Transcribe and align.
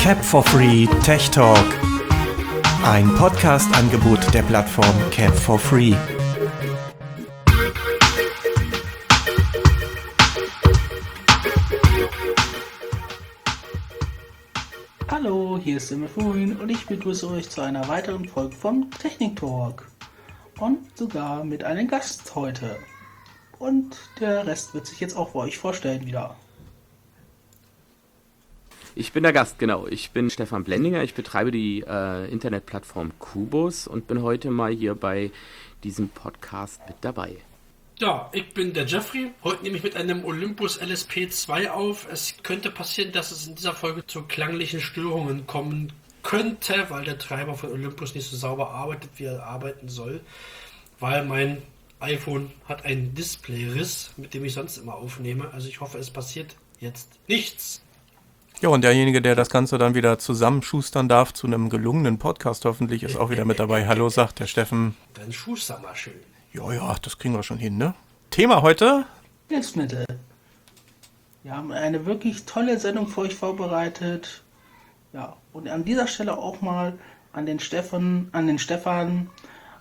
Cap 0.00 0.24
for 0.24 0.42
Free 0.42 0.86
Tech 1.04 1.30
Talk. 1.30 1.64
Ein 2.84 3.14
Podcast-Angebot 3.14 4.32
der 4.32 4.42
Plattform 4.42 5.10
Cap 5.10 5.34
for 5.34 5.58
Free. 5.58 5.94
Hallo, 15.10 15.60
hier 15.62 15.76
ist 15.76 15.88
Simon 15.88 16.08
Furin 16.08 16.56
und 16.56 16.70
ich 16.70 16.86
begrüße 16.86 17.28
euch 17.28 17.50
zu 17.50 17.60
einer 17.60 17.86
weiteren 17.88 18.26
Folge 18.26 18.56
vom 18.56 18.90
Technik 18.90 19.36
Talk. 19.36 19.86
Und 20.58 20.96
sogar 20.96 21.44
mit 21.44 21.64
einem 21.64 21.88
Gast 21.88 22.34
heute. 22.34 22.76
Und 23.58 23.98
der 24.20 24.46
Rest 24.46 24.72
wird 24.74 24.86
sich 24.86 25.00
jetzt 25.00 25.16
auch 25.16 25.30
bei 25.30 25.40
euch 25.40 25.58
vorstellen 25.58 26.06
wieder. 26.06 26.36
Ich 28.94 29.12
bin 29.12 29.22
der 29.22 29.32
Gast, 29.32 29.58
genau. 29.58 29.86
Ich 29.86 30.10
bin 30.10 30.30
Stefan 30.30 30.64
Blendinger. 30.64 31.02
Ich 31.02 31.14
betreibe 31.14 31.50
die 31.50 31.84
äh, 31.86 32.30
Internetplattform 32.30 33.12
Kubus 33.18 33.86
und 33.86 34.08
bin 34.08 34.22
heute 34.22 34.50
mal 34.50 34.72
hier 34.72 34.94
bei 34.94 35.30
diesem 35.84 36.08
Podcast 36.08 36.80
mit 36.88 36.96
dabei. 37.00 37.36
Ja, 37.98 38.30
ich 38.32 38.52
bin 38.52 38.72
der 38.72 38.86
Jeffrey. 38.86 39.30
Heute 39.44 39.62
nehme 39.62 39.76
ich 39.76 39.82
mit 39.82 39.94
einem 39.94 40.24
Olympus 40.24 40.80
LSP2 40.80 41.68
auf. 41.68 42.08
Es 42.10 42.34
könnte 42.42 42.70
passieren, 42.70 43.12
dass 43.12 43.30
es 43.30 43.46
in 43.46 43.54
dieser 43.54 43.74
Folge 43.74 44.06
zu 44.06 44.22
klanglichen 44.22 44.80
Störungen 44.80 45.46
kommen 45.46 45.92
könnte, 46.22 46.86
weil 46.88 47.04
der 47.04 47.18
Treiber 47.18 47.54
von 47.54 47.70
Olympus 47.70 48.14
nicht 48.14 48.28
so 48.28 48.36
sauber 48.36 48.70
arbeitet, 48.70 49.10
wie 49.16 49.24
er 49.24 49.44
arbeiten 49.44 49.88
soll. 49.88 50.20
Weil 50.98 51.24
mein 51.24 51.62
iPhone 52.00 52.50
hat 52.64 52.84
einen 52.84 53.14
Displayriss, 53.14 54.12
mit 54.16 54.34
dem 54.34 54.44
ich 54.44 54.54
sonst 54.54 54.78
immer 54.78 54.94
aufnehme. 54.94 55.52
Also 55.52 55.68
ich 55.68 55.80
hoffe, 55.80 55.98
es 55.98 56.10
passiert 56.10 56.56
jetzt 56.80 57.20
nichts. 57.28 57.82
Ja, 58.60 58.68
und 58.68 58.82
derjenige, 58.84 59.22
der 59.22 59.34
das 59.34 59.48
Ganze 59.48 59.78
dann 59.78 59.94
wieder 59.94 60.18
zusammenschustern 60.18 61.08
darf 61.08 61.32
zu 61.32 61.46
einem 61.46 61.70
gelungenen 61.70 62.18
Podcast, 62.18 62.66
hoffentlich 62.66 63.02
ist 63.02 63.16
auch 63.16 63.30
wieder 63.30 63.46
mit 63.46 63.58
dabei. 63.58 63.86
Hallo, 63.86 64.10
sagt 64.10 64.38
der 64.38 64.46
Steffen. 64.46 64.94
Dann 65.14 65.32
schuster 65.32 65.78
mal 65.78 65.96
schön. 65.96 66.12
Ja, 66.52 66.70
ja, 66.70 66.94
das 67.00 67.16
kriegen 67.16 67.32
wir 67.32 67.42
schon 67.42 67.56
hin, 67.56 67.78
ne? 67.78 67.94
Thema 68.28 68.60
heute? 68.60 69.06
Hilfsmittel. 69.48 70.04
Wir 71.42 71.56
haben 71.56 71.72
eine 71.72 72.04
wirklich 72.04 72.44
tolle 72.44 72.78
Sendung 72.78 73.08
für 73.08 73.22
euch 73.22 73.34
vorbereitet. 73.34 74.42
Ja, 75.14 75.36
und 75.54 75.66
an 75.66 75.86
dieser 75.86 76.06
Stelle 76.06 76.36
auch 76.36 76.60
mal 76.60 76.98
an 77.32 77.46
den 77.46 77.60
Stefan, 77.60 78.28
an 78.32 78.46
den 78.46 78.58
Stefan 78.58 79.30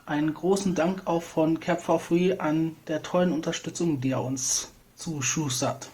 einen 0.05 0.33
großen 0.33 0.73
Dank 0.73 1.01
auch 1.03 1.23
von 1.23 1.59
Cap 1.59 1.81
for 1.81 1.99
Free 1.99 2.37
an 2.37 2.77
der 2.87 3.03
tollen 3.03 3.33
Unterstützung, 3.33 3.99
die 3.99 4.11
er 4.11 4.23
uns 4.23 4.71
zuschustert. 4.95 5.89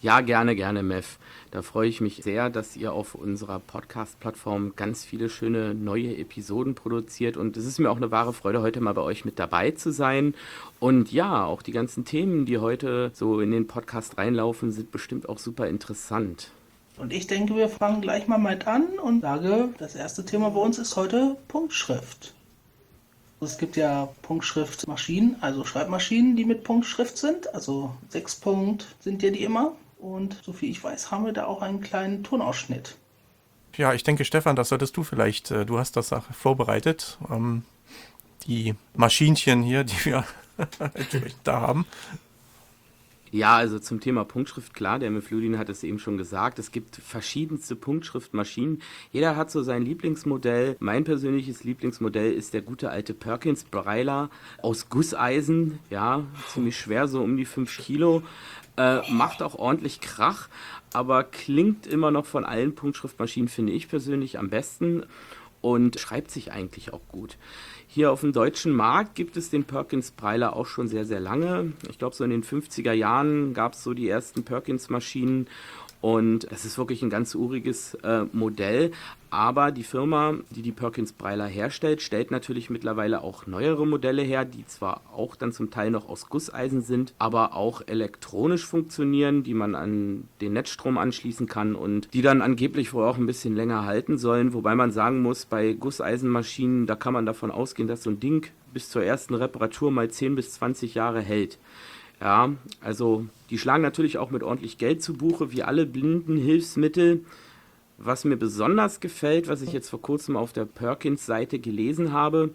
Ja, 0.00 0.20
gerne, 0.20 0.54
gerne, 0.54 0.84
Mev. 0.84 1.18
Da 1.50 1.60
freue 1.62 1.88
ich 1.88 2.00
mich 2.00 2.22
sehr, 2.22 2.50
dass 2.50 2.76
ihr 2.76 2.92
auf 2.92 3.16
unserer 3.16 3.58
Podcast-Plattform 3.58 4.74
ganz 4.76 5.04
viele 5.04 5.28
schöne 5.28 5.74
neue 5.74 6.16
Episoden 6.16 6.76
produziert. 6.76 7.36
Und 7.36 7.56
es 7.56 7.66
ist 7.66 7.80
mir 7.80 7.90
auch 7.90 7.96
eine 7.96 8.12
wahre 8.12 8.32
Freude, 8.32 8.62
heute 8.62 8.80
mal 8.80 8.92
bei 8.92 9.02
euch 9.02 9.24
mit 9.24 9.40
dabei 9.40 9.72
zu 9.72 9.90
sein. 9.90 10.36
Und 10.78 11.10
ja, 11.10 11.44
auch 11.44 11.62
die 11.62 11.72
ganzen 11.72 12.04
Themen, 12.04 12.46
die 12.46 12.58
heute 12.58 13.10
so 13.12 13.40
in 13.40 13.50
den 13.50 13.66
Podcast 13.66 14.18
reinlaufen, 14.18 14.70
sind 14.70 14.92
bestimmt 14.92 15.28
auch 15.28 15.38
super 15.38 15.66
interessant. 15.66 16.52
Und 16.96 17.12
ich 17.12 17.26
denke, 17.26 17.56
wir 17.56 17.68
fangen 17.68 18.00
gleich 18.00 18.28
mal 18.28 18.38
mit 18.38 18.68
an 18.68 18.84
und 19.02 19.22
sage, 19.22 19.70
das 19.78 19.96
erste 19.96 20.24
Thema 20.24 20.50
bei 20.50 20.60
uns 20.60 20.78
ist 20.78 20.94
heute 20.94 21.36
Punktschrift. 21.48 22.34
Es 23.40 23.58
gibt 23.58 23.76
ja 23.76 24.08
Punktschriftmaschinen, 24.22 25.36
also 25.40 25.64
Schreibmaschinen, 25.64 26.36
die 26.36 26.44
mit 26.44 26.62
Punktschrift 26.62 27.18
sind. 27.18 27.52
Also 27.52 27.94
sechs 28.10 28.36
Punkt 28.36 28.86
sind 29.00 29.24
ja 29.24 29.30
die 29.30 29.42
immer. 29.42 29.74
Und 29.98 30.40
soviel 30.42 30.70
ich 30.70 30.82
weiß, 30.82 31.10
haben 31.10 31.24
wir 31.24 31.32
da 31.32 31.46
auch 31.46 31.62
einen 31.62 31.80
kleinen 31.80 32.22
Tonausschnitt. 32.22 32.96
Ja, 33.76 33.92
ich 33.92 34.04
denke, 34.04 34.24
Stefan, 34.24 34.56
das 34.56 34.70
solltest 34.70 34.96
du 34.96 35.02
vielleicht, 35.02 35.50
äh, 35.50 35.66
du 35.66 35.78
hast 35.78 35.96
das 35.96 36.12
auch 36.12 36.24
vorbereitet. 36.32 37.18
Ähm, 37.30 37.64
die 38.46 38.74
Maschinchen 38.94 39.62
hier, 39.62 39.84
die 39.84 40.04
wir 40.04 40.24
da 41.44 41.60
haben. 41.60 41.86
Ja, 43.30 43.56
also 43.56 43.78
zum 43.78 44.00
Thema 44.00 44.24
Punktschrift, 44.24 44.72
klar, 44.72 44.98
der 44.98 45.10
Mifludin 45.10 45.58
hat 45.58 45.68
es 45.68 45.82
eben 45.82 45.98
schon 45.98 46.16
gesagt, 46.16 46.58
es 46.58 46.72
gibt 46.72 46.96
verschiedenste 46.96 47.76
Punktschriftmaschinen. 47.76 48.80
Jeder 49.12 49.36
hat 49.36 49.50
so 49.50 49.62
sein 49.62 49.82
Lieblingsmodell. 49.82 50.76
Mein 50.78 51.04
persönliches 51.04 51.62
Lieblingsmodell 51.62 52.32
ist 52.32 52.54
der 52.54 52.62
gute 52.62 52.90
alte 52.90 53.12
Perkins 53.12 53.64
Breiler 53.64 54.30
aus 54.62 54.88
Gusseisen, 54.88 55.78
ja, 55.90 56.24
ziemlich 56.54 56.78
schwer, 56.78 57.06
so 57.06 57.22
um 57.22 57.36
die 57.36 57.44
5 57.44 57.76
Kilo. 57.76 58.22
Äh, 58.78 59.02
macht 59.10 59.42
auch 59.42 59.56
ordentlich 59.56 60.00
Krach, 60.00 60.48
aber 60.92 61.24
klingt 61.24 61.88
immer 61.88 62.12
noch 62.12 62.26
von 62.26 62.44
allen 62.44 62.76
Punktschriftmaschinen, 62.76 63.48
finde 63.48 63.72
ich 63.72 63.88
persönlich, 63.88 64.38
am 64.38 64.50
besten 64.50 65.02
und 65.60 65.98
schreibt 65.98 66.30
sich 66.30 66.52
eigentlich 66.52 66.92
auch 66.92 67.00
gut. 67.08 67.38
Hier 67.88 68.12
auf 68.12 68.20
dem 68.20 68.32
deutschen 68.32 68.70
Markt 68.70 69.16
gibt 69.16 69.36
es 69.36 69.50
den 69.50 69.64
Perkins 69.64 70.12
Breiler 70.12 70.54
auch 70.54 70.66
schon 70.66 70.86
sehr, 70.86 71.04
sehr 71.04 71.18
lange. 71.18 71.72
Ich 71.90 71.98
glaube, 71.98 72.14
so 72.14 72.22
in 72.22 72.30
den 72.30 72.44
50er 72.44 72.92
Jahren 72.92 73.52
gab 73.52 73.72
es 73.72 73.82
so 73.82 73.94
die 73.94 74.08
ersten 74.08 74.44
Perkins-Maschinen 74.44 75.48
und 76.00 76.44
es 76.52 76.64
ist 76.64 76.78
wirklich 76.78 77.02
ein 77.02 77.10
ganz 77.10 77.34
uriges 77.34 77.94
äh, 78.02 78.24
Modell. 78.32 78.92
Aber 79.30 79.72
die 79.72 79.82
Firma, 79.82 80.34
die 80.50 80.62
die 80.62 80.72
Perkins 80.72 81.12
Breiler 81.12 81.46
herstellt, 81.46 82.00
stellt 82.00 82.30
natürlich 82.30 82.70
mittlerweile 82.70 83.22
auch 83.22 83.46
neuere 83.46 83.86
Modelle 83.86 84.22
her, 84.22 84.46
die 84.46 84.64
zwar 84.66 85.02
auch 85.12 85.36
dann 85.36 85.52
zum 85.52 85.70
Teil 85.70 85.90
noch 85.90 86.08
aus 86.08 86.30
Gusseisen 86.30 86.80
sind, 86.80 87.12
aber 87.18 87.54
auch 87.54 87.82
elektronisch 87.86 88.64
funktionieren, 88.64 89.42
die 89.42 89.52
man 89.52 89.74
an 89.74 90.28
den 90.40 90.54
Netzstrom 90.54 90.96
anschließen 90.96 91.46
kann 91.46 91.74
und 91.74 92.14
die 92.14 92.22
dann 92.22 92.40
angeblich 92.40 92.94
wohl 92.94 93.04
auch 93.04 93.18
ein 93.18 93.26
bisschen 93.26 93.54
länger 93.54 93.84
halten 93.84 94.16
sollen. 94.16 94.54
Wobei 94.54 94.74
man 94.74 94.92
sagen 94.92 95.20
muss, 95.20 95.44
bei 95.44 95.74
Gusseisenmaschinen, 95.74 96.86
da 96.86 96.94
kann 96.94 97.12
man 97.12 97.26
davon 97.26 97.50
ausgehen, 97.50 97.88
dass 97.88 98.04
so 98.04 98.10
ein 98.10 98.20
Ding 98.20 98.46
bis 98.72 98.88
zur 98.88 99.02
ersten 99.02 99.34
Reparatur 99.34 99.90
mal 99.90 100.10
10 100.10 100.36
bis 100.36 100.52
20 100.52 100.94
Jahre 100.94 101.20
hält. 101.20 101.58
Ja, 102.20 102.52
also 102.80 103.26
die 103.50 103.58
schlagen 103.58 103.82
natürlich 103.82 104.18
auch 104.18 104.30
mit 104.30 104.42
ordentlich 104.42 104.78
Geld 104.78 105.02
zu 105.02 105.14
Buche, 105.14 105.52
wie 105.52 105.62
alle 105.62 105.86
blinden 105.86 106.36
Hilfsmittel. 106.36 107.24
Was 107.96 108.24
mir 108.24 108.36
besonders 108.36 109.00
gefällt, 109.00 109.48
was 109.48 109.62
ich 109.62 109.72
jetzt 109.72 109.88
vor 109.90 110.00
kurzem 110.00 110.36
auf 110.36 110.52
der 110.52 110.64
Perkins-Seite 110.64 111.58
gelesen 111.58 112.12
habe, 112.12 112.50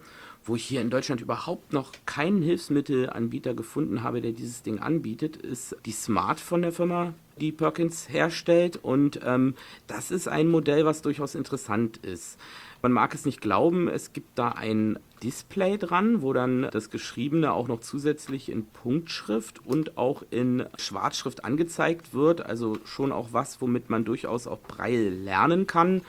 wo 0.46 0.56
ich 0.56 0.64
hier 0.64 0.82
in 0.82 0.90
Deutschland 0.90 1.22
überhaupt 1.22 1.74
noch 1.74 1.92
keinen 2.06 2.42
Hilfsmittelanbieter 2.42 3.54
gefunden 3.54 4.04
habe, 4.04 4.22
der 4.22 4.32
dieses 4.32 4.62
Ding 4.64 4.80
anbietet, 4.80 5.38
ist 5.38 5.76
die 5.86 5.92
Smart 5.92 6.40
von 6.40 6.62
der 6.62 6.72
Firma, 6.72 7.14
die 7.40 7.52
Perkins 7.52 8.10
herstellt. 8.10 8.80
Und 8.82 9.20
ähm, 9.26 9.56
das 9.88 10.12
ist 10.12 10.28
ein 10.28 10.48
Modell, 10.48 10.86
was 10.86 11.02
durchaus 11.02 11.36
interessant 11.36 11.98
ist. 11.98 12.38
Man 12.84 12.92
mag 12.92 13.16
es 13.16 13.24
nicht 13.24 13.40
glauben, 13.40 13.88
es 13.88 14.12
gibt 14.12 14.38
da 14.38 14.50
ein 14.50 15.00
Display 15.24 15.78
dran, 15.78 16.22
wo 16.22 16.34
dann 16.34 16.68
das 16.70 16.90
Geschriebene 16.90 17.54
auch 17.54 17.70
noch 17.70 17.80
zusätzlich 17.80 18.52
in 18.52 18.66
Punktschrift 18.66 19.66
und 19.66 19.98
auch 19.98 20.24
in 20.32 20.66
Schwarzschrift 20.78 21.46
angezeigt 21.46 22.14
wird. 22.14 22.46
Also 22.46 22.78
schon 22.84 23.14
auch 23.14 23.30
was, 23.32 23.62
womit 23.62 23.90
man 23.90 24.04
durchaus 24.04 24.48
auch 24.48 24.60
Braille 24.60 25.10
lernen 25.10 25.66
kann. 25.66 26.02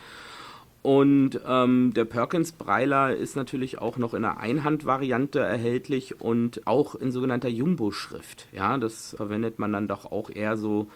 Und 0.83 1.39
ähm, 1.47 1.93
der 1.95 2.07
Perkins 2.07 2.51
Breiler 2.51 3.15
ist 3.15 3.37
natürlich 3.37 3.79
auch 3.79 3.97
noch 3.97 4.13
in 4.13 4.25
einer 4.25 4.39
Einhandvariante 4.39 5.39
erhältlich 5.39 6.21
und 6.21 6.67
auch 6.67 6.97
in 6.97 7.13
sogenannter 7.13 7.49
Jumbo-Schrift. 7.49 8.49
Ja, 8.51 8.79
das 8.79 9.15
verwendet 9.17 9.61
man 9.61 9.73
dann 9.73 9.87
doch 9.87 10.11
auch 10.11 10.29
eher 10.29 10.57
so 10.57 10.89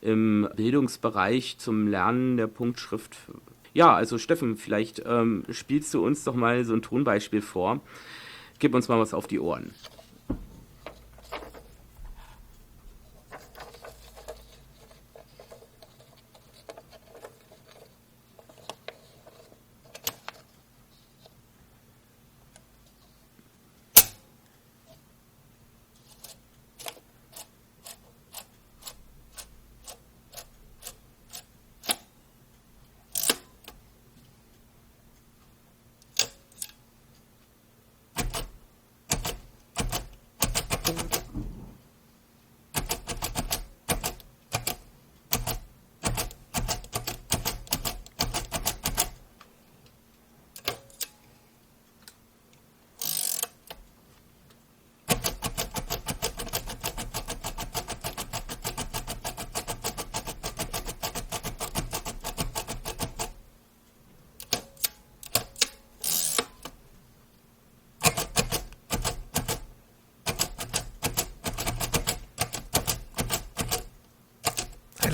im 0.00 0.48
Bildungsbereich 0.56 1.58
zum 1.58 1.88
Lernen 1.88 2.38
der 2.38 2.46
Punktschrift 2.46 3.18
ja, 3.76 3.94
also 3.94 4.16
Steffen, 4.16 4.56
vielleicht 4.56 5.02
ähm, 5.04 5.44
spielst 5.50 5.92
du 5.92 6.04
uns 6.04 6.24
doch 6.24 6.34
mal 6.34 6.64
so 6.64 6.72
ein 6.72 6.80
Tonbeispiel 6.80 7.42
vor. 7.42 7.80
Gib 8.58 8.74
uns 8.74 8.88
mal 8.88 8.98
was 8.98 9.12
auf 9.12 9.26
die 9.26 9.38
Ohren. 9.38 9.70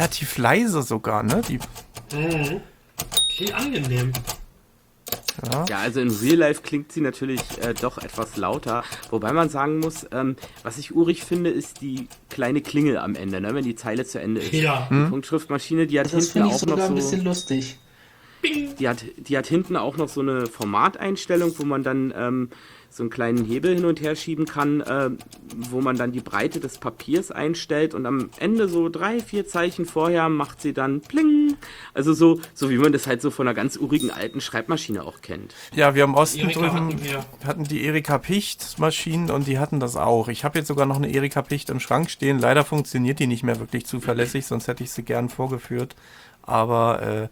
Relativ 0.03 0.37
leise 0.39 0.83
sogar, 0.83 1.23
ne? 1.23 1.43
Die, 1.49 1.59
Mhm. 2.15 2.61
Klingt 3.35 3.55
angenehm. 3.55 4.13
ja. 5.51 5.65
Ja, 5.69 5.79
also 5.79 6.01
in 6.01 6.11
Real 6.11 6.37
Life 6.37 6.61
klingt 6.63 6.93
sie 6.93 7.01
natürlich 7.01 7.41
äh, 7.63 7.73
doch 7.73 7.97
etwas 7.99 8.37
lauter. 8.37 8.85
Wobei 9.11 9.33
man 9.33 9.49
sagen 9.49 9.79
muss, 9.79 10.07
ähm, 10.13 10.37
was 10.63 10.77
ich 10.77 10.95
urig 10.95 11.25
finde, 11.25 11.49
ist 11.51 11.81
die 11.81 12.09
kleine 12.29 12.61
Klingel 12.61 12.99
am 12.99 13.15
Ende, 13.15 13.41
ne, 13.41 13.55
wenn 13.55 13.65
die 13.65 13.75
Zeile 13.77 14.05
zu 14.05 14.21
Ende 14.21 14.41
ist. 14.43 14.53
Ja. 14.53 14.89
Die 14.91 15.09
Punktschriftmaschine, 15.09 15.87
die 15.87 15.99
hat 16.01 16.13
Das 16.13 16.33
hinten 16.33 16.43
auch 16.51 16.59
sogar 16.59 16.77
noch 16.77 16.85
ein 16.85 16.89
so. 16.91 16.95
bisschen 16.97 17.25
lustig. 17.25 17.79
Die 18.79 18.89
hat, 18.89 19.05
die 19.17 19.39
hat 19.39 19.47
hinten 19.47 19.77
auch 19.77 19.97
noch 19.97 20.09
so 20.09 20.21
eine 20.21 20.47
Formateinstellung, 20.47 21.55
wo 21.59 21.65
man 21.65 21.83
dann 21.85 22.13
ähm, 22.17 22.51
so 22.91 23.05
einen 23.05 23.11
kleinen 23.11 23.45
Hebel 23.45 23.75
hin 23.77 23.85
und 23.85 24.01
her 24.01 24.17
schieben 24.17 24.45
kann, 24.47 24.81
äh, 24.81 25.11
wo 25.57 25.81
man 25.81 25.97
dann 25.97 26.13
die 26.13 26.21
Breite 26.21 26.61
des 26.61 26.79
Papiers 26.79 27.31
einstellt 27.31 27.95
und 27.95 28.07
am 28.07 28.31
Ende 28.39 28.69
so 28.69 28.89
drei, 28.89 29.21
vier 29.21 29.47
Zeichen 29.47 29.87
vorher 29.87 30.29
macht 30.29 30.61
sie 30.61 30.73
dann 30.73 31.01
pling. 31.01 31.57
Also 31.95 32.13
so, 32.13 32.41
so 32.55 32.71
wie 32.71 32.79
man 32.79 32.93
das 32.93 33.07
halt 33.07 33.23
so 33.23 33.31
von 33.31 33.47
einer 33.47 33.55
ganz 33.55 33.77
urigen 33.77 34.11
alten 34.11 34.41
Schreibmaschine 34.41 35.05
auch 35.05 35.21
kennt. 35.21 35.55
ja, 35.75 35.95
wir 35.95 36.05
am 36.05 36.15
Osten 36.15 36.41
Erika 36.41 36.61
drüben 36.61 36.73
hatten 36.73 37.05
wir. 37.05 37.25
hatten 37.45 37.65
die 37.65 37.85
Erika 37.85 38.19
Picht 38.19 38.79
Maschinen 38.79 39.31
und 39.31 39.47
die 39.47 39.59
hatten 39.59 39.81
das 39.81 39.97
auch. 39.97 40.29
Ich 40.29 40.45
habe 40.45 40.59
jetzt 40.59 40.69
sogar 40.69 40.87
noch 40.87 40.97
eine 40.97 41.13
Erika 41.13 41.43
Picht 41.43 41.71
im 41.71 41.81
Schrank 41.81 42.11
stehen. 42.11 42.39
Leider 42.39 42.65
funktioniert 42.65 43.19
die 43.19 43.27
nicht 43.27 43.43
mehr 43.43 43.59
wirklich 43.59 43.87
zuverlässig, 43.87 44.47
sonst 44.47 44.69
hätte 44.69 44.85
ich 44.85 44.93
sie 44.93 45.03
gern 45.03 45.29
vorgeführt. 45.29 45.95
Aber 46.43 47.03
äh, 47.03 47.29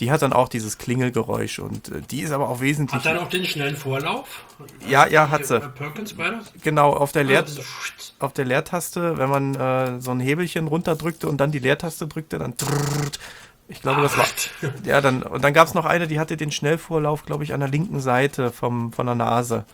die 0.00 0.10
hat 0.10 0.22
dann 0.22 0.32
auch 0.32 0.48
dieses 0.48 0.78
Klingelgeräusch 0.78 1.58
und 1.58 1.88
äh, 1.88 2.00
die 2.10 2.22
ist 2.22 2.32
aber 2.32 2.48
auch 2.48 2.60
wesentlich. 2.60 3.04
Hat 3.04 3.06
dann 3.06 3.18
auch 3.18 3.28
den 3.28 3.44
schnellen 3.44 3.76
Vorlauf? 3.76 4.44
Ja, 4.88 5.06
ja, 5.06 5.28
hat 5.30 5.44
sie. 5.44 5.56
äh, 5.56 5.68
Perkins? 5.68 6.14
Genau, 6.62 6.92
auf 6.92 7.12
der, 7.12 7.24
Leer, 7.24 7.42
diese 7.42 7.62
Pfft. 7.62 8.14
auf 8.18 8.32
der 8.32 8.46
Leertaste, 8.46 9.18
wenn 9.18 9.28
man 9.28 9.54
äh, 9.54 10.00
so 10.00 10.10
ein 10.10 10.20
Hebelchen 10.20 10.66
runterdrückte 10.68 11.28
und 11.28 11.38
dann 11.38 11.52
die 11.52 11.58
Leertaste 11.58 12.06
drückte, 12.06 12.38
dann 12.38 12.56
trrrt. 12.56 13.18
ich 13.68 13.82
glaube, 13.82 14.00
das 14.00 14.16
war. 14.16 14.26
Ja, 14.84 15.02
dann, 15.02 15.22
und 15.22 15.44
dann 15.44 15.52
gab 15.52 15.68
es 15.68 15.74
noch 15.74 15.84
eine, 15.84 16.08
die 16.08 16.18
hatte 16.18 16.36
den 16.38 16.50
Schnellvorlauf, 16.50 17.26
glaube 17.26 17.44
ich, 17.44 17.52
an 17.52 17.60
der 17.60 17.68
linken 17.68 18.00
Seite 18.00 18.50
vom, 18.50 18.92
von 18.92 19.04
der 19.06 19.14
Nase. 19.14 19.64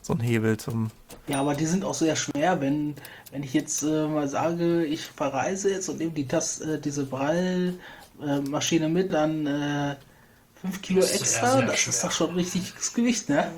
So 0.00 0.14
ein 0.14 0.20
Hebel 0.20 0.56
zum. 0.56 0.90
Ja, 1.28 1.40
aber 1.40 1.54
die 1.54 1.66
sind 1.66 1.84
auch 1.84 1.94
sehr 1.94 2.16
schwer, 2.16 2.60
wenn, 2.60 2.94
wenn 3.30 3.44
ich 3.44 3.52
jetzt 3.54 3.82
äh, 3.82 4.06
mal 4.08 4.28
sage, 4.28 4.84
ich 4.84 5.02
verreise 5.06 5.70
jetzt 5.70 5.88
und 5.88 5.98
nehme 5.98 6.10
die 6.10 6.26
Tas 6.26 6.60
äh, 8.22 8.40
Prallmaschine 8.40 8.88
mit, 8.88 9.12
dann 9.12 9.46
äh, 9.46 9.96
5 10.60 10.82
Kilo 10.82 11.02
Sehr, 11.02 11.20
extra, 11.20 11.46
sehr 11.52 11.62
das 11.62 11.80
schwer. 11.80 11.92
ist 11.92 12.04
doch 12.04 12.12
schon 12.12 12.34
richtiges 12.34 12.94
Gewicht, 12.94 13.28
ne? 13.28 13.50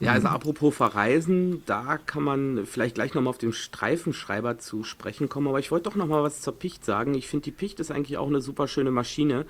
Ja, 0.00 0.12
also 0.12 0.26
apropos 0.28 0.74
Verreisen, 0.74 1.62
da 1.64 1.96
kann 1.96 2.24
man 2.24 2.66
vielleicht 2.66 2.96
gleich 2.96 3.14
nochmal 3.14 3.30
auf 3.30 3.38
den 3.38 3.52
Streifenschreiber 3.52 4.58
zu 4.58 4.82
sprechen 4.82 5.28
kommen, 5.28 5.46
aber 5.46 5.60
ich 5.60 5.70
wollte 5.70 5.84
doch 5.84 5.94
nochmal 5.94 6.24
was 6.24 6.40
zur 6.40 6.58
Picht 6.58 6.84
sagen. 6.84 7.14
Ich 7.14 7.28
finde, 7.28 7.44
die 7.44 7.52
Picht 7.52 7.78
ist 7.78 7.92
eigentlich 7.92 8.18
auch 8.18 8.26
eine 8.26 8.40
super 8.40 8.66
schöne 8.66 8.90
Maschine. 8.90 9.46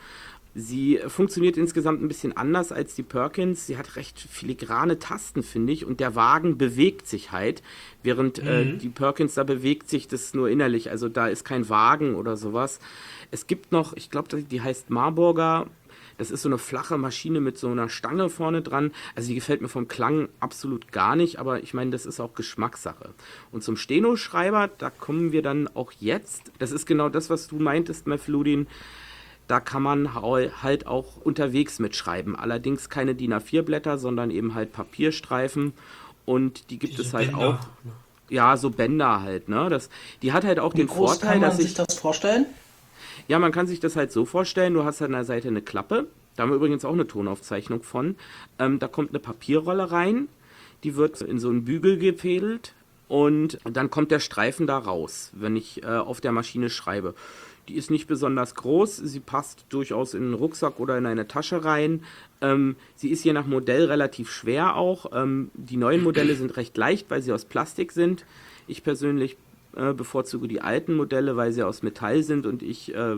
Sie 0.55 1.01
funktioniert 1.07 1.57
insgesamt 1.57 2.03
ein 2.03 2.09
bisschen 2.09 2.37
anders 2.37 2.73
als 2.73 2.95
die 2.95 3.03
Perkins. 3.03 3.67
Sie 3.67 3.79
hat 3.79 3.97
recht 3.97 4.19
filigrane 4.21 4.99
Tasten, 4.99 5.43
finde 5.43 5.73
ich, 5.73 5.87
und 5.87 6.01
der 6.01 6.15
Wagen 6.15 6.59
bewegt 6.59 7.07
sich 7.07 7.33
halt, 7.33 7.63
während 8.03 8.39
äh, 8.41 8.77
die 8.77 8.91
Perkins, 8.91 9.35
da 9.35 9.45
bewegt 9.45 9.89
sich 9.89 10.09
das 10.09 10.35
nur 10.35 10.51
innerlich. 10.51 10.91
Also 10.91 11.09
da 11.09 11.29
ist 11.29 11.45
kein 11.45 11.69
Wagen 11.69 12.15
oder 12.15 12.37
sowas. 12.37 12.81
Es 13.31 13.47
gibt 13.47 13.73
noch, 13.73 13.97
ich 13.97 14.11
glaube, 14.11 14.43
die 14.43 14.61
heißt 14.61 14.91
Marburger 14.91 15.69
das 16.19 16.31
ist 16.31 16.43
so 16.43 16.49
eine 16.49 16.59
flache 16.59 16.99
Maschine 16.99 17.41
mit 17.41 17.59
so 17.59 17.69
einer 17.69 17.89
Stange 17.89 18.29
vorne 18.29 18.63
dran. 18.63 18.93
Also 19.15 19.29
die 19.29 19.35
gefällt 19.35 19.61
mir 19.61 19.69
vom 19.69 19.89
Klang 19.89 20.29
absolut 20.41 20.93
gar 20.93 21.17
nicht, 21.17 21.39
aber 21.39 21.63
ich 21.63 21.75
meine, 21.75 21.91
das 21.91 22.07
ist 22.07 22.21
auch 22.21 22.35
Geschmackssache. 22.35 23.11
Und 23.51 23.63
zum 23.63 23.77
Steno-Schreiber, 23.77 24.71
da 24.79 24.91
kommen 24.91 25.33
wir 25.33 25.43
dann 25.43 25.69
auch 25.69 25.93
jetzt. 25.99 26.53
Das 26.59 26.71
ist 26.71 26.87
genau 26.87 27.09
das, 27.09 27.31
was 27.31 27.49
du 27.49 27.57
meintest, 27.57 28.07
Mefludin. 28.07 28.67
Da 29.53 29.61
kann 29.61 29.83
man 29.83 30.15
halt 30.15 30.87
auch 30.87 31.19
unterwegs 31.23 31.79
mitschreiben. 31.79 32.35
Allerdings 32.37 32.89
keine 32.89 33.15
DIN 33.15 33.35
A4-Blätter, 33.35 33.99
sondern 33.99 34.31
eben 34.31 34.55
halt 34.55 34.73
Papierstreifen. 34.73 35.75
Und 36.25 36.71
die 36.71 36.79
gibt 36.79 36.95
Diese 36.95 37.03
es 37.03 37.13
halt 37.13 37.33
Bänder. 37.33 37.61
auch. 37.61 37.91
Ja, 38.31 38.57
so 38.57 38.71
Bänder 38.71 39.21
halt, 39.21 39.51
ne? 39.51 39.69
Das, 39.69 39.91
die 40.23 40.33
hat 40.33 40.45
halt 40.47 40.59
auch 40.59 40.73
Wie 40.73 40.79
den 40.79 40.87
groß 40.87 41.11
Vorteil, 41.11 41.33
kann 41.33 41.41
man 41.43 41.51
dass 41.51 41.59
sich 41.59 41.67
ich. 41.67 41.75
das 41.75 41.99
vorstellen? 41.99 42.47
Ja, 43.29 43.39
man 43.39 43.53
kann 43.53 43.67
sich 43.67 43.79
das 43.79 43.95
halt 43.95 44.11
so 44.11 44.25
vorstellen, 44.25 44.73
du 44.73 44.85
hast 44.85 45.03
an 45.03 45.13
der 45.13 45.25
Seite 45.25 45.49
eine 45.49 45.61
Klappe, 45.61 46.07
da 46.35 46.45
haben 46.45 46.51
wir 46.51 46.57
übrigens 46.57 46.87
auch 46.87 46.95
eine 46.95 47.07
Tonaufzeichnung 47.07 47.83
von. 47.83 48.17
Ähm, 48.59 48.79
da 48.79 48.89
kommt 48.89 49.11
eine 49.11 49.19
Papierrolle 49.19 49.91
rein, 49.93 50.29
die 50.83 50.97
wird 50.97 51.21
in 51.21 51.39
so 51.39 51.51
einen 51.51 51.67
Bügel 51.67 51.99
gefädelt 51.99 52.73
und 53.09 53.59
dann 53.65 53.91
kommt 53.91 54.13
der 54.13 54.21
Streifen 54.21 54.67
da 54.67 54.79
raus, 54.79 55.31
wenn 55.35 55.57
ich 55.57 55.83
äh, 55.83 55.89
auf 55.89 56.23
der 56.23 56.33
Maschine 56.33 56.71
schreibe. 56.71 57.15
Die 57.69 57.75
ist 57.77 57.91
nicht 57.91 58.09
besonders 58.09 58.57
groß, 58.57 58.97
sie 58.97 59.21
passt 59.21 59.67
durchaus 59.69 60.15
in 60.15 60.23
einen 60.23 60.35
Rucksack 60.35 60.81
oder 60.81 60.99
in 60.99 61.07
eine 61.07 61.29
Tasche 61.29 61.65
rein. 61.65 62.03
Ähm, 62.41 62.77
sie 62.97 63.11
ist 63.11 63.25
je 63.25 63.33
nach 63.33 63.47
Modell 63.47 63.85
relativ 63.85 64.31
schwer 64.31 64.77
auch. 64.77 65.13
Ähm, 65.15 65.51
die 65.55 65.77
neuen 65.77 66.03
Modelle 66.03 66.35
sind 66.35 66.57
recht 66.57 66.77
leicht, 66.77 67.09
weil 67.11 67.23
sie 67.23 67.33
aus 67.33 67.45
Plastik 67.45 67.93
sind. 67.93 68.25
Ich 68.67 68.83
persönlich 68.83 69.37
äh, 69.77 69.93
bevorzuge 69.93 70.49
die 70.49 70.61
alten 70.61 70.95
Modelle, 70.95 71.37
weil 71.37 71.53
sie 71.53 71.63
aus 71.63 71.83
Metall 71.83 72.25
sind 72.25 72.47
und 72.47 72.63
ich 72.63 72.95
äh, 72.95 73.17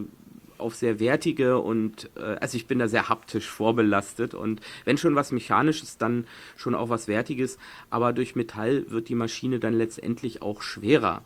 auf 0.58 0.75
sehr 0.75 1.00
wertige 1.00 1.58
und 1.58 2.11
äh, 2.17 2.37
also 2.41 2.56
ich 2.56 2.67
bin 2.67 2.79
da 2.79 2.88
sehr 2.88 3.08
haptisch 3.08 3.49
vorbelastet 3.49 4.35
und 4.35 4.61
wenn 4.85 4.99
schon 4.99 5.14
was 5.14 5.32
mechanisches, 5.32 5.99
dann 5.99 6.26
schon 6.56 6.75
auch 6.75 6.88
was 6.88 7.08
wertiges, 7.08 7.58
aber 7.91 8.12
durch 8.12 8.37
Metall 8.37 8.91
wird 8.91 9.08
die 9.08 9.14
Maschine 9.14 9.58
dann 9.58 9.75
letztendlich 9.75 10.43
auch 10.43 10.62
schwerer. 10.62 11.23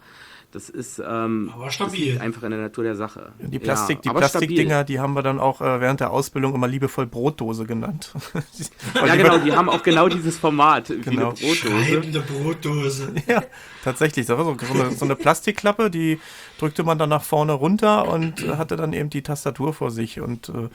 Das 0.50 0.71
ist 0.71 0.99
ähm, 0.99 1.50
Aber 1.55 1.67
das 1.67 1.75
stabil. 1.75 2.12
liegt 2.12 2.23
einfach 2.23 2.43
in 2.43 2.50
der 2.53 2.61
Natur 2.61 2.83
der 2.83 2.97
Sache. 2.97 3.33
Die, 3.39 3.59
Plastik, 3.59 3.99
ja, 4.03 4.12
die 4.12 4.19
Plastikdinger, 4.19 4.83
die 4.83 4.99
haben 4.99 5.12
wir 5.12 5.21
dann 5.23 5.41
auch 5.41 5.61
äh, 5.61 5.79
während 5.83 6.00
der 6.00 6.11
Ausbildung 6.11 6.55
immer 6.55 6.67
liebevoll 6.67 7.06
Brotdose 7.06 7.67
genannt. 7.67 8.12
Ja, 8.95 9.15
genau, 9.15 9.37
die 9.39 9.53
haben 9.53 9.69
auch 9.69 9.83
genau 9.83 10.09
dieses 10.09 10.39
Format 10.39 10.89
wie 10.89 11.00
Genau. 11.00 11.29
eine 11.29 11.35
Brotdose. 11.35 11.55
Schreibende 11.55 12.21
Brotdose. 12.21 13.15
Ja, 13.27 13.43
tatsächlich. 13.85 14.25
Das 14.25 14.39
war 14.39 14.45
so, 14.47 14.56
so, 14.59 14.73
eine, 14.73 14.91
so 14.93 15.05
eine 15.05 15.17
Plastikklappe, 15.17 15.91
die 15.91 16.19
drückte 16.59 16.83
man 16.83 16.99
dann 16.99 17.11
nach 17.11 17.23
vorne 17.25 17.53
runter 17.53 18.09
und 18.09 18.47
hatte 18.56 18.77
dann 18.77 18.94
eben 18.94 19.11
die 19.11 19.23
Tastatur 19.23 19.75
vor 19.75 19.91
sich. 19.91 20.21
Und 20.21 20.49
äh, 20.49 20.69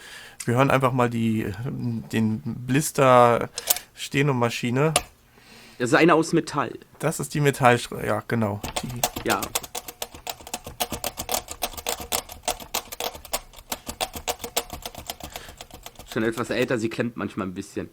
wir 0.46 0.56
hören 0.56 0.70
einfach 0.70 0.92
mal 0.94 1.10
die, 1.10 1.48
den 1.66 2.42
Blister 2.46 3.50
Stenomaschine. 3.96 4.94
Das 5.80 5.90
ist 5.90 5.96
eine 5.96 6.14
aus 6.14 6.32
Metall. 6.34 6.72
Das 7.00 7.20
ist 7.20 7.34
die 7.34 7.42
Metall, 7.42 7.80
ja 8.06 8.22
genau. 8.28 8.62
Die, 8.84 9.28
Ja. 9.28 9.42
Schon 16.14 16.24
etwas 16.24 16.52
älter, 16.52 16.78
sie 16.78 16.90
klemmt 16.90 17.18
manchmal 17.18 17.48
ein 17.48 17.56
bisschen. 17.56 17.90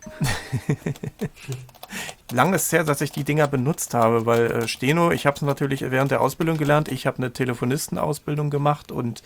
lang 2.33 2.53
ist 2.53 2.67
es 2.67 2.73
her, 2.73 2.85
dass 2.85 3.00
ich 3.00 3.12
die 3.12 3.25
Dinger 3.25 3.49
benutzt 3.49 3.95
habe, 3.95 4.27
weil 4.27 4.50
äh, 4.50 4.69
Steno, 4.69 5.11
ich 5.11 5.25
habe 5.25 5.37
es 5.37 5.43
natürlich 5.43 5.81
während 5.81 6.11
der 6.11 6.21
Ausbildung 6.21 6.59
gelernt. 6.59 6.89
Ich 6.89 7.07
habe 7.07 7.17
eine 7.17 7.33
Telefonistenausbildung 7.33 8.50
gemacht 8.50 8.93
und 8.93 9.23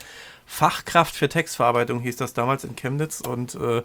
Fachkraft 0.46 1.16
für 1.16 1.28
Textverarbeitung 1.28 1.98
hieß 2.00 2.16
das 2.16 2.34
damals 2.34 2.62
in 2.62 2.76
Chemnitz 2.76 3.20
und 3.20 3.56
äh, 3.56 3.82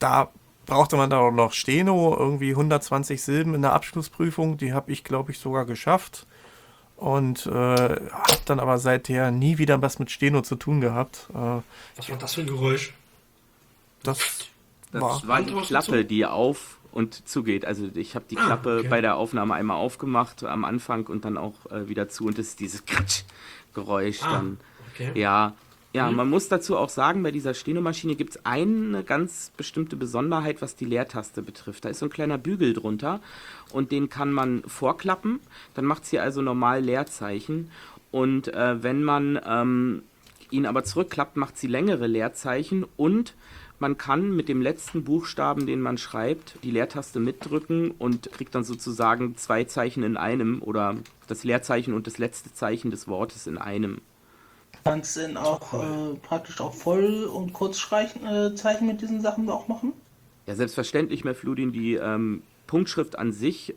da 0.00 0.32
brauchte 0.66 0.96
man 0.96 1.08
dann 1.08 1.20
auch 1.20 1.30
noch 1.30 1.52
Steno, 1.52 2.16
irgendwie 2.18 2.50
120 2.50 3.22
Silben 3.22 3.54
in 3.54 3.62
der 3.62 3.74
Abschlussprüfung. 3.74 4.56
Die 4.56 4.72
habe 4.72 4.90
ich, 4.90 5.04
glaube 5.04 5.30
ich, 5.30 5.38
sogar 5.38 5.66
geschafft 5.66 6.26
und 6.96 7.46
äh, 7.46 7.50
habe 7.50 8.40
dann 8.44 8.58
aber 8.58 8.78
seither 8.78 9.30
nie 9.30 9.58
wieder 9.58 9.80
was 9.80 10.00
mit 10.00 10.10
Steno 10.10 10.42
zu 10.42 10.56
tun 10.56 10.80
gehabt. 10.80 11.28
Äh, 11.30 11.62
Was 11.96 12.10
war 12.10 12.18
das 12.18 12.34
für 12.34 12.40
ein 12.40 12.48
Geräusch? 12.48 12.92
Das 14.02 14.18
Das 14.92 15.02
war 15.02 15.26
war 15.28 15.42
die 15.42 15.54
Klappe, 15.54 16.04
die 16.04 16.24
auf 16.26 16.78
und 16.92 17.28
zugeht. 17.28 17.64
Also 17.64 17.88
ich 17.94 18.14
habe 18.14 18.24
die 18.30 18.38
Ah, 18.38 18.46
Klappe 18.46 18.78
okay. 18.80 18.88
bei 18.88 19.00
der 19.00 19.16
Aufnahme 19.16 19.54
einmal 19.54 19.76
aufgemacht 19.76 20.42
am 20.44 20.64
Anfang 20.64 21.06
und 21.06 21.24
dann 21.24 21.36
auch 21.36 21.66
äh, 21.70 21.88
wieder 21.88 22.08
zu 22.08 22.24
und 22.26 22.38
das 22.38 22.46
ist 22.48 22.60
dieses 22.60 22.84
Kratsch-Geräusch 22.86 24.22
Ah, 24.22 24.32
dann. 24.32 24.60
okay. 24.92 25.10
Ja, 25.14 25.54
ja, 25.94 26.10
Mhm. 26.10 26.16
man 26.16 26.30
muss 26.30 26.48
dazu 26.48 26.76
auch 26.76 26.88
sagen, 26.90 27.22
bei 27.22 27.30
dieser 27.30 27.54
Stenomaschine 27.54 28.14
gibt 28.14 28.30
es 28.36 28.46
eine 28.46 29.02
ganz 29.04 29.52
bestimmte 29.56 29.96
Besonderheit, 29.96 30.60
was 30.60 30.76
die 30.76 30.84
Leertaste 30.84 31.42
betrifft. 31.42 31.84
Da 31.84 31.88
ist 31.88 31.98
so 32.00 32.06
ein 32.06 32.10
kleiner 32.10 32.36
Bügel 32.38 32.74
drunter 32.74 33.20
und 33.72 33.90
den 33.90 34.08
kann 34.10 34.30
man 34.32 34.62
vorklappen. 34.66 35.40
Dann 35.74 35.86
macht 35.86 36.04
sie 36.04 36.18
also 36.18 36.42
normal 36.42 36.82
Leerzeichen. 36.82 37.70
Und 38.10 38.48
äh, 38.48 38.82
wenn 38.82 39.02
man 39.02 39.38
ähm, 39.46 40.02
ihn 40.50 40.66
aber 40.66 40.84
zurückklappt, 40.84 41.36
macht 41.36 41.56
sie 41.58 41.66
längere 41.66 42.06
Leerzeichen 42.06 42.86
und 42.96 43.34
man 43.80 43.96
kann 43.96 44.34
mit 44.34 44.48
dem 44.48 44.60
letzten 44.60 45.04
Buchstaben, 45.04 45.66
den 45.66 45.80
man 45.80 45.98
schreibt, 45.98 46.58
die 46.62 46.70
Leertaste 46.70 47.20
mitdrücken 47.20 47.92
und 47.92 48.32
kriegt 48.32 48.54
dann 48.54 48.64
sozusagen 48.64 49.36
zwei 49.36 49.64
Zeichen 49.64 50.02
in 50.02 50.16
einem 50.16 50.62
oder 50.62 50.96
das 51.26 51.44
Leerzeichen 51.44 51.94
und 51.94 52.06
das 52.06 52.18
letzte 52.18 52.52
Zeichen 52.52 52.90
des 52.90 53.08
Wortes 53.08 53.46
in 53.46 53.58
einem. 53.58 54.00
Kannst 54.84 55.16
du 55.16 55.20
denn 55.20 55.36
auch 55.36 55.74
äh, 55.74 56.14
praktisch 56.22 56.60
auch 56.60 56.74
Voll- 56.74 57.24
und 57.24 57.52
Kurzzeichen 57.52 58.24
äh, 58.26 58.84
mit 58.84 59.00
diesen 59.00 59.20
Sachen 59.20 59.48
auch 59.50 59.68
machen? 59.68 59.92
Ja, 60.46 60.54
selbstverständlich, 60.54 61.24
Mefludin, 61.24 61.72
die 61.72 61.94
ähm, 61.94 62.42
Punktschrift 62.66 63.18
an 63.18 63.32
sich 63.32 63.74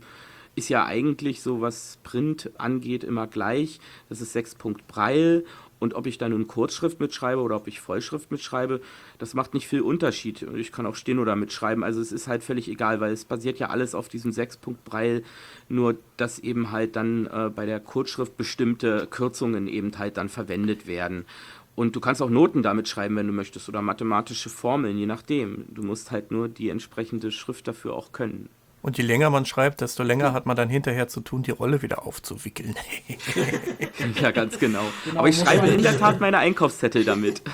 ist 0.55 0.69
ja 0.69 0.85
eigentlich 0.85 1.41
so, 1.41 1.61
was 1.61 1.97
Print 2.03 2.51
angeht, 2.57 3.03
immer 3.03 3.27
gleich. 3.27 3.79
Das 4.09 4.21
ist 4.21 4.33
6 4.33 4.55
Punkt 4.55 4.87
Braille 4.87 5.43
Und 5.81 5.95
ob 5.95 6.05
ich 6.05 6.19
da 6.19 6.29
nun 6.29 6.45
Kurzschrift 6.45 6.99
mitschreibe 6.99 7.41
oder 7.41 7.55
ob 7.55 7.67
ich 7.67 7.81
Vollschrift 7.81 8.29
mitschreibe, 8.29 8.81
das 9.17 9.33
macht 9.33 9.55
nicht 9.55 9.67
viel 9.67 9.81
Unterschied. 9.81 10.43
Ich 10.55 10.71
kann 10.71 10.85
auch 10.85 10.93
stehen 10.93 11.17
oder 11.17 11.35
mitschreiben. 11.35 11.83
Also 11.83 11.99
es 11.99 12.11
ist 12.11 12.27
halt 12.27 12.43
völlig 12.43 12.69
egal, 12.69 13.01
weil 13.01 13.11
es 13.11 13.25
basiert 13.25 13.57
ja 13.57 13.71
alles 13.71 13.95
auf 13.95 14.07
diesem 14.07 14.31
Sechspunkt-Breil, 14.31 15.23
nur 15.69 15.95
dass 16.17 16.37
eben 16.37 16.71
halt 16.71 16.95
dann 16.95 17.25
äh, 17.25 17.49
bei 17.49 17.65
der 17.65 17.79
Kurzschrift 17.79 18.37
bestimmte 18.37 19.07
Kürzungen 19.09 19.67
eben 19.67 19.97
halt 19.97 20.17
dann 20.17 20.29
verwendet 20.29 20.85
werden. 20.85 21.25
Und 21.73 21.95
du 21.95 21.99
kannst 21.99 22.21
auch 22.21 22.29
Noten 22.29 22.61
damit 22.61 22.87
schreiben, 22.87 23.15
wenn 23.15 23.25
du 23.25 23.33
möchtest, 23.33 23.67
oder 23.67 23.81
mathematische 23.81 24.49
Formeln, 24.49 24.99
je 24.99 25.07
nachdem. 25.07 25.65
Du 25.69 25.81
musst 25.81 26.11
halt 26.11 26.29
nur 26.29 26.47
die 26.47 26.69
entsprechende 26.69 27.31
Schrift 27.31 27.67
dafür 27.67 27.93
auch 27.93 28.11
können. 28.11 28.49
Und 28.81 28.97
je 28.97 29.03
länger 29.03 29.29
man 29.29 29.45
schreibt, 29.45 29.81
desto 29.81 30.01
länger 30.01 30.33
hat 30.33 30.45
man 30.45 30.55
dann 30.55 30.69
hinterher 30.69 31.07
zu 31.07 31.21
tun, 31.21 31.43
die 31.43 31.51
Rolle 31.51 31.81
wieder 31.81 32.05
aufzuwickeln. 32.05 32.75
ja, 34.21 34.31
ganz 34.31 34.57
genau. 34.57 34.83
Genau, 35.05 35.19
Aber 35.19 35.29
ich 35.29 35.37
schreibe 35.37 35.67
in 35.67 35.83
der 35.83 35.99
Tat 35.99 36.19
meine 36.19 36.39
Einkaufszettel 36.39 37.03
damit. 37.03 37.41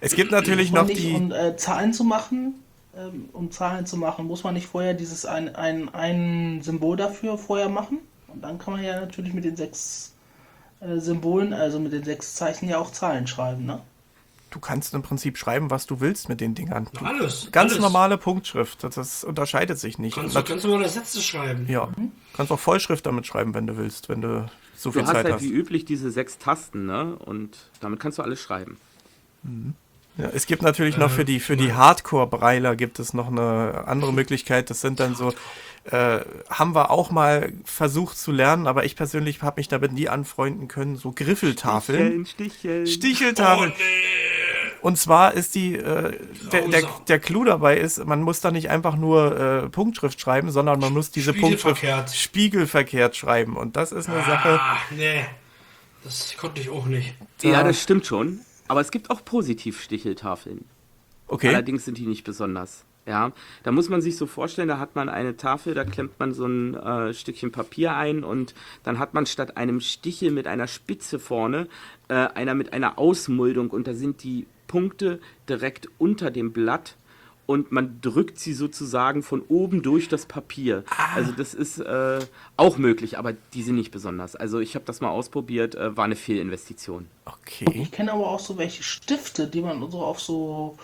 Es 0.00 0.14
gibt 0.14 0.30
natürlich 0.30 0.72
noch 0.72 0.86
nicht, 0.86 1.02
die. 1.02 1.14
um 1.14 1.32
äh, 1.32 1.56
Zahlen 1.56 1.92
zu 1.92 2.04
machen, 2.04 2.54
ähm, 2.96 3.28
um 3.32 3.50
Zahlen 3.50 3.86
zu 3.86 3.96
machen, 3.96 4.26
muss 4.26 4.44
man 4.44 4.54
nicht 4.54 4.66
vorher 4.66 4.94
dieses 4.94 5.26
ein, 5.26 5.54
ein, 5.56 5.88
ein 5.92 6.62
Symbol 6.62 6.96
dafür 6.96 7.38
vorher 7.38 7.68
machen. 7.68 7.98
Und 8.28 8.42
dann 8.42 8.58
kann 8.58 8.74
man 8.74 8.84
ja 8.84 9.00
natürlich 9.00 9.32
mit 9.32 9.44
den 9.44 9.56
sechs 9.56 10.14
äh, 10.80 10.98
Symbolen, 10.98 11.52
also 11.52 11.80
mit 11.80 11.92
den 11.92 12.04
sechs 12.04 12.34
Zeichen 12.34 12.68
ja 12.68 12.78
auch 12.78 12.92
Zahlen 12.92 13.26
schreiben, 13.26 13.64
ne? 13.66 13.80
Du 14.50 14.58
kannst 14.58 14.94
im 14.94 15.02
Prinzip 15.02 15.38
schreiben, 15.38 15.70
was 15.70 15.86
du 15.86 16.00
willst 16.00 16.28
mit 16.28 16.40
den 16.40 16.54
Dingern. 16.56 16.88
Du, 16.98 17.04
Alles. 17.04 17.48
ganz 17.52 17.72
alles. 17.72 17.82
normale 17.82 18.18
Punktschrift. 18.18 18.82
Das, 18.82 18.96
das 18.96 19.22
unterscheidet 19.24 19.78
sich 19.78 19.98
nicht. 19.98 20.16
Kannst 20.16 20.34
du 20.34 20.42
ganz 20.42 20.64
normale 20.64 20.88
Sätze 20.88 21.22
schreiben. 21.22 21.66
Ja, 21.68 21.88
kannst 22.34 22.50
auch 22.50 22.58
Vollschrift 22.58 23.06
damit 23.06 23.26
schreiben, 23.26 23.54
wenn 23.54 23.68
du 23.68 23.76
willst, 23.76 24.08
wenn 24.08 24.20
du 24.22 24.50
so 24.76 24.90
viel 24.90 25.02
Du 25.02 25.06
hast 25.08 25.14
Zeit 25.14 25.24
halt 25.26 25.34
hast. 25.36 25.42
wie 25.44 25.50
üblich 25.50 25.84
diese 25.84 26.10
sechs 26.10 26.38
Tasten, 26.38 26.86
ne? 26.86 27.14
Und 27.16 27.56
damit 27.80 28.00
kannst 28.00 28.18
du 28.18 28.22
alles 28.22 28.40
schreiben. 28.40 28.76
Ja, 30.18 30.28
es 30.34 30.46
gibt 30.46 30.62
natürlich 30.62 30.96
noch 30.96 31.10
für 31.10 31.24
die 31.24 31.38
für 31.40 31.56
die 31.56 31.72
Hardcore-Breiler 31.72 32.74
gibt 32.76 32.98
es 32.98 33.14
noch 33.14 33.28
eine 33.28 33.84
andere 33.86 34.12
Möglichkeit. 34.12 34.68
Das 34.68 34.80
sind 34.80 34.98
dann 35.00 35.14
so 35.14 35.32
äh, 35.84 36.20
haben 36.48 36.74
wir 36.74 36.90
auch 36.90 37.10
mal 37.10 37.52
versucht 37.64 38.18
zu 38.18 38.32
lernen, 38.32 38.66
aber 38.66 38.84
ich 38.84 38.96
persönlich 38.96 39.42
habe 39.42 39.60
mich 39.60 39.68
damit 39.68 39.92
nie 39.92 40.08
anfreunden 40.08 40.68
können. 40.68 40.96
So 40.96 41.12
Griffeltafeln, 41.12 42.26
Sticheln, 42.26 42.86
Sticheln. 42.86 42.86
Sticheltafeln. 42.86 43.72
Und 44.82 44.96
zwar 44.96 45.34
ist 45.34 45.54
die, 45.54 45.74
äh, 45.74 46.18
der, 46.52 46.68
der, 46.68 46.82
der 47.08 47.18
Clou 47.18 47.44
dabei 47.44 47.76
ist, 47.78 48.04
man 48.04 48.22
muss 48.22 48.40
da 48.40 48.50
nicht 48.50 48.70
einfach 48.70 48.96
nur 48.96 49.38
äh, 49.38 49.68
Punktschrift 49.68 50.20
schreiben, 50.20 50.50
sondern 50.50 50.80
man 50.80 50.92
muss 50.92 51.10
diese 51.10 51.34
Punktschrift 51.34 51.82
Spiegelverkehrt. 52.14 53.16
schreiben. 53.16 53.56
Und 53.56 53.76
das 53.76 53.92
ist 53.92 54.08
eine 54.08 54.24
Sache. 54.24 54.60
Ah, 54.60 54.78
nee. 54.90 55.24
Das 56.02 56.34
konnte 56.38 56.60
ich 56.62 56.70
auch 56.70 56.86
nicht. 56.86 57.14
Ja, 57.42 57.62
das 57.62 57.82
stimmt 57.82 58.06
schon. 58.06 58.40
Aber 58.68 58.80
es 58.80 58.90
gibt 58.90 59.10
auch 59.10 59.24
Positivsticheltafeln. 59.24 60.64
Okay. 61.26 61.48
Allerdings 61.48 61.84
sind 61.84 61.98
die 61.98 62.06
nicht 62.06 62.24
besonders. 62.24 62.84
Ja, 63.10 63.32
da 63.64 63.72
muss 63.72 63.88
man 63.88 64.00
sich 64.00 64.16
so 64.16 64.26
vorstellen, 64.26 64.68
da 64.68 64.78
hat 64.78 64.94
man 64.94 65.08
eine 65.08 65.36
Tafel, 65.36 65.74
da 65.74 65.82
klemmt 65.82 66.20
man 66.20 66.32
so 66.32 66.46
ein 66.46 66.74
äh, 66.74 67.12
Stückchen 67.12 67.50
Papier 67.50 67.96
ein 67.96 68.22
und 68.22 68.54
dann 68.84 69.00
hat 69.00 69.14
man 69.14 69.26
statt 69.26 69.56
einem 69.56 69.80
Stichel 69.80 70.30
mit 70.30 70.46
einer 70.46 70.68
Spitze 70.68 71.18
vorne 71.18 71.66
äh, 72.06 72.14
einer 72.14 72.54
mit 72.54 72.72
einer 72.72 73.00
Ausmuldung 73.00 73.70
und 73.70 73.88
da 73.88 73.94
sind 73.94 74.22
die 74.22 74.46
Punkte 74.68 75.18
direkt 75.48 75.88
unter 75.98 76.30
dem 76.30 76.52
Blatt 76.52 76.94
und 77.46 77.72
man 77.72 78.00
drückt 78.00 78.38
sie 78.38 78.52
sozusagen 78.52 79.24
von 79.24 79.42
oben 79.48 79.82
durch 79.82 80.06
das 80.06 80.24
Papier. 80.24 80.84
Also 81.16 81.32
das 81.32 81.52
ist 81.52 81.80
äh, 81.80 82.20
auch 82.56 82.78
möglich, 82.78 83.18
aber 83.18 83.32
die 83.32 83.64
sind 83.64 83.74
nicht 83.74 83.90
besonders. 83.90 84.36
Also 84.36 84.60
ich 84.60 84.76
habe 84.76 84.84
das 84.84 85.00
mal 85.00 85.10
ausprobiert, 85.10 85.74
äh, 85.74 85.96
war 85.96 86.04
eine 86.04 86.14
Fehlinvestition. 86.14 87.08
Okay. 87.24 87.80
Ich 87.82 87.90
kenne 87.90 88.12
aber 88.12 88.28
auch 88.28 88.38
so 88.38 88.56
welche 88.56 88.84
Stifte, 88.84 89.48
die 89.48 89.62
man 89.62 89.90
so 89.90 89.98
auf 89.98 90.20
so, 90.20 90.78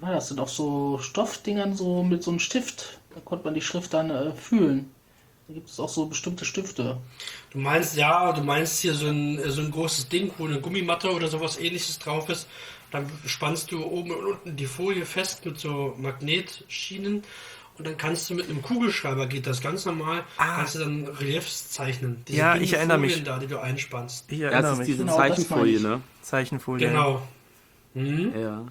war 0.00 0.12
das 0.12 0.28
denn, 0.28 0.38
auf 0.38 0.50
so 0.50 0.98
Stoffdingern 0.98 1.74
so 1.74 2.02
mit 2.02 2.22
so 2.22 2.30
einem 2.30 2.40
Stift, 2.40 2.98
da 3.14 3.20
konnte 3.20 3.44
man 3.44 3.54
die 3.54 3.60
Schrift 3.60 3.94
dann 3.94 4.10
äh, 4.10 4.32
fühlen. 4.32 4.90
Da 5.46 5.54
gibt 5.54 5.68
es 5.68 5.78
auch 5.78 5.88
so 5.90 6.06
bestimmte 6.06 6.44
Stifte. 6.44 6.96
Du 7.50 7.58
meinst, 7.58 7.96
ja, 7.96 8.32
du 8.32 8.42
meinst 8.42 8.80
hier 8.80 8.94
so 8.94 9.06
ein, 9.08 9.38
so 9.50 9.60
ein 9.60 9.70
großes 9.70 10.08
Ding, 10.08 10.32
wo 10.38 10.46
eine 10.46 10.60
Gummimatte 10.60 11.12
oder 11.12 11.28
sowas 11.28 11.58
ähnliches 11.58 11.98
drauf 11.98 12.28
ist. 12.30 12.48
Dann 12.90 13.06
spannst 13.26 13.70
du 13.70 13.84
oben 13.84 14.10
und 14.12 14.24
unten 14.24 14.56
die 14.56 14.66
Folie 14.66 15.04
fest 15.04 15.44
mit 15.44 15.58
so 15.58 15.94
Magnetschienen 15.98 17.22
und 17.76 17.86
dann 17.86 17.96
kannst 17.96 18.30
du 18.30 18.34
mit 18.34 18.48
einem 18.48 18.62
Kugelschreiber, 18.62 19.26
geht 19.26 19.46
das 19.46 19.60
ganz 19.60 19.84
normal, 19.84 20.22
kannst 20.38 20.76
du 20.76 20.78
dann 20.78 21.08
Reliefs 21.08 21.70
zeichnen. 21.70 22.22
Diese 22.28 22.38
Ja, 22.38 22.54
ich 22.56 22.72
erinnere 22.72 22.98
mich. 22.98 23.12
Folien 23.12 23.24
da, 23.26 23.38
die 23.38 23.48
du 23.48 23.58
einspannst. 23.58 24.30
Ich 24.30 24.38
Ja, 24.38 24.50
erinnere 24.50 24.62
das 24.62 24.72
ist 24.72 24.78
mich. 24.78 24.86
diese 24.86 24.98
Genau, 25.00 25.16
das 25.18 25.18
meine 25.18 25.34
Zeichenfolie, 25.34 25.76
ich. 25.76 25.82
ne? 25.82 26.00
Zeichenfolie. 26.22 26.88
Genau. 26.88 27.22
Mhm. 27.94 28.32
Ja. 28.40 28.64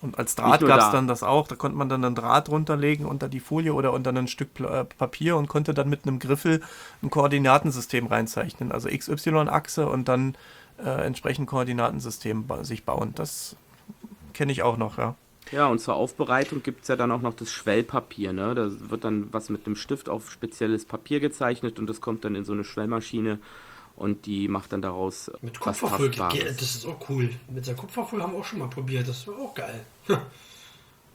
Und 0.00 0.18
als 0.18 0.36
Draht 0.36 0.60
gab 0.60 0.78
es 0.78 0.86
da. 0.86 0.92
dann 0.92 1.08
das 1.08 1.22
auch. 1.22 1.48
Da 1.48 1.56
konnte 1.56 1.76
man 1.76 1.88
dann 1.88 2.04
einen 2.04 2.14
Draht 2.14 2.48
runterlegen 2.48 3.04
unter 3.04 3.28
die 3.28 3.40
Folie 3.40 3.74
oder 3.74 3.92
unter 3.92 4.10
ein 4.10 4.28
Stück 4.28 4.60
äh, 4.60 4.84
Papier 4.84 5.36
und 5.36 5.48
konnte 5.48 5.74
dann 5.74 5.88
mit 5.88 6.06
einem 6.06 6.20
Griffel 6.20 6.62
ein 7.02 7.10
Koordinatensystem 7.10 8.06
reinzeichnen. 8.06 8.70
Also 8.70 8.88
XY-Achse 8.88 9.88
und 9.88 10.06
dann 10.08 10.36
äh, 10.78 10.88
entsprechend 11.04 11.48
Koordinatensystem 11.48 12.46
ba 12.46 12.64
sich 12.64 12.84
bauen. 12.84 13.12
Das 13.16 13.56
kenne 14.34 14.52
ich 14.52 14.62
auch 14.62 14.76
noch, 14.76 14.98
ja. 14.98 15.16
Ja, 15.50 15.66
und 15.66 15.78
zur 15.78 15.94
Aufbereitung 15.94 16.62
gibt 16.62 16.82
es 16.82 16.88
ja 16.88 16.96
dann 16.96 17.10
auch 17.10 17.22
noch 17.22 17.34
das 17.34 17.50
Schwellpapier. 17.50 18.32
Ne? 18.32 18.54
Da 18.54 18.68
wird 18.90 19.04
dann 19.04 19.32
was 19.32 19.48
mit 19.48 19.66
einem 19.66 19.76
Stift 19.76 20.08
auf 20.08 20.30
spezielles 20.30 20.84
Papier 20.84 21.20
gezeichnet 21.20 21.78
und 21.78 21.88
das 21.88 22.00
kommt 22.00 22.24
dann 22.24 22.34
in 22.34 22.44
so 22.44 22.52
eine 22.52 22.64
Schwellmaschine 22.64 23.38
und 23.98 24.26
die 24.26 24.48
macht 24.48 24.72
dann 24.72 24.82
daraus 24.82 25.30
Mit 25.40 25.60
was 25.60 25.80
Kupferfolie, 25.80 26.10
Tastbares. 26.10 26.56
das 26.56 26.74
ist 26.76 26.86
auch 26.86 27.08
cool. 27.08 27.30
Mit 27.48 27.66
der 27.66 27.74
Kupferfolie 27.74 28.22
haben 28.22 28.32
wir 28.32 28.38
auch 28.38 28.44
schon 28.44 28.60
mal 28.60 28.68
probiert, 28.68 29.08
das 29.08 29.26
war 29.26 29.34
auch 29.38 29.54
geil. 29.54 29.80
haben 30.08 30.22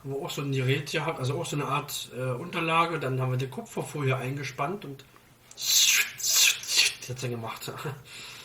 wir 0.03 0.17
auch 0.17 0.29
so 0.29 0.41
ein 0.41 0.51
Gerät 0.51 0.91
gehabt, 0.91 1.19
also 1.19 1.39
auch 1.39 1.45
so 1.45 1.55
eine 1.55 1.65
Art 1.65 2.11
äh, 2.17 2.31
Unterlage, 2.31 2.99
dann 2.99 3.21
haben 3.21 3.31
wir 3.31 3.37
die 3.37 3.47
Kupferfolie 3.47 4.15
eingespannt 4.15 4.83
und 4.85 5.05
hat 7.09 7.19
sie 7.19 7.29
gemacht. 7.29 7.71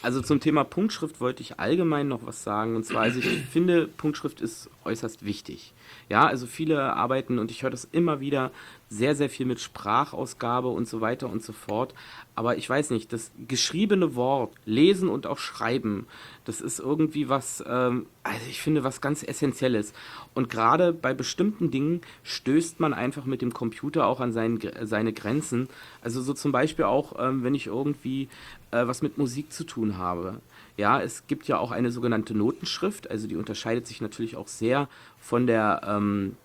Also 0.01 0.23
zum 0.23 0.39
Thema 0.39 0.63
Punktschrift 0.63 1.21
wollte 1.21 1.43
ich 1.43 1.59
allgemein 1.59 2.07
noch 2.07 2.25
was 2.25 2.45
sagen. 2.45 2.77
Und 2.77 2.87
zwar, 2.87 3.03
also 3.03 3.19
ich 3.19 3.27
finde, 3.53 3.89
Punktschrift 3.89 4.41
ist 4.41 4.71
äußerst 4.85 5.25
wichtig. 5.25 5.75
Ja, 6.09 6.27
also 6.27 6.47
viele 6.47 6.95
arbeiten, 6.95 7.39
und 7.39 7.51
ich 7.51 7.63
höre 7.63 7.71
das 7.71 7.85
immer 7.93 8.21
wieder, 8.21 8.51
sehr, 8.89 9.15
sehr 9.15 9.29
viel 9.29 9.45
mit 9.45 9.61
Sprachausgabe 9.61 10.69
und 10.69 10.89
so 10.89 11.03
weiter 11.03 11.29
und 11.29 11.43
so 11.43 11.53
fort. 11.53 11.93
Aber 12.35 12.57
ich 12.57 12.69
weiß 12.69 12.91
nicht, 12.91 13.13
das 13.13 13.31
geschriebene 13.47 14.15
Wort, 14.15 14.55
lesen 14.65 15.11
und 15.11 15.27
auch 15.27 15.39
schreiben, 15.39 16.07
das 16.47 16.63
ist 16.63 16.79
irgendwie 16.79 17.29
was, 17.29 17.63
ähm, 17.67 18.07
also 18.23 18.47
ich 18.49 18.63
finde, 18.63 18.85
was 18.85 19.03
ganz 19.03 19.23
Essentielles. 19.23 19.93
Und 20.33 20.49
gerade 20.49 20.95
bei 20.95 21.13
bestimmten 21.13 21.71
Dingen 21.71 22.01
stößt 22.23 22.81
man 22.81 22.95
einfach 22.95 23.27
mit 23.27 23.43
dem 23.43 23.53
Computer 23.53 24.07
auch 24.07 24.21
an 24.21 24.33
seinen, 24.33 24.59
seine 24.83 25.13
Grenzen. 25.13 25.69
Also 26.01 26.23
so 26.23 26.33
zum 26.33 26.53
Beispiel 26.53 26.87
auch, 26.87 27.17
ähm, 27.19 27.45
wenn 27.45 27.55
ich 27.55 27.67
irgendwie 27.67 28.29
äh, 28.71 28.87
was 28.87 29.03
mit 29.03 29.19
Musik 29.19 29.53
zu 29.53 29.65
tun 29.65 29.99
habe. 29.99 30.41
Ja, 30.79 31.03
es 31.03 31.27
gibt 31.27 31.49
ja 31.49 31.59
auch 31.59 31.73
eine 31.73 31.91
sogenannte 31.91 32.35
Notenschrift, 32.35 33.11
also 33.11 33.27
die 33.27 33.35
unterscheidet 33.35 33.89
sich 33.89 34.01
natürlich 34.01 34.37
auch 34.37 34.47
sehr 34.47 34.89
von 35.19 35.49
der, 35.49 35.83
ähm, 35.85 36.37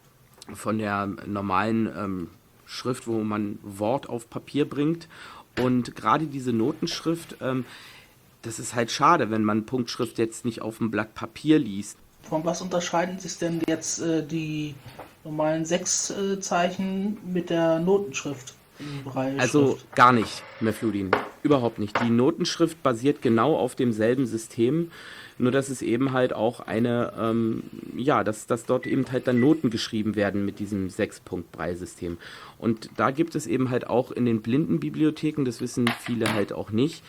von 0.56 0.80
der 0.80 1.06
normalen 1.28 1.88
ähm, 1.96 2.30
Schrift, 2.66 3.06
wo 3.06 3.20
man 3.20 3.60
Wort 3.62 4.10
auf 4.10 4.32
Papier 4.32 4.68
bringt. 4.68 5.08
Und 5.60 5.96
gerade 5.96 6.26
diese 6.26 6.52
Notenschrift, 6.52 7.38
ähm, 7.42 7.64
das 8.42 8.58
ist 8.58 8.74
halt 8.74 8.90
schade, 8.90 9.30
wenn 9.30 9.44
man 9.44 9.68
Punktschrift 9.68 10.18
jetzt 10.18 10.46
nicht 10.46 10.64
auf 10.64 10.82
einem 10.82 10.90
Blatt 10.90 11.14
Papier 11.14 11.60
liest. 11.60 12.00
Von 12.24 12.44
was 12.44 12.60
unterscheiden 12.64 13.20
sich 13.20 13.38
denn 13.38 13.62
jetzt 13.68 14.02
äh, 14.02 14.26
die 14.26 14.74
normalen 15.24 15.64
sechs 15.64 16.10
äh, 16.10 16.40
Zeichen 16.40 17.20
mit 17.24 17.52
der 17.52 17.78
Notenschrift? 17.78 18.56
Also 19.38 19.78
gar 19.96 20.12
nicht, 20.12 20.44
Mefludin. 20.60 21.12
Überhaupt 21.44 21.80
nicht. 21.80 22.00
Die 22.02 22.10
Notenschrift 22.10 22.82
basiert 22.84 23.22
genau 23.22 23.56
auf 23.56 23.76
demselben 23.76 24.26
System, 24.26 24.92
nur 25.38 25.52
dass 25.52 25.70
es 25.70 25.82
eben 25.82 26.14
halt 26.14 26.34
auch 26.34 26.60
eine, 26.62 27.14
ähm, 27.20 27.64
ja, 27.96 28.24
dass, 28.24 28.46
dass 28.48 28.66
dort 28.66 28.88
eben 28.88 29.06
halt 29.12 29.28
dann 29.28 29.40
Noten 29.40 29.70
geschrieben 29.70 30.16
werden 30.16 30.46
mit 30.46 30.60
diesem 30.60 30.90
Sechs-Punkt-Brei-System. 30.90 32.18
Und 32.60 32.90
da 32.98 33.12
gibt 33.12 33.36
es 33.36 33.48
eben 33.48 33.70
halt 33.70 33.88
auch 33.88 34.12
in 34.12 34.26
den 34.26 34.42
Blindenbibliotheken, 34.42 35.44
das 35.44 35.62
wissen 35.62 35.90
viele 36.00 36.34
halt 36.34 36.54
auch 36.54 36.72
nicht, 36.72 37.04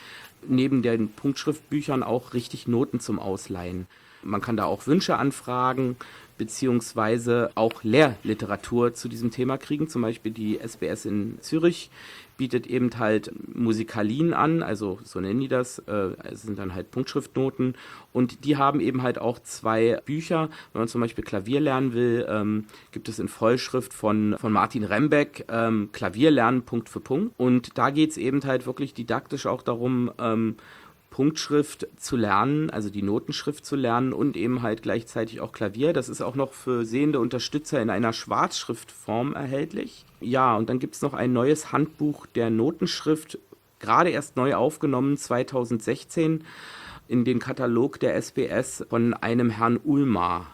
neben 0.47 0.83
den 0.83 1.09
Punktschriftbüchern 1.11 2.02
auch 2.02 2.35
richtig 2.35 2.66
Noten 2.66 3.00
zum 3.00 3.19
Ausleihen. 3.19 3.87
Man 4.23 4.40
kann 4.40 4.57
da 4.57 4.64
auch 4.64 4.87
Wünsche 4.87 5.16
anfragen, 5.16 5.97
beziehungsweise 6.37 7.50
auch 7.55 7.83
Lehrliteratur 7.83 8.95
zu 8.95 9.09
diesem 9.09 9.31
Thema 9.31 9.59
kriegen. 9.59 9.88
Zum 9.88 10.03
Beispiel 10.03 10.33
die 10.33 10.59
SBS 10.59 11.05
in 11.05 11.38
Zürich 11.41 11.91
bietet 12.37 12.67
eben 12.67 12.91
halt 12.99 13.33
Musikalien 13.55 14.35
an, 14.35 14.62
also 14.62 14.99
so 15.05 15.21
nennen 15.21 15.41
die 15.41 15.49
das, 15.49 15.79
äh, 15.81 16.11
es 16.25 16.43
sind 16.43 16.59
dann 16.59 16.75
halt 16.75 16.91
Punktschriftnoten 16.91 17.76
und 18.12 18.45
die 18.45 18.57
haben 18.57 18.81
eben 18.81 19.03
halt 19.03 19.19
auch 19.19 19.38
zwei 19.38 20.00
Bücher. 20.05 20.49
Wenn 20.73 20.81
man 20.81 20.88
zum 20.88 21.00
Beispiel 21.00 21.25
Klavier 21.25 21.61
lernen 21.61 21.93
will, 21.93 22.26
ähm, 22.29 22.64
gibt 22.91 23.09
es 23.09 23.19
in 23.19 23.29
Vollschrift 23.29 23.95
von, 23.95 24.37
von 24.38 24.53
Martin 24.53 24.85
Rembeck 24.85 25.45
ähm, 25.49 25.91
Klavier 25.93 26.31
lernen 26.31 26.62
Punkt 26.62 26.88
für 26.88 27.00
Punkt 27.00 27.35
und 27.38 27.79
da 27.79 27.91
geht 27.91 28.11
es 28.11 28.17
eben 28.17 28.43
halt 28.43 28.67
wirklich 28.67 28.95
didaktisch 28.95 29.47
auch 29.47 29.62
darum, 29.62 30.11
ähm, 30.19 30.57
Punktschrift 31.14 31.87
zu 31.97 32.16
lernen, 32.16 32.71
also 32.71 32.90
die 32.90 33.00
Notenschrift 33.00 33.64
zu 33.64 33.76
lernen 33.76 34.12
und 34.12 34.37
eben 34.37 34.62
halt 34.62 34.83
gleichzeitig 34.83 35.40
auch 35.40 35.52
Klavier. 35.52 35.92
Das 35.92 36.09
ist 36.09 36.21
auch 36.21 36.35
noch 36.35 36.52
für 36.52 36.85
sehende 36.85 37.21
Unterstützer 37.21 37.80
in 37.80 37.88
einer 37.88 38.12
Schwarzschriftform 38.12 39.33
erhältlich. 39.33 40.04
Ja, 40.21 40.56
und 40.56 40.68
dann 40.68 40.80
gibt 40.80 40.97
es 40.97 41.02
noch 41.02 41.14
ein 41.14 41.33
neues 41.33 41.71
Handbuch 41.71 42.26
der 42.26 42.50
Notenschrift, 42.50 43.38
gerade 43.78 44.11
erst 44.11 44.35
neu 44.35 44.56
aufgenommen, 44.56 45.16
2016, 45.16 46.42
in 47.06 47.25
den 47.25 47.38
Katalog 47.38 48.00
der 48.00 48.21
SBS 48.21 48.85
von 48.90 49.14
einem 49.14 49.50
Herrn 49.50 49.78
Ulmar. 49.85 50.49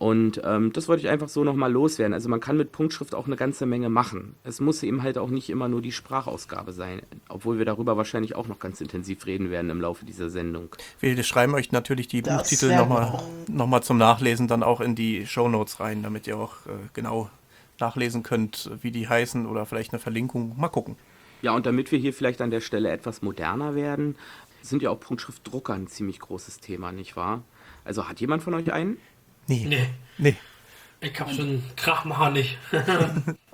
Und 0.00 0.40
ähm, 0.44 0.72
das 0.72 0.88
wollte 0.88 1.02
ich 1.02 1.10
einfach 1.10 1.28
so 1.28 1.44
nochmal 1.44 1.70
loswerden. 1.70 2.14
Also 2.14 2.30
man 2.30 2.40
kann 2.40 2.56
mit 2.56 2.72
Punktschrift 2.72 3.14
auch 3.14 3.26
eine 3.26 3.36
ganze 3.36 3.66
Menge 3.66 3.90
machen. 3.90 4.34
Es 4.44 4.58
muss 4.58 4.82
eben 4.82 5.02
halt 5.02 5.18
auch 5.18 5.28
nicht 5.28 5.50
immer 5.50 5.68
nur 5.68 5.82
die 5.82 5.92
Sprachausgabe 5.92 6.72
sein, 6.72 7.02
obwohl 7.28 7.58
wir 7.58 7.66
darüber 7.66 7.98
wahrscheinlich 7.98 8.34
auch 8.34 8.48
noch 8.48 8.58
ganz 8.58 8.80
intensiv 8.80 9.26
reden 9.26 9.50
werden 9.50 9.68
im 9.68 9.78
Laufe 9.78 10.06
dieser 10.06 10.30
Sendung. 10.30 10.74
Wir 11.00 11.22
schreiben 11.22 11.52
euch 11.52 11.70
natürlich 11.70 12.08
die 12.08 12.22
das 12.22 12.34
Buchtitel 12.38 12.74
nochmal 12.74 13.22
noch 13.46 13.66
mal 13.66 13.82
zum 13.82 13.98
Nachlesen 13.98 14.48
dann 14.48 14.62
auch 14.62 14.80
in 14.80 14.94
die 14.94 15.26
Shownotes 15.26 15.80
rein, 15.80 16.02
damit 16.02 16.26
ihr 16.26 16.38
auch 16.38 16.54
äh, 16.64 16.70
genau 16.94 17.28
nachlesen 17.78 18.22
könnt, 18.22 18.70
wie 18.80 18.92
die 18.92 19.06
heißen 19.06 19.44
oder 19.44 19.66
vielleicht 19.66 19.92
eine 19.92 20.00
Verlinkung. 20.00 20.58
Mal 20.58 20.68
gucken. 20.68 20.96
Ja, 21.42 21.52
und 21.52 21.66
damit 21.66 21.92
wir 21.92 21.98
hier 21.98 22.14
vielleicht 22.14 22.40
an 22.40 22.50
der 22.50 22.62
Stelle 22.62 22.90
etwas 22.90 23.20
moderner 23.20 23.74
werden, 23.74 24.16
sind 24.62 24.80
ja 24.80 24.88
auch 24.88 25.00
Punktschriftdrucker 25.00 25.74
ein 25.74 25.88
ziemlich 25.88 26.20
großes 26.20 26.60
Thema, 26.60 26.90
nicht 26.90 27.16
wahr? 27.16 27.42
Also 27.84 28.08
hat 28.08 28.18
jemand 28.20 28.42
von 28.42 28.54
euch 28.54 28.72
einen? 28.72 28.96
Nee. 29.50 29.64
Nee. 29.66 29.90
nee. 30.18 30.36
Ich 31.00 31.18
hab 31.18 31.28
schon 31.32 31.64
Krachmacher 31.74 32.30
nicht. 32.30 32.56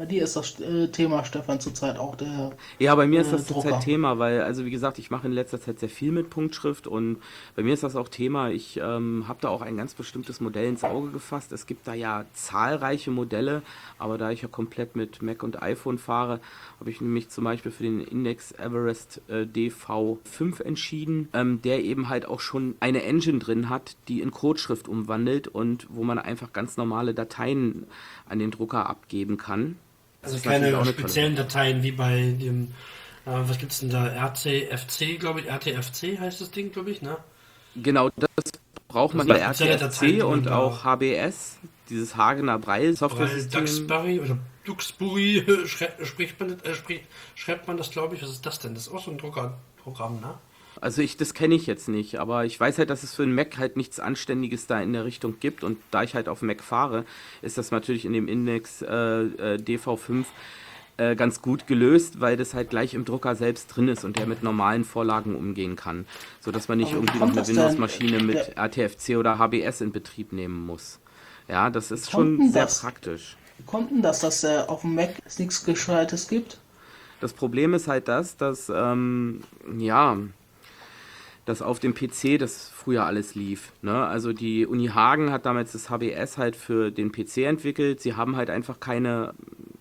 Bei 0.00 0.06
dir 0.06 0.24
ist 0.24 0.34
das 0.34 0.58
äh, 0.60 0.88
Thema, 0.88 1.26
Stefan, 1.26 1.60
zurzeit 1.60 1.98
auch 1.98 2.16
der. 2.16 2.52
Ja, 2.78 2.94
bei 2.94 3.06
mir 3.06 3.18
äh, 3.18 3.20
ist 3.20 3.34
das 3.34 3.46
zurzeit 3.46 3.82
Thema, 3.82 4.18
weil, 4.18 4.40
also 4.40 4.64
wie 4.64 4.70
gesagt, 4.70 4.98
ich 4.98 5.10
mache 5.10 5.26
in 5.26 5.32
letzter 5.34 5.60
Zeit 5.60 5.78
sehr 5.78 5.90
viel 5.90 6.10
mit 6.10 6.30
Punktschrift 6.30 6.86
und 6.86 7.18
bei 7.54 7.62
mir 7.62 7.74
ist 7.74 7.82
das 7.82 7.96
auch 7.96 8.08
Thema. 8.08 8.48
Ich 8.48 8.80
ähm, 8.82 9.26
habe 9.28 9.40
da 9.42 9.50
auch 9.50 9.60
ein 9.60 9.76
ganz 9.76 9.92
bestimmtes 9.92 10.40
Modell 10.40 10.70
ins 10.70 10.84
Auge 10.84 11.10
gefasst. 11.10 11.52
Es 11.52 11.66
gibt 11.66 11.86
da 11.86 11.92
ja 11.92 12.24
zahlreiche 12.32 13.10
Modelle, 13.10 13.60
aber 13.98 14.16
da 14.16 14.30
ich 14.30 14.40
ja 14.40 14.48
komplett 14.48 14.96
mit 14.96 15.20
Mac 15.20 15.42
und 15.42 15.62
iPhone 15.62 15.98
fahre, 15.98 16.40
habe 16.80 16.88
ich 16.88 17.02
mich 17.02 17.28
zum 17.28 17.44
Beispiel 17.44 17.70
für 17.70 17.82
den 17.82 18.00
Index 18.00 18.52
Everest 18.52 19.20
äh, 19.28 19.42
DV5 19.42 20.62
entschieden, 20.62 21.28
ähm, 21.34 21.60
der 21.60 21.84
eben 21.84 22.08
halt 22.08 22.24
auch 22.24 22.40
schon 22.40 22.74
eine 22.80 23.02
Engine 23.02 23.38
drin 23.38 23.68
hat, 23.68 23.96
die 24.08 24.22
in 24.22 24.30
Codeschrift 24.30 24.88
umwandelt 24.88 25.46
und 25.46 25.88
wo 25.90 26.04
man 26.04 26.18
einfach 26.18 26.54
ganz 26.54 26.78
normale 26.78 27.12
Dateien 27.12 27.86
an 28.26 28.38
den 28.38 28.50
Drucker 28.50 28.88
abgeben 28.88 29.36
kann. 29.36 29.76
Also 30.22 30.38
keine 30.38 30.84
speziellen 30.84 31.36
Dateien 31.36 31.82
wie 31.82 31.92
bei 31.92 32.34
dem, 32.38 32.72
äh, 33.24 33.30
was 33.30 33.58
gibt 33.58 33.72
es 33.72 33.80
denn 33.80 33.90
da, 33.90 34.06
RCFC, 34.06 35.18
glaube 35.18 35.40
ich, 35.40 35.46
RTFC 35.46 36.18
heißt 36.18 36.40
das 36.40 36.50
Ding, 36.50 36.72
glaube 36.72 36.90
ich, 36.90 37.00
ne? 37.02 37.16
Genau, 37.76 38.10
das 38.16 38.52
braucht 38.88 39.14
man 39.14 39.26
bei 39.26 39.38
RTFC 39.38 40.22
und 40.24 40.48
auch 40.48 40.84
HBS, 40.84 41.58
dieses 41.88 42.16
Hagener 42.16 42.58
Breil 42.58 42.96
Software-System. 42.96 43.60
Duxbury 43.60 44.20
oder 44.20 44.38
Duxbury 44.64 45.44
spricht 46.02 46.38
man, 46.38 46.52
äh, 46.60 47.00
schreibt 47.34 47.66
man 47.66 47.76
das, 47.76 47.90
glaube 47.90 48.14
ich. 48.14 48.22
Was 48.22 48.30
ist 48.30 48.44
das 48.44 48.58
denn? 48.58 48.74
Das 48.74 48.86
ist 48.86 48.92
auch 48.92 49.02
so 49.02 49.10
ein 49.10 49.18
Druckerprogramm, 49.18 50.20
ne? 50.20 50.34
Also 50.80 51.02
ich, 51.02 51.16
das 51.16 51.34
kenne 51.34 51.54
ich 51.54 51.66
jetzt 51.66 51.88
nicht, 51.88 52.18
aber 52.18 52.46
ich 52.46 52.58
weiß 52.58 52.78
halt, 52.78 52.88
dass 52.88 53.02
es 53.02 53.14
für 53.14 53.22
einen 53.22 53.34
Mac 53.34 53.58
halt 53.58 53.76
nichts 53.76 54.00
Anständiges 54.00 54.66
da 54.66 54.80
in 54.80 54.92
der 54.92 55.04
Richtung 55.04 55.38
gibt 55.38 55.62
und 55.62 55.78
da 55.90 56.02
ich 56.02 56.14
halt 56.14 56.28
auf 56.28 56.40
Mac 56.42 56.62
fahre, 56.62 57.04
ist 57.42 57.58
das 57.58 57.70
natürlich 57.70 58.04
in 58.04 58.14
dem 58.14 58.28
Index 58.28 58.80
äh, 58.82 58.86
äh 58.86 59.56
DV5 59.58 60.24
äh, 60.96 61.16
ganz 61.16 61.42
gut 61.42 61.66
gelöst, 61.66 62.20
weil 62.20 62.36
das 62.36 62.54
halt 62.54 62.70
gleich 62.70 62.94
im 62.94 63.04
Drucker 63.04 63.34
selbst 63.34 63.68
drin 63.68 63.88
ist 63.88 64.04
und 64.04 64.18
der 64.18 64.26
mit 64.26 64.42
normalen 64.42 64.84
Vorlagen 64.84 65.34
umgehen 65.34 65.76
kann, 65.76 66.06
sodass 66.40 66.68
man 66.68 66.78
nicht 66.78 66.92
irgendwie 66.92 67.18
noch 67.18 67.30
eine 67.30 67.46
Windows-Maschine 67.46 68.22
mit 68.22 68.56
RTFC 68.56 69.16
oder 69.16 69.38
HBS 69.38 69.80
in 69.80 69.92
Betrieb 69.92 70.32
nehmen 70.32 70.66
muss. 70.66 70.98
Ja, 71.48 71.70
das 71.70 71.90
ist 71.90 72.10
schon 72.10 72.50
sehr 72.50 72.64
das? 72.64 72.80
praktisch. 72.80 73.36
Wie 73.58 73.64
kommt 73.64 73.90
denn 73.90 74.02
das, 74.02 74.20
dass 74.20 74.44
äh, 74.44 74.62
auf 74.66 74.82
dem 74.82 74.94
Mac 74.94 75.10
nichts 75.38 75.64
Gescheites 75.64 76.28
gibt? 76.28 76.58
Das 77.20 77.32
Problem 77.32 77.74
ist 77.74 77.88
halt 77.88 78.08
das, 78.08 78.36
dass, 78.36 78.70
ähm, 78.74 79.42
ja, 79.78 80.16
dass 81.44 81.62
auf 81.62 81.78
dem 81.80 81.94
PC 81.94 82.38
das 82.38 82.68
früher 82.68 83.04
alles 83.04 83.34
lief. 83.34 83.72
Ne? 83.82 84.04
Also 84.04 84.32
die 84.32 84.66
Uni 84.66 84.88
Hagen 84.88 85.32
hat 85.32 85.46
damals 85.46 85.72
das 85.72 85.90
HBS 85.90 86.38
halt 86.38 86.56
für 86.56 86.90
den 86.90 87.12
PC 87.12 87.38
entwickelt. 87.38 88.00
Sie 88.00 88.14
haben 88.14 88.36
halt 88.36 88.50
einfach 88.50 88.80
keine 88.80 89.34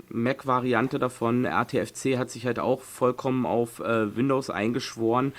Mac-Variante 0.10 1.00
davon. 1.00 1.46
RTFC 1.46 2.18
hat 2.18 2.30
sich 2.30 2.46
halt 2.46 2.60
auch 2.60 2.82
vollkommen 2.82 3.46
auf 3.46 3.80
äh, 3.80 4.16
Windows 4.16 4.50
eingeschworen, 4.50 5.34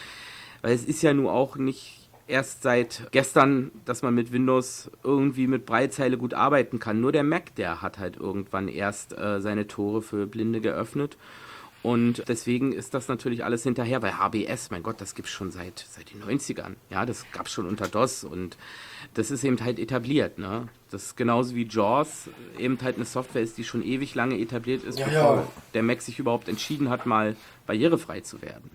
weil 0.63 0.75
es 0.75 0.85
ist 0.85 1.03
ja 1.03 1.13
nun 1.13 1.27
auch 1.27 1.57
nicht 1.57 2.01
erst 2.27 2.63
seit 2.63 3.09
gestern, 3.11 3.73
dass 3.85 4.03
man 4.03 4.15
mit 4.15 4.33
Windows 4.33 4.91
irgendwie 5.03 5.47
mit 5.47 5.67
Breitzeile 5.67 6.17
gut 6.17 6.33
arbeiten 6.33 6.79
kann. 6.79 7.01
Nur 7.01 7.13
der 7.13 7.25
Mac, 7.25 7.55
der 7.57 7.83
hat 7.83 7.99
halt 7.99 8.17
irgendwann 8.17 8.69
erst 8.69 9.19
äh, 9.19 9.41
seine 9.41 9.67
Tore 9.67 10.01
für 10.01 10.27
Blinde 10.27 10.61
geöffnet. 10.61 11.17
Und 11.83 12.25
deswegen 12.29 12.73
ist 12.73 12.93
das 12.93 13.09
natürlich 13.09 13.43
alles 13.43 13.63
hinterher, 13.63 14.03
weil 14.03 14.19
HBS, 14.19 14.71
mein 14.71 14.83
Gott, 14.83 15.01
das 15.01 15.15
gibt 15.15 15.29
es 15.29 15.35
schon 15.35 15.51
seit, 15.51 15.79
seit 15.89 16.13
den 16.13 16.23
90ern. 16.23 16.75
Ja, 16.91 17.07
das 17.07 17.25
gab 17.33 17.47
es 17.47 17.53
schon 17.53 17.67
unter 17.67 17.89
DOS 17.89 18.23
und 18.25 18.59
das 19.15 19.31
ist 19.31 19.45
eben 19.45 19.59
halt 19.65 19.79
etabliert. 19.79 20.39
Ne? 20.39 20.69
Das 20.91 21.05
ist 21.05 21.17
genauso 21.17 21.55
wie 21.55 21.67
JAWS 21.67 22.29
eben 22.59 22.79
halt 22.83 22.97
eine 22.97 23.07
Software 23.07 23.41
ist, 23.41 23.57
die 23.57 23.65
schon 23.65 23.83
ewig 23.83 24.15
lange 24.15 24.39
etabliert 24.39 24.85
ist, 24.85 24.99
ja, 24.99 25.07
bevor 25.07 25.37
ja. 25.37 25.47
der 25.73 25.83
Mac 25.83 26.03
sich 26.03 26.19
überhaupt 26.19 26.49
entschieden 26.49 26.91
hat, 26.91 27.07
mal 27.07 27.35
barrierefrei 27.67 28.21
zu 28.21 28.43
werden. 28.43 28.71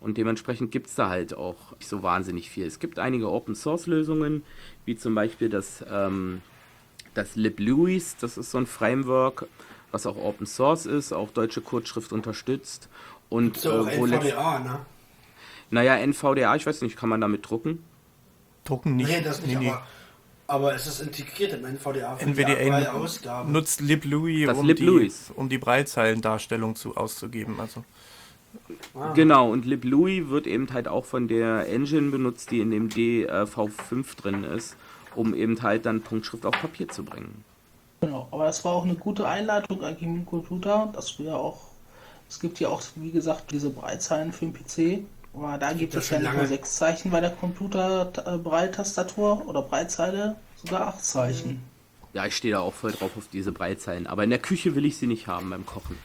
Und 0.00 0.16
dementsprechend 0.16 0.70
gibt 0.70 0.88
es 0.88 0.94
da 0.94 1.08
halt 1.08 1.34
auch 1.34 1.56
nicht 1.78 1.88
so 1.88 2.02
wahnsinnig 2.02 2.50
viel. 2.50 2.66
Es 2.66 2.78
gibt 2.78 2.98
einige 3.00 3.30
Open-Source-Lösungen, 3.30 4.44
wie 4.84 4.96
zum 4.96 5.14
Beispiel 5.14 5.48
das, 5.48 5.84
ähm, 5.90 6.42
das 7.14 7.34
LibLouis, 7.34 8.16
das 8.20 8.36
ist 8.36 8.50
so 8.50 8.58
ein 8.58 8.66
Framework, 8.66 9.48
was 9.94 10.06
auch 10.06 10.16
Open 10.16 10.46
Source 10.46 10.84
ist, 10.84 11.12
auch 11.12 11.30
deutsche 11.30 11.60
Kurzschrift 11.60 12.12
unterstützt. 12.12 12.88
Und 13.30 13.56
so, 13.56 13.86
äh, 13.86 13.96
wo 13.96 14.06
NVDA, 14.06 14.58
ne? 14.58 14.80
Naja, 15.70 15.96
NVDA, 15.96 16.54
ich 16.56 16.66
weiß 16.66 16.82
nicht, 16.82 16.96
kann 16.96 17.08
man 17.08 17.20
damit 17.20 17.48
drucken? 17.48 17.82
Drucken 18.64 18.96
nicht. 18.96 19.08
Nee, 19.08 19.22
das 19.22 19.40
nicht, 19.40 19.58
nee, 19.58 19.68
aber, 19.68 19.86
aber 20.46 20.74
es 20.74 20.86
ist 20.86 21.00
integriert 21.00 21.52
im 21.52 21.64
NVDA 21.64 22.16
für 22.16 22.26
NVDA 22.26 22.80
die 22.80 22.88
Ausgaben. 22.88 23.52
nutzt 23.52 23.80
LibLouis, 23.80 24.48
um, 24.48 24.66
Lib 24.66 24.78
die, 24.78 25.12
um 25.36 25.48
die 25.48 25.58
Breitzeilendarstellung 25.58 26.74
zu, 26.74 26.96
auszugeben. 26.96 27.58
Also. 27.60 27.84
Ah. 28.94 29.12
Genau, 29.14 29.50
und 29.50 29.64
LibLouis 29.64 30.28
wird 30.28 30.46
eben 30.46 30.72
halt 30.72 30.88
auch 30.88 31.04
von 31.04 31.28
der 31.28 31.68
Engine 31.68 32.10
benutzt, 32.10 32.50
die 32.50 32.60
in 32.60 32.70
dem 32.70 32.88
DV5 32.88 34.16
drin 34.16 34.44
ist, 34.44 34.76
um 35.14 35.34
eben 35.34 35.62
halt 35.62 35.86
dann 35.86 36.02
Punktschrift 36.02 36.46
auf 36.46 36.60
Papier 36.60 36.88
zu 36.88 37.04
bringen. 37.04 37.44
Genau, 38.06 38.28
aber 38.30 38.44
das 38.44 38.64
war 38.64 38.72
auch 38.72 38.84
eine 38.84 38.94
gute 38.94 39.28
Einleitung 39.28 39.82
eigentlich 39.82 40.08
mit 40.08 40.22
dem 40.22 40.26
Computer, 40.26 40.88
dass 40.92 41.18
wir 41.18 41.36
auch, 41.36 41.58
es 42.28 42.40
gibt 42.40 42.60
ja 42.60 42.68
auch, 42.68 42.82
wie 42.96 43.10
gesagt, 43.10 43.50
diese 43.50 43.70
Breitzeilen 43.70 44.32
für 44.32 44.46
den 44.46 44.54
PC. 44.54 45.04
Aber 45.34 45.58
da 45.58 45.72
gibt 45.72 45.94
es 45.94 46.10
ja 46.10 46.20
nicht 46.20 46.34
nur 46.34 46.46
sechs 46.46 46.76
Zeichen 46.76 47.10
bei 47.10 47.20
der 47.20 47.30
Computer-Breittastatur 47.30 49.48
oder 49.48 49.62
Breitzeile, 49.62 50.36
sogar 50.62 50.86
acht 50.88 51.04
Zeichen. 51.04 51.64
Ja, 52.12 52.26
ich 52.26 52.36
stehe 52.36 52.54
da 52.54 52.60
auch 52.60 52.72
voll 52.72 52.92
drauf 52.92 53.10
auf 53.16 53.26
diese 53.32 53.50
Breitzeilen. 53.50 54.06
Aber 54.06 54.22
in 54.22 54.30
der 54.30 54.38
Küche 54.38 54.76
will 54.76 54.84
ich 54.84 54.96
sie 54.96 55.08
nicht 55.08 55.26
haben 55.26 55.50
beim 55.50 55.66
Kochen. 55.66 55.98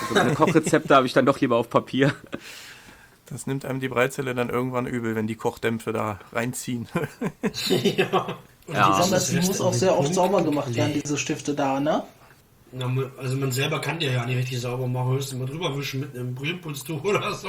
Also 0.00 0.14
meine 0.14 0.34
Kochrezepte 0.34 0.96
habe 0.96 1.06
ich 1.06 1.12
dann 1.12 1.24
doch 1.24 1.40
lieber 1.40 1.56
auf 1.56 1.70
Papier. 1.70 2.12
Das 3.26 3.46
nimmt 3.46 3.64
einem 3.64 3.78
die 3.78 3.86
Breitzeile 3.88 4.34
dann 4.34 4.50
irgendwann 4.50 4.86
übel, 4.86 5.14
wenn 5.14 5.28
die 5.28 5.36
Kochdämpfe 5.36 5.92
da 5.92 6.18
reinziehen. 6.32 6.88
ja. 7.68 8.36
Ja. 8.68 8.96
Besonders, 8.96 9.30
die 9.30 9.36
muss 9.36 9.60
auch 9.60 9.74
sehr 9.74 9.98
oft 9.98 10.14
sauber 10.14 10.42
gemacht 10.42 10.74
werden, 10.74 11.00
diese 11.02 11.18
Stifte 11.18 11.54
da, 11.54 11.80
ne? 11.80 12.04
Na, 12.72 12.90
also 13.18 13.36
man 13.36 13.52
selber 13.52 13.80
kann 13.80 13.98
die 13.98 14.06
ja 14.06 14.24
nicht 14.24 14.38
richtig 14.38 14.60
sauber 14.60 14.86
machen, 14.86 15.12
höchstens 15.12 15.38
mal 15.38 15.46
drüber 15.46 15.76
wischen 15.76 16.00
mit 16.00 16.16
einem 16.16 16.34
Brillputztuch 16.34 17.04
oder 17.04 17.32
so. 17.34 17.48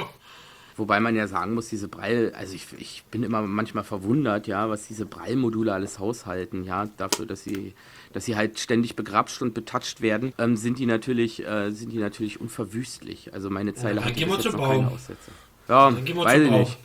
Wobei 0.75 0.99
man 0.99 1.15
ja 1.15 1.27
sagen 1.27 1.53
muss, 1.53 1.69
diese 1.69 1.87
Breil, 1.87 2.33
also 2.35 2.55
ich, 2.55 2.65
ich 2.79 3.03
bin 3.11 3.21
immer 3.21 3.43
manchmal 3.43 3.83
verwundert, 3.83 4.47
ja, 4.47 4.69
was 4.69 4.87
diese 4.87 5.05
Breilmodule 5.05 5.71
alles 5.71 5.99
haushalten, 5.99 6.63
ja, 6.63 6.89
dafür, 6.97 7.27
dass 7.27 7.43
sie, 7.43 7.75
dass 8.11 8.25
sie 8.25 8.35
halt 8.35 8.59
ständig 8.59 8.95
begrapscht 8.95 9.41
und 9.43 9.53
betatscht 9.53 10.01
werden, 10.01 10.33
ähm, 10.39 10.57
sind 10.57 10.79
die 10.79 10.87
natürlich, 10.87 11.45
äh, 11.45 11.69
sind 11.69 11.91
die 11.91 11.99
natürlich 11.99 12.41
unverwüstlich. 12.41 13.33
Also 13.33 13.51
meine 13.51 13.75
Zeile 13.75 14.01
ja, 14.01 14.05
hat 14.07 14.17
jetzt 14.17 14.45
noch 14.45 14.53
Baum. 14.53 14.69
keine 14.69 14.91
Aussätze. 14.91 15.31
Ja, 15.69 15.93
weiß 15.95 16.41
ich 16.41 16.51
nicht. 16.51 16.77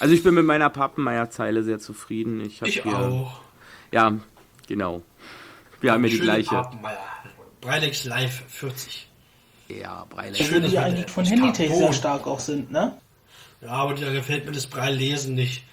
Also 0.00 0.14
ich 0.14 0.22
bin 0.22 0.34
mit 0.34 0.44
meiner 0.44 0.70
Pappenmeier-Zeile 0.70 1.62
sehr 1.62 1.78
zufrieden. 1.78 2.40
Ich, 2.40 2.62
ich 2.62 2.82
hier, 2.82 2.98
auch. 2.98 3.40
Ja, 3.92 4.18
genau. 4.66 5.02
Wir 5.80 5.92
haben 5.92 6.04
ja 6.04 6.10
die 6.10 6.18
gleiche. 6.18 6.62
Breilex 7.60 8.04
Live 8.04 8.42
40. 8.48 9.08
Ja, 9.68 10.06
Breilex. 10.08 10.44
Schön, 10.44 10.68
die 10.68 10.78
eigentlich 10.78 11.10
von 11.10 11.24
Handytech 11.24 11.74
sehr 11.74 11.92
stark 11.92 12.26
auch 12.26 12.40
sind, 12.40 12.70
ne? 12.70 12.98
Ja, 13.60 13.70
aber 13.70 13.94
da 13.94 14.12
gefällt 14.12 14.46
mir 14.46 14.52
das 14.52 14.66
Breillesen 14.66 15.34
nicht. 15.34 15.64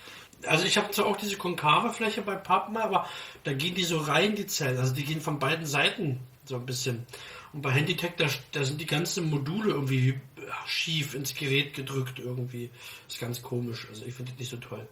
Also 0.48 0.66
ich 0.66 0.78
habe 0.78 0.92
zwar 0.92 1.06
auch 1.06 1.18
diese 1.18 1.38
konkave 1.38 1.94
Fläche 1.94 2.22
bei 2.22 2.36
Pappen, 2.36 2.78
aber 2.78 3.08
da 3.44 3.54
gehen 3.54 3.76
die 3.76 3.84
so 3.84 3.98
rein, 3.98 4.36
die 4.36 4.48
Zellen. 4.48 4.78
Also 4.78 4.94
die 4.94 5.04
gehen 5.04 5.22
von 5.22 5.40
beiden 5.40 5.66
Seiten 5.66 6.20
So 6.46 6.56
ein 6.56 6.66
bisschen. 6.66 7.06
Und 7.54 7.62
bei 7.62 7.72
Handytech, 7.72 8.14
da, 8.18 8.26
da 8.52 8.66
sind 8.66 8.82
die 8.82 8.86
ganzen 8.86 9.30
Module 9.30 9.72
irgendwie 9.72 10.20
schief 10.66 11.16
ins 11.16 11.34
Gerät 11.34 11.74
gedrückt 11.74 12.20
irgendwie. 12.20 12.70
ist 13.08 13.20
ganz 13.20 13.42
komisch. 13.42 13.88
Also 13.90 14.06
ich 14.06 14.14
finde 14.14 14.32
das 14.32 14.40
nicht 14.40 14.52
so 14.52 14.58
toll. 14.58 14.88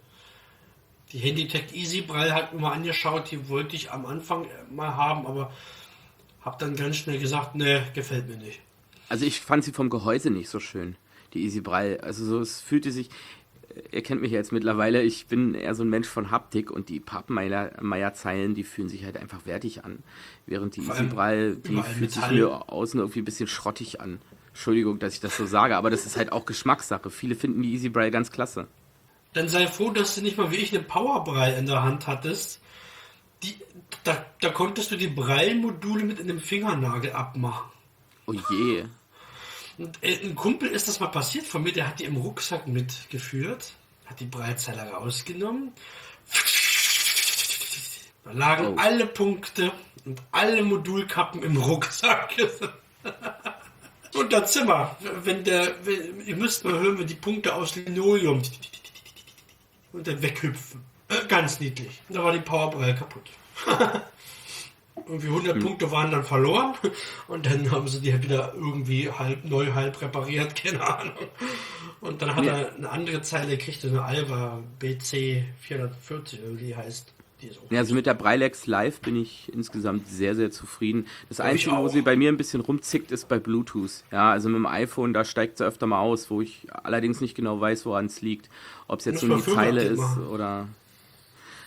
Die 1.14 1.20
Handytech 1.20 1.72
Easy 1.72 2.00
Braille 2.00 2.34
hat 2.34 2.52
mir 2.52 2.60
mal 2.60 2.72
angeschaut, 2.72 3.30
die 3.30 3.48
wollte 3.48 3.76
ich 3.76 3.92
am 3.92 4.04
Anfang 4.04 4.46
mal 4.74 4.96
haben, 4.96 5.28
aber 5.28 5.52
habe 6.40 6.56
dann 6.58 6.74
ganz 6.74 6.96
schnell 6.96 7.20
gesagt, 7.20 7.54
ne, 7.54 7.86
gefällt 7.94 8.28
mir 8.28 8.36
nicht. 8.36 8.60
Also 9.08 9.24
ich 9.24 9.40
fand 9.40 9.62
sie 9.62 9.70
vom 9.70 9.90
Gehäuse 9.90 10.30
nicht 10.30 10.48
so 10.48 10.58
schön, 10.58 10.96
die 11.32 11.44
Easy 11.44 11.60
Braille. 11.60 12.02
Also 12.02 12.24
so, 12.24 12.40
es 12.40 12.60
fühlte 12.60 12.90
sich, 12.90 13.10
ihr 13.92 14.02
kennt 14.02 14.22
mich 14.22 14.32
jetzt 14.32 14.50
mittlerweile, 14.50 15.02
ich 15.02 15.26
bin 15.28 15.54
eher 15.54 15.76
so 15.76 15.84
ein 15.84 15.88
Mensch 15.88 16.08
von 16.08 16.32
Haptik 16.32 16.72
und 16.72 16.88
die 16.88 16.98
Pappmeier-Zeilen, 16.98 18.56
die 18.56 18.64
fühlen 18.64 18.88
sich 18.88 19.04
halt 19.04 19.16
einfach 19.16 19.46
wertig 19.46 19.84
an. 19.84 20.02
Während 20.46 20.74
die 20.74 20.80
Easy 20.80 21.04
Braille, 21.04 21.54
die 21.54 21.80
fühlt 21.80 22.10
sich 22.10 22.28
mir 22.28 22.72
außen 22.72 22.98
irgendwie 22.98 23.20
ein 23.20 23.24
bisschen 23.24 23.46
schrottig 23.46 24.00
an. 24.00 24.20
Entschuldigung, 24.48 24.98
dass 24.98 25.14
ich 25.14 25.20
das 25.20 25.36
so 25.36 25.46
sage, 25.46 25.76
aber 25.76 25.90
das 25.90 26.06
ist 26.06 26.16
halt 26.16 26.32
auch 26.32 26.44
Geschmackssache. 26.44 27.08
Viele 27.08 27.36
finden 27.36 27.62
die 27.62 27.72
Easy 27.72 27.88
Braille 27.88 28.10
ganz 28.10 28.32
klasse. 28.32 28.66
Dann 29.34 29.48
sei 29.48 29.66
froh, 29.66 29.90
dass 29.90 30.14
du 30.14 30.22
nicht 30.22 30.38
mal 30.38 30.50
wie 30.50 30.56
ich 30.56 30.72
eine 30.72 30.82
Powerbrei 30.82 31.54
in 31.54 31.66
der 31.66 31.82
Hand 31.82 32.06
hattest. 32.06 32.60
Die, 33.42 33.56
da, 34.04 34.24
da 34.40 34.48
konntest 34.50 34.90
du 34.90 34.96
die 34.96 35.08
Braille-Module 35.08 36.04
mit 36.04 36.20
einem 36.20 36.40
Fingernagel 36.40 37.12
abmachen. 37.12 37.70
Oh 38.26 38.32
je. 38.50 38.84
Und 39.76 40.02
äh, 40.02 40.20
ein 40.22 40.34
Kumpel 40.34 40.68
ist 40.70 40.88
das 40.88 41.00
mal 41.00 41.08
passiert 41.08 41.46
von 41.46 41.62
mir, 41.62 41.72
der 41.72 41.88
hat 41.88 41.98
die 42.00 42.04
im 42.04 42.16
Rucksack 42.16 42.68
mitgeführt, 42.68 43.72
hat 44.06 44.20
die 44.20 44.26
Breitzeile 44.26 44.82
rausgenommen. 44.92 45.72
Da 48.24 48.32
lagen 48.32 48.66
Oh. 48.68 48.74
alle 48.76 49.06
Punkte 49.06 49.72
und 50.04 50.22
alle 50.30 50.62
Modulkappen 50.62 51.42
im 51.42 51.56
Rucksack. 51.56 52.34
und 54.14 54.32
das 54.32 54.52
Zimmer, 54.52 54.96
wenn 55.24 55.44
der, 55.44 55.74
wenn, 55.84 56.24
ihr 56.26 56.36
müsst 56.36 56.64
mal 56.64 56.78
hören, 56.78 56.98
wenn 57.00 57.06
die 57.06 57.14
Punkte 57.14 57.54
aus 57.54 57.74
Linoleum 57.74 58.42
und 59.94 60.06
dann 60.06 60.20
weghüpfen. 60.22 60.82
Äh, 61.08 61.26
ganz 61.28 61.60
niedlich. 61.60 62.02
Und 62.08 62.16
da 62.16 62.24
war 62.24 62.32
die 62.32 62.40
Powerbrille 62.40 62.94
kaputt. 62.94 63.30
Irgendwie 65.06 65.26
100 65.26 65.60
Punkte 65.60 65.90
waren 65.90 66.10
dann 66.12 66.24
verloren 66.24 66.74
und 67.28 67.46
dann 67.46 67.70
haben 67.70 67.88
sie 67.88 68.00
die 68.00 68.12
halt 68.12 68.22
wieder 68.22 68.52
irgendwie 68.54 69.10
halb 69.10 69.44
neu, 69.44 69.72
halb 69.72 70.00
repariert, 70.00 70.54
keine 70.62 70.80
Ahnung. 70.80 71.14
Und 72.00 72.22
dann 72.22 72.34
hat 72.36 72.44
Ja. 72.44 72.58
er 72.58 72.74
eine 72.74 72.90
andere 72.90 73.22
Zeile 73.22 73.56
gekriegt, 73.56 73.84
eine 73.84 74.02
Alva 74.02 74.62
BC 74.78 75.44
440 75.60 76.40
irgendwie 76.42 76.76
heißt. 76.76 77.13
Ja, 77.70 77.78
also 77.78 77.94
mit 77.94 78.06
der 78.06 78.14
Breilex 78.14 78.66
Live 78.66 79.00
bin 79.00 79.16
ich 79.16 79.50
insgesamt 79.52 80.08
sehr, 80.08 80.34
sehr 80.34 80.50
zufrieden. 80.50 81.06
Das 81.28 81.38
Ja, 81.38 81.46
ich 81.46 81.52
Einzige, 81.52 81.76
wo 81.76 81.88
sie 81.88 82.02
bei 82.02 82.16
mir 82.16 82.30
ein 82.30 82.36
bisschen 82.36 82.60
rumzickt, 82.60 83.10
ist 83.10 83.28
bei 83.28 83.38
Bluetooth. 83.38 84.04
Ja, 84.10 84.30
also 84.30 84.48
mit 84.48 84.56
dem 84.56 84.66
iPhone, 84.66 85.12
da 85.12 85.24
steigt 85.24 85.58
sie 85.58 85.64
öfter 85.64 85.86
mal 85.86 86.00
aus, 86.00 86.30
wo 86.30 86.40
ich 86.40 86.66
allerdings 86.82 87.20
nicht 87.20 87.34
genau 87.34 87.60
weiß, 87.60 87.86
woran 87.86 88.06
es 88.06 88.20
liegt. 88.20 88.48
Ob 88.88 89.00
es 89.00 89.04
jetzt 89.04 89.22
nur 89.22 89.36
man 89.36 89.44
die 89.44 89.52
Zeile 89.52 89.82
ist 89.82 89.98
machen. 89.98 90.26
oder... 90.28 90.68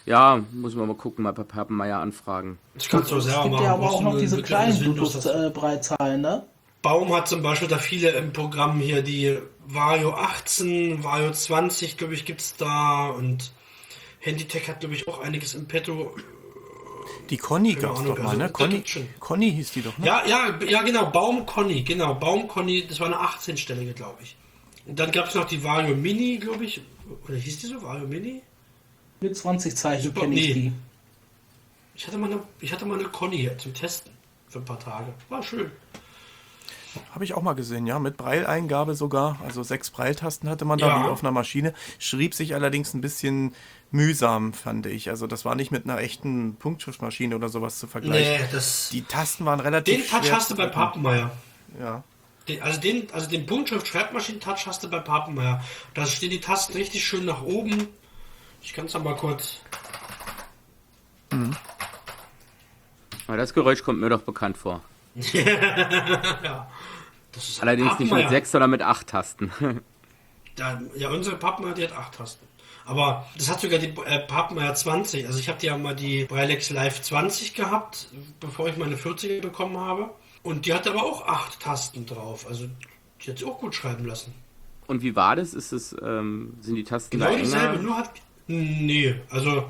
Ja, 0.05 0.41
muss 0.53 0.73
man 0.73 0.87
mal 0.87 0.95
gucken, 0.95 1.23
mal 1.23 1.33
bei 1.33 1.43
Pappenmeier 1.43 1.99
anfragen. 1.99 2.57
Du 2.75 2.97
auch 2.97 3.01
Es 3.01 3.25
selber 3.25 3.43
gibt 3.43 3.53
machen. 3.55 3.65
ja 3.65 3.73
aber 3.73 3.91
auch 3.91 4.01
noch 4.01 4.17
diese 4.17 4.37
ein 4.37 4.43
kleinen 4.43 4.79
Bluetooth-Breitzahlen, 4.79 6.21
ne? 6.21 6.45
Baum 6.81 7.13
hat 7.13 7.27
zum 7.27 7.41
Beispiel 7.41 7.67
da 7.67 7.77
viele 7.77 8.11
im 8.11 8.31
Programm 8.31 8.79
hier, 8.79 9.01
die 9.01 9.37
Vario 9.65 10.13
18, 10.13 11.03
Vario 11.03 11.31
20, 11.31 11.97
glaube 11.97 12.13
ich, 12.13 12.23
gibt 12.23 12.39
es 12.39 12.55
da 12.55 13.07
und 13.09 13.51
Handytech 14.19 14.67
hat, 14.67 14.80
glaube 14.80 14.95
ich, 14.95 15.08
auch 15.08 15.19
einiges 15.19 15.53
im 15.53 15.67
Petto. 15.67 16.15
Die 17.30 17.38
Conny 17.38 17.73
gab's 17.75 17.99
Ahnung, 17.99 18.15
doch 18.15 18.23
mal, 18.23 18.30
also, 18.30 18.41
ne? 18.41 18.49
Conny. 18.49 18.84
Conny 19.19 19.51
hieß 19.51 19.71
die 19.71 19.82
doch, 19.82 19.97
ne? 19.97 20.06
Ja, 20.06 20.25
ja, 20.25 20.60
ja, 20.65 20.82
genau, 20.82 21.10
Baum 21.10 21.45
Conny, 21.45 21.82
genau, 21.82 22.15
Baum 22.15 22.47
Conny, 22.47 22.86
das 22.88 22.99
war 22.99 23.08
eine 23.08 23.17
18-stellige, 23.17 23.93
glaube 23.93 24.23
ich. 24.23 24.36
Und 24.86 24.97
dann 24.97 25.12
gab 25.12 25.27
es 25.27 25.36
noch 25.36 25.45
die 25.45 25.63
Vario 25.63 25.95
Mini, 25.95 26.38
glaube 26.38 26.65
ich, 26.65 26.82
oder 27.27 27.36
hieß 27.36 27.60
die 27.60 27.67
so, 27.67 27.82
Vario 27.82 28.08
Mini? 28.08 28.41
Mit 29.19 29.36
20 29.36 29.75
Zeichen 29.75 30.03
Super, 30.03 30.21
kenne 30.21 30.36
ich 30.36 30.47
nee. 30.47 30.53
die. 30.53 30.73
Ich 31.95 32.08
hatte 32.08 32.17
mal 32.17 32.32
eine, 32.32 32.41
ich 32.62 32.71
hatte 32.71 32.86
mal 32.86 32.99
eine 32.99 33.10
Conny 33.10 33.38
hier 33.38 33.58
zum 33.58 33.73
Testen 33.73 34.12
für 34.47 34.60
ein 34.60 34.65
paar 34.65 34.80
Tage. 34.80 35.13
War 35.30 35.41
schön. 35.43 35.71
Habe 37.13 37.23
ich 37.23 37.33
auch 37.33 37.41
mal 37.41 37.53
gesehen, 37.53 37.88
ja, 37.88 37.99
mit 37.99 38.17
Braille-Eingabe 38.17 38.95
sogar. 38.95 39.39
Also 39.43 39.63
sechs 39.63 39.89
Braille-Tasten 39.91 40.49
hatte 40.49 40.65
man 40.65 40.77
da 40.79 40.88
Ja. 40.88 41.03
wie 41.03 41.10
auf 41.10 41.23
einer 41.23 41.31
Maschine. 41.31 41.73
Schrieb 41.99 42.33
sich 42.33 42.53
allerdings 42.55 42.93
ein 42.93 43.01
bisschen 43.01 43.53
mühsam, 43.91 44.53
fand 44.53 44.86
ich. 44.86 45.10
Also 45.10 45.27
das 45.27 45.45
war 45.45 45.55
nicht 45.55 45.71
mit 45.71 45.86
einer 45.86 45.99
echten 45.99 46.55
Punktschriftmaschine 46.55 47.36
oder 47.36 47.49
sowas 47.49 47.79
zu 47.79 47.88
vergleichen. 47.88 48.41
Nee, 48.41 48.47
das, 48.51 48.89
Die 48.91 49.01
Tasten 49.03 49.45
waren 49.45 49.60
relativ 49.60 49.95
den 50.12 50.21
Touch 50.21 50.31
hast 50.31 50.51
du 50.51 50.55
bei 50.55 50.63
drücken. 50.63 50.75
Pappenmeier. 50.75 51.31
Ja. 51.79 52.03
Den, 52.47 52.62
also 52.62 52.79
den, 52.79 53.12
also 53.12 53.29
den 53.29 53.45
Punktschrift-Schreibmaschinen-Touch 53.45 54.67
hast 54.67 54.83
du 54.83 54.89
bei 54.89 54.99
Pappenmeier. 54.99 55.62
Da 55.93 56.05
stehen 56.05 56.29
die 56.29 56.39
Tasten 56.41 56.73
richtig 56.73 57.05
schön 57.05 57.25
nach 57.25 57.41
oben. 57.41 57.88
Ich 58.62 58.73
kann 58.73 58.86
es 58.86 58.93
mal 58.93 59.15
kurz. 59.15 59.60
Aber 63.27 63.38
das 63.38 63.53
Geräusch 63.53 63.83
kommt 63.83 63.99
mir 63.99 64.10
doch 64.10 64.21
bekannt 64.21 64.57
vor. 64.57 64.81
Ja. 65.34 66.67
Das 67.32 67.49
ist 67.49 67.62
Allerdings 67.62 67.89
nicht 67.91 67.99
mit 67.99 68.10
Pappenmeier. 68.10 68.30
sechs, 68.30 68.51
sondern 68.51 68.69
mit 68.71 68.82
acht 68.82 69.08
Tasten. 69.08 69.51
Ja, 70.58 70.82
ja, 70.95 71.10
unsere 71.10 71.36
Pappenmeier, 71.36 71.73
die 71.75 71.84
hat 71.84 71.91
acht 71.95 72.15
Tasten. 72.15 72.47
Aber 72.86 73.27
das 73.38 73.49
hat 73.49 73.60
sogar 73.60 73.80
die 73.80 73.93
äh, 74.06 74.19
Pappenmeier 74.19 74.73
20. 74.73 75.27
Also 75.27 75.39
ich 75.39 75.49
habe 75.49 75.63
ja 75.65 75.77
mal 75.77 75.95
die 75.95 76.25
Breilex 76.25 76.69
Live 76.69 77.01
20 77.01 77.53
gehabt, 77.53 78.08
bevor 78.39 78.69
ich 78.69 78.77
meine 78.77 78.95
40er 78.95 79.41
bekommen 79.41 79.77
habe. 79.77 80.10
Und 80.41 80.65
die 80.65 80.73
hat 80.73 80.88
aber 80.88 81.03
auch 81.03 81.27
acht 81.27 81.60
Tasten 81.60 82.06
drauf. 82.06 82.47
Also 82.47 82.67
die 83.21 83.30
hat 83.32 83.39
sie 83.39 83.45
auch 83.45 83.60
gut 83.60 83.75
schreiben 83.75 84.06
lassen. 84.06 84.34
Und 84.88 85.01
wie 85.03 85.15
war 85.17 85.36
das? 85.36 85.53
Ist 85.53 85.73
es, 85.73 85.93
ähm, 86.01 86.53
sind 86.62 86.75
die 86.75 86.86
Tasten 86.86 87.12
Genau 87.19 87.30
da 87.32 87.36
dieselbe, 87.38 87.73
enger? 87.73 87.82
nur 87.84 87.97
hat. 87.97 88.12
Nee, 88.47 89.19
also 89.30 89.69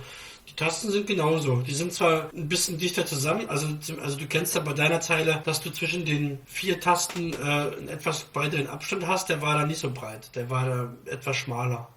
Tasten 0.58 0.90
sind 0.90 1.06
genauso. 1.06 1.58
Die 1.62 1.74
sind 1.74 1.94
zwar 1.94 2.30
ein 2.34 2.50
bisschen 2.50 2.80
dichter 2.80 3.06
zusammen, 3.06 3.48
also, 3.48 3.68
also 4.02 4.18
du 4.18 4.26
kennst 4.26 4.56
ja 4.56 4.62
bei 4.62 4.74
deiner 4.74 5.00
Zeile, 5.00 5.42
dass 5.46 5.62
du 5.62 5.70
zwischen 5.70 6.04
den 6.04 6.40
vier 6.46 6.80
Tasten 6.80 7.32
äh, 7.34 7.36
einen 7.36 7.88
etwas 7.88 8.24
breiteren 8.24 8.68
Abstand 8.68 9.08
hast, 9.08 9.30
der 9.30 9.42
war 9.42 9.54
da 9.54 9.66
nicht 9.66 9.80
so 9.80 9.92
breit. 9.92 10.36
Der 10.36 10.50
war 10.50 10.66
da 10.66 11.12
etwas 11.12 11.38
schmaler. 11.38 11.88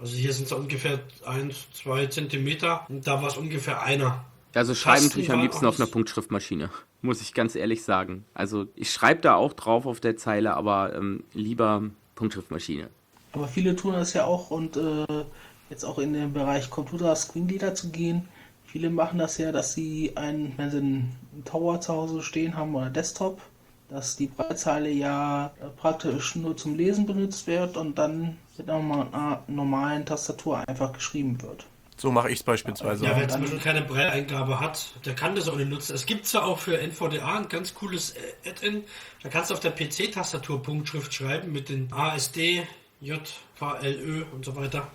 Also 0.00 0.16
hier 0.16 0.32
sind 0.32 0.46
es 0.46 0.52
ungefähr 0.52 1.00
1, 1.26 1.72
2 1.74 2.06
Zentimeter 2.06 2.86
und 2.88 3.06
da 3.06 3.20
war 3.20 3.28
es 3.28 3.36
ungefähr 3.36 3.82
einer. 3.82 4.24
Also 4.54 4.74
schreiben 4.74 5.10
tue 5.10 5.22
ich 5.22 5.30
am 5.30 5.42
liebsten 5.42 5.66
auf 5.66 5.78
einer 5.78 5.88
Punktschriftmaschine, 5.88 6.70
muss 7.02 7.20
ich 7.20 7.34
ganz 7.34 7.54
ehrlich 7.54 7.84
sagen. 7.84 8.24
Also 8.32 8.66
ich 8.74 8.90
schreibe 8.90 9.20
da 9.20 9.34
auch 9.34 9.52
drauf 9.52 9.84
auf 9.84 10.00
der 10.00 10.16
Zeile, 10.16 10.56
aber 10.56 10.94
ähm, 10.94 11.24
lieber 11.34 11.82
Punktschriftmaschine. 12.14 12.88
Aber 13.32 13.48
viele 13.48 13.76
tun 13.76 13.92
das 13.92 14.14
ja 14.14 14.24
auch 14.24 14.50
und 14.50 14.78
äh, 14.78 15.24
jetzt 15.70 15.84
auch 15.84 15.98
in 15.98 16.12
den 16.12 16.32
Bereich 16.32 16.70
Computer 16.70 17.14
Screenreader 17.14 17.74
zu 17.74 17.90
gehen. 17.90 18.28
Viele 18.64 18.90
machen 18.90 19.18
das 19.18 19.38
ja, 19.38 19.50
dass 19.52 19.72
sie 19.74 20.12
einen, 20.16 20.52
wenn 20.56 20.70
sie 20.70 20.78
einen 20.78 21.16
Tower 21.44 21.80
zu 21.80 21.92
Hause 21.92 22.22
stehen 22.22 22.56
haben 22.56 22.74
oder 22.74 22.90
Desktop, 22.90 23.40
dass 23.88 24.16
die 24.16 24.26
Breitzeile 24.26 24.90
ja 24.90 25.52
äh, 25.60 25.68
praktisch 25.80 26.36
nur 26.36 26.56
zum 26.56 26.76
Lesen 26.76 27.06
benutzt 27.06 27.46
wird 27.46 27.76
und 27.78 27.96
dann 27.98 28.36
mit 28.58 28.68
einer 28.68 28.82
norma- 28.82 29.42
normalen 29.46 30.04
Tastatur 30.04 30.68
einfach 30.68 30.92
geschrieben 30.92 31.40
wird. 31.40 31.64
So 31.96 32.12
mache 32.12 32.28
ich 32.28 32.38
es 32.38 32.42
beispielsweise. 32.44 33.06
Ja, 33.06 33.12
auch. 33.12 33.16
wer 33.16 33.28
zum 33.28 33.40
Beispiel 33.40 33.58
keine 33.58 33.82
Braille-Eingabe 33.82 34.60
hat, 34.60 34.92
der 35.04 35.14
kann 35.14 35.34
das 35.34 35.48
auch 35.48 35.56
nicht 35.56 35.68
nutzen. 35.70 35.94
Es 35.94 36.06
gibt 36.06 36.26
zwar 36.26 36.44
auch 36.44 36.58
für 36.58 36.78
NVDA 36.78 37.38
ein 37.38 37.48
ganz 37.48 37.74
cooles 37.74 38.10
äh, 38.44 38.50
Add-in. 38.50 38.84
Da 39.22 39.30
kannst 39.30 39.50
du 39.50 39.54
auf 39.54 39.60
der 39.60 39.70
PC-Tastatur 39.72 40.62
Punktschrift 40.62 41.12
schreiben 41.12 41.50
mit 41.50 41.70
den 41.70 41.92
ASD, 41.92 42.64
JVLÖ 43.00 44.24
und 44.32 44.44
so 44.44 44.54
weiter. 44.54 44.86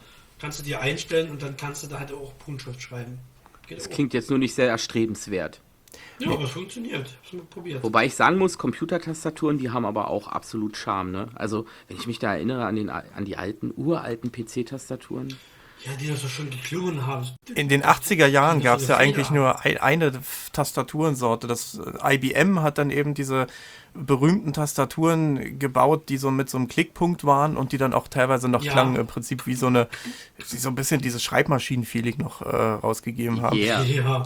Kannst 0.43 0.59
du 0.59 0.63
dir 0.63 0.81
einstellen 0.81 1.31
und 1.31 1.41
dann 1.41 1.55
kannst 1.55 1.83
du 1.83 1.87
da 1.87 1.99
halt 1.99 2.11
auch 2.11 2.37
Punktschrift 2.37 2.81
schreiben. 2.81 3.17
Geht 3.65 3.77
Das 3.77 3.87
auch. 3.87 3.91
klingt 3.91 4.13
jetzt 4.13 4.29
nur 4.29 4.37
nicht 4.37 4.53
sehr 4.53 4.67
erstrebenswert. 4.67 5.61
Ja, 6.19 6.31
aber 6.31 6.43
es 6.43 6.49
funktioniert. 6.49 7.07
Hab's 7.21 7.31
mal 7.31 7.45
probiert. 7.49 7.81
Wobei 7.81 8.07
ich 8.07 8.15
sagen 8.15 8.37
muss, 8.37 8.57
Computertastaturen, 8.57 9.57
die 9.57 9.69
haben 9.69 9.85
aber 9.85 10.09
auch 10.09 10.27
absolut 10.27 10.75
Charme. 10.75 11.11
Ne? 11.11 11.29
Also 11.35 11.65
wenn 11.87 11.95
ich 11.95 12.07
mich 12.07 12.19
da 12.19 12.33
erinnere 12.33 12.65
an, 12.65 12.75
den, 12.75 12.89
an 12.89 13.23
die 13.23 13.37
alten, 13.37 13.71
uralten 13.73 14.33
PC-Tastaturen. 14.33 15.33
Ja, 15.85 15.91
die 15.99 16.07
das 16.07 16.21
so 16.21 16.29
schön 16.29 16.49
geklungen 16.49 17.05
haben. 17.05 17.27
In 17.55 17.67
den 17.67 17.83
80er 17.83 18.25
Jahren 18.27 18.61
gab 18.61 18.79
es 18.79 18.87
ja 18.87 18.95
eigentlich 18.97 19.29
nur 19.31 19.65
ein, 19.65 19.77
eine 19.77 20.11
Tastaturensorte. 20.53 21.47
Das 21.47 21.77
äh, 22.03 22.15
IBM 22.15 22.61
hat 22.61 22.77
dann 22.77 22.89
eben 22.89 23.13
diese 23.13 23.47
berühmten 23.93 24.53
Tastaturen 24.53 25.59
gebaut, 25.59 26.09
die 26.09 26.17
so 26.17 26.31
mit 26.31 26.49
so 26.49 26.57
einem 26.57 26.67
Klickpunkt 26.67 27.25
waren 27.25 27.57
und 27.57 27.73
die 27.73 27.77
dann 27.77 27.93
auch 27.93 28.07
teilweise 28.07 28.47
noch 28.47 28.63
Ja. 28.63 28.71
klangen 28.71 28.95
im 28.95 29.07
Prinzip 29.07 29.45
wie 29.45 29.55
so 29.55 29.67
eine, 29.67 29.87
wie 30.49 30.57
so 30.57 30.69
ein 30.69 30.75
bisschen 30.75 31.01
dieses 31.01 31.21
Schreibmaschinen-Feeling 31.23 32.17
noch 32.17 32.41
äh, 32.41 32.45
rausgegeben 32.55 33.41
haben. 33.41 33.57
Yeah. 33.57 33.83
Ja. 33.83 34.23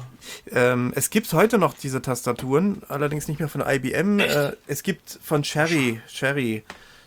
Ähm, 0.52 0.94
es 0.96 1.10
gibt 1.10 1.32
heute 1.34 1.58
noch 1.58 1.74
diese 1.74 2.02
Tastaturen, 2.02 2.82
allerdings 2.88 3.28
nicht 3.28 3.40
mehr 3.40 3.50
von 3.50 3.62
IBM. 3.66 4.20
Äh, 4.20 4.52
es 4.68 4.84
gibt 4.84 5.20
von 5.24 5.42
Cherry, 5.44 6.02
Cherry, 6.08 6.64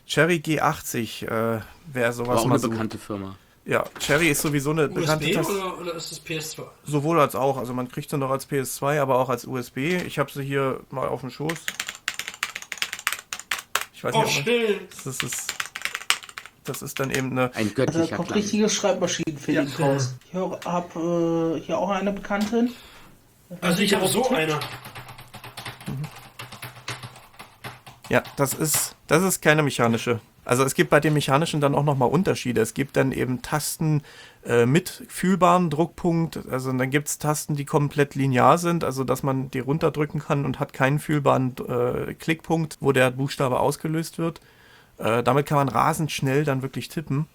Cherry 0.07 0.43
G80, 0.45 1.25
äh, 1.27 1.61
wer 1.93 2.05
War 2.05 2.13
sowas 2.13 2.41
auch 2.41 2.45
mal 2.47 2.55
eine 2.55 2.59
sucht. 2.59 2.73
bekannte 2.73 2.99
Firma. 2.99 3.37
Ja, 3.67 3.85
Cherry 4.01 4.29
ist 4.31 4.41
sowieso 4.43 4.71
eine 4.71 4.89
bekannte 4.89 5.39
USB 5.39 5.51
oder, 5.51 5.79
oder 5.79 5.95
ist 5.95 6.11
es 6.13 6.25
PS2? 6.25 6.63
Sowohl 6.85 7.21
als 7.21 7.35
auch. 7.35 7.57
Also 7.59 7.75
man 7.75 7.89
kriegt 7.89 8.11
sie 8.11 8.17
noch 8.19 8.31
als 8.31 8.49
PS2, 8.49 9.01
aber 9.01 9.19
auch 9.19 9.29
als 9.29 9.45
USB. 9.47 9.77
Ich 10.07 10.19
habe 10.19 10.31
sie 10.33 10.43
hier 10.43 10.81
mal 10.91 11.07
auf 11.09 11.21
dem 11.21 11.31
Schoß. 11.31 11.59
Ich 13.93 14.03
weiß 14.03 14.15
Oh, 14.15 14.23
nicht, 14.23 14.45
schön. 14.45 14.81
das 15.05 15.19
ist. 15.19 15.55
Das 16.65 16.83
ist 16.83 16.99
dann 17.01 17.11
eben 17.11 17.33
eine. 17.33 17.55
Ein 17.55 17.57
Also 17.57 17.69
da 17.69 17.75
göttlicher 17.85 18.17
kommt 18.17 18.29
Klang. 18.29 18.39
richtiges 18.41 18.75
Schreibmaschinenfeeling 18.75 19.69
Ja, 19.79 19.87
raus. 19.87 20.15
Ich 20.27 20.35
habe 20.35 21.57
äh, 21.59 21.61
hier 21.61 21.79
auch 21.79 21.91
eine 21.91 22.13
Bekanntin. 22.13 22.73
Also 23.61 23.83
ich 23.83 23.93
habe 23.95 24.07
so 24.09 24.27
eine. 24.31 24.59
Ja, 28.09 28.23
das 28.37 28.55
ist, 28.55 28.97
das 29.07 29.23
ist 29.23 29.41
keine 29.43 29.63
mechanische. 29.63 30.21
Also 30.51 30.65
es 30.65 30.75
gibt 30.75 30.91
bei 30.91 30.99
den 30.99 31.13
mechanischen 31.13 31.61
dann 31.61 31.77
auch 31.77 31.85
nochmal 31.85 32.09
Unterschiede. 32.09 32.61
Es 32.61 32.75
gibt 32.75 32.97
dann 32.97 33.13
eben 33.13 33.41
Tasten 33.41 34.03
äh, 34.45 34.67
mit 34.67 35.05
fühlbaren 35.07 35.71
Druckpunkt. 35.71 36.41
Also 36.51 36.73
dann 36.73 36.91
gibt 36.91 37.07
es 37.07 37.19
Tasten, 37.19 37.55
die 37.55 37.65
komplett 37.65 38.17
linear 38.17 38.59
sind, 38.59 38.83
also 38.83 39.05
dass 39.05 39.23
man 39.23 39.53
die 39.53 39.61
runterdrücken 39.61 40.21
kann 40.21 40.45
und 40.45 40.59
hat 40.59 40.73
keinen 40.73 40.99
fühlbaren 40.99 41.55
äh, 41.69 42.15
Klickpunkt, 42.15 42.79
wo 42.81 42.91
der 42.91 43.13
Buchstabe 43.13 43.61
ausgelöst 43.61 44.19
wird. 44.19 44.41
Äh, 44.99 45.23
damit 45.23 45.47
kann 45.47 45.59
man 45.59 45.69
rasend 45.69 46.11
schnell 46.11 46.43
dann 46.43 46.63
wirklich 46.63 46.89
tippen. 46.89 47.27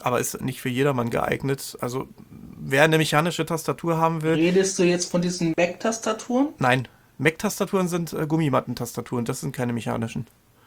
Aber 0.00 0.18
ist 0.18 0.40
nicht 0.40 0.60
für 0.60 0.68
jedermann 0.68 1.10
geeignet. 1.10 1.78
Also 1.80 2.08
wer 2.58 2.82
eine 2.82 2.98
mechanische 2.98 3.46
Tastatur 3.46 3.98
haben 3.98 4.22
will, 4.22 4.34
Redest 4.34 4.76
du 4.80 4.82
jetzt 4.82 5.12
von 5.12 5.22
diesen 5.22 5.54
Mac-Tastaturen? 5.56 6.48
Nein, 6.58 6.88
Mac-Tastaturen 7.18 7.86
sind 7.86 8.12
äh, 8.14 8.26
Gummimattentastaturen, 8.26 9.24
das 9.24 9.42
sind 9.42 9.54
keine 9.54 9.72
mechanischen. 9.72 10.26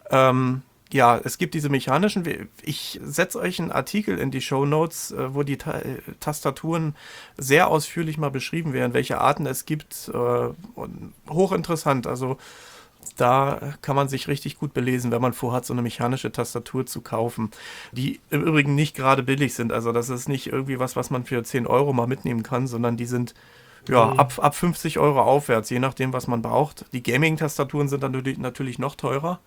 Ähm, 0.10 0.62
ja, 0.94 1.20
es 1.24 1.38
gibt 1.38 1.54
diese 1.54 1.70
mechanischen. 1.70 2.50
Ich 2.62 3.00
setze 3.04 3.40
euch 3.40 3.60
einen 3.60 3.72
Artikel 3.72 4.18
in 4.18 4.32
die 4.32 4.42
Show 4.42 4.66
Notes, 4.66 5.12
äh, 5.12 5.34
wo 5.34 5.44
die 5.44 5.58
Ta 5.58 5.82
Tastaturen 6.20 6.96
sehr 7.38 7.68
ausführlich 7.68 8.18
mal 8.18 8.32
beschrieben 8.32 8.74
werden, 8.74 8.94
welche 8.94 9.20
Arten 9.20 9.46
es 9.46 9.66
gibt. 9.66 10.12
Äh, 10.14 10.50
hochinteressant. 11.30 12.08
Also 12.08 12.38
da 13.18 13.76
kann 13.82 13.96
man 13.96 14.10
sich 14.10 14.28
richtig 14.28 14.58
gut 14.58 14.74
belesen, 14.74 15.12
wenn 15.12 15.22
man 15.22 15.34
vorhat, 15.34 15.66
so 15.66 15.74
eine 15.74 15.82
mechanische 15.82 16.32
Tastatur 16.32 16.86
zu 16.86 17.02
kaufen, 17.02 17.52
die 17.92 18.20
im 18.30 18.44
Übrigen 18.44 18.76
nicht 18.76 18.96
gerade 18.96 19.24
billig 19.24 19.54
sind. 19.54 19.72
Also 19.72 19.92
das 19.92 20.10
ist 20.10 20.30
nicht 20.30 20.48
irgendwie 20.48 20.80
was, 20.80 20.96
was 20.96 21.10
man 21.10 21.26
für 21.26 21.44
10 21.44 21.68
Euro 21.68 21.94
mal 21.94 22.08
mitnehmen 22.08 22.44
kann, 22.44 22.68
sondern 22.68 22.98
die 22.98 23.06
sind 23.06 23.34
ja, 23.88 24.12
ab, 24.12 24.34
ab 24.38 24.56
50 24.56 25.00
Euro 25.00 25.22
aufwärts, 25.22 25.70
je 25.70 25.80
nachdem, 25.80 26.14
was 26.14 26.28
man 26.28 26.42
braucht. 26.42 26.86
Die 26.94 27.02
Gaming-Tastaturen 27.02 27.88
sind 27.88 28.04
dann 28.04 28.12
natürlich, 28.12 28.38
natürlich 28.38 28.80
noch 28.80 28.96
teurer. 28.96 29.40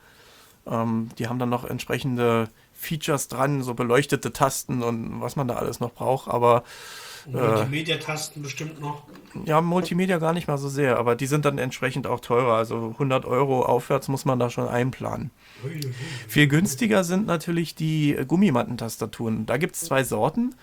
Ähm, 0.66 1.08
die 1.18 1.28
haben 1.28 1.38
dann 1.38 1.50
noch 1.50 1.64
entsprechende 1.64 2.48
Features 2.72 3.28
dran, 3.28 3.62
so 3.62 3.74
beleuchtete 3.74 4.32
Tasten 4.32 4.82
und 4.82 5.20
was 5.20 5.36
man 5.36 5.48
da 5.48 5.54
alles 5.54 5.80
noch 5.80 5.92
braucht. 5.92 6.28
Aber 6.28 6.64
Multimedia-Tasten 7.26 8.42
bestimmt 8.42 8.80
noch. 8.80 9.04
ja, 9.44 9.60
Multimedia 9.60 10.18
gar 10.18 10.32
nicht 10.32 10.48
mal 10.48 10.58
so 10.58 10.68
sehr, 10.68 10.98
aber 10.98 11.16
die 11.16 11.26
sind 11.26 11.44
dann 11.44 11.58
entsprechend 11.58 12.06
auch 12.06 12.20
teurer. 12.20 12.54
Also 12.54 12.90
100 12.92 13.24
Euro 13.24 13.64
aufwärts 13.64 14.08
muss 14.08 14.24
man 14.24 14.38
da 14.38 14.50
schon 14.50 14.68
einplanen. 14.68 15.30
Ui, 15.64 15.70
ui, 15.70 15.86
ui. 15.86 15.92
Viel 16.28 16.48
günstiger 16.48 17.04
sind 17.04 17.26
natürlich 17.26 17.74
die 17.74 18.14
äh, 18.14 18.24
Gummimattentastaturen. 18.26 19.46
Da 19.46 19.56
gibt 19.56 19.76
es 19.76 19.82
zwei 19.82 20.04
Sorten. 20.04 20.54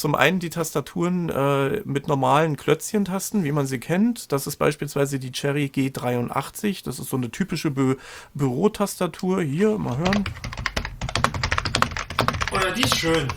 Zum 0.00 0.14
einen 0.14 0.38
die 0.38 0.48
Tastaturen 0.48 1.28
äh, 1.28 1.82
mit 1.84 2.08
normalen 2.08 2.56
Klötzchentasten, 2.56 3.44
wie 3.44 3.52
man 3.52 3.66
sie 3.66 3.78
kennt. 3.78 4.32
Das 4.32 4.46
ist 4.46 4.56
beispielsweise 4.56 5.18
die 5.18 5.30
Cherry 5.30 5.66
G83. 5.66 6.82
Das 6.82 6.98
ist 6.98 7.10
so 7.10 7.18
eine 7.18 7.30
typische 7.30 7.70
Bü 7.70 7.96
Bürotastatur. 8.32 9.42
Hier, 9.42 9.76
mal 9.76 9.98
hören. 9.98 10.24
Oder 12.50 12.70
die 12.70 12.80
ist 12.80 12.96
schön. 12.96 13.28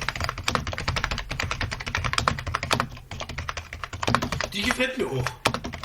Die 4.53 4.61
gefällt 4.61 4.97
mir 4.97 5.07
auch. 5.07 5.25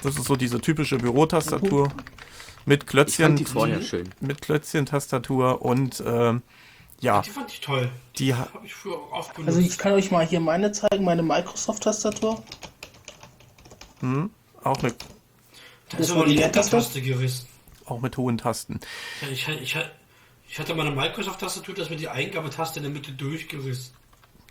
Das 0.04 0.16
ist 0.16 0.26
so 0.26 0.36
diese 0.36 0.60
typische 0.60 0.98
Bürotastatur 0.98 1.88
mit 2.66 2.84
Ich 2.84 2.88
Klötzchen, 2.88 3.24
fand 3.24 3.40
die 3.40 3.46
vorher 3.46 3.82
schön. 3.82 4.08
mit 4.20 4.42
Klötzchentastatur 4.42 5.60
und 5.60 6.00
ähm, 6.06 6.42
ja, 7.00 7.20
Die 7.22 7.30
fand 7.30 7.50
ich 7.52 7.60
toll. 7.60 7.90
die 8.18 8.34
ha- 8.34 8.48
Habe 8.52 8.66
ich 8.66 8.74
früher 8.74 8.94
auch 8.96 9.12
oft 9.12 9.34
benutzt. 9.34 9.56
Also 9.56 9.68
ich 9.68 9.78
kann 9.78 9.92
euch 9.92 10.10
mal 10.10 10.26
hier 10.26 10.40
meine 10.40 10.72
zeigen, 10.72 11.04
meine 11.04 11.22
Microsoft-Tastatur. 11.22 12.42
auch 14.64 14.82
mit 14.82 14.96
da 15.90 15.96
das 15.96 16.00
ist 16.08 16.12
aber 16.12 16.24
die 16.26 16.32
die 16.32 16.36
Leertaste? 16.38 17.00
Gerissen. 17.00 17.46
auch 17.86 18.00
mit 18.00 18.16
hohen 18.18 18.36
Tasten. 18.36 18.80
Ja, 19.22 19.28
Ich, 19.28 19.48
ich, 19.48 19.76
ich 20.48 20.58
hatte 20.58 20.74
meine 20.74 20.90
Microsoft-Tastatur, 20.90 21.74
dass 21.74 21.88
mir 21.88 21.96
die 21.96 22.08
Eingabetaste 22.08 22.78
in 22.80 22.82
der 22.84 22.92
Mitte 22.92 23.12
durchgerissen. 23.12 23.94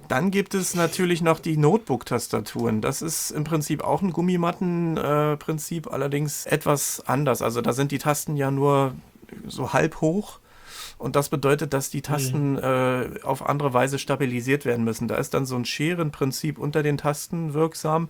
Dann 0.07 0.31
gibt 0.31 0.53
es 0.53 0.73
natürlich 0.73 1.21
noch 1.21 1.39
die 1.39 1.57
Notebook-Tastaturen. 1.57 2.81
Das 2.81 3.01
ist 3.01 3.31
im 3.31 3.43
Prinzip 3.43 3.83
auch 3.83 4.01
ein 4.01 4.13
Gummimatten-Prinzip, 4.13 5.91
allerdings 5.91 6.45
etwas 6.45 7.03
anders. 7.07 7.41
Also 7.41 7.61
da 7.61 7.73
sind 7.73 7.91
die 7.91 7.97
Tasten 7.99 8.35
ja 8.37 8.49
nur 8.51 8.95
so 9.47 9.73
halb 9.73 10.01
hoch. 10.01 10.39
Und 10.97 11.15
das 11.15 11.29
bedeutet, 11.29 11.73
dass 11.73 11.89
die 11.89 12.01
Tasten 12.01 12.57
äh, 12.57 13.19
auf 13.23 13.47
andere 13.47 13.73
Weise 13.73 13.99
stabilisiert 13.99 14.65
werden 14.65 14.83
müssen. 14.83 15.07
Da 15.07 15.15
ist 15.15 15.33
dann 15.33 15.45
so 15.45 15.55
ein 15.55 15.65
Scherenprinzip 15.65 16.57
unter 16.57 16.81
den 16.81 16.97
Tasten 16.97 17.53
wirksam. 17.53 18.09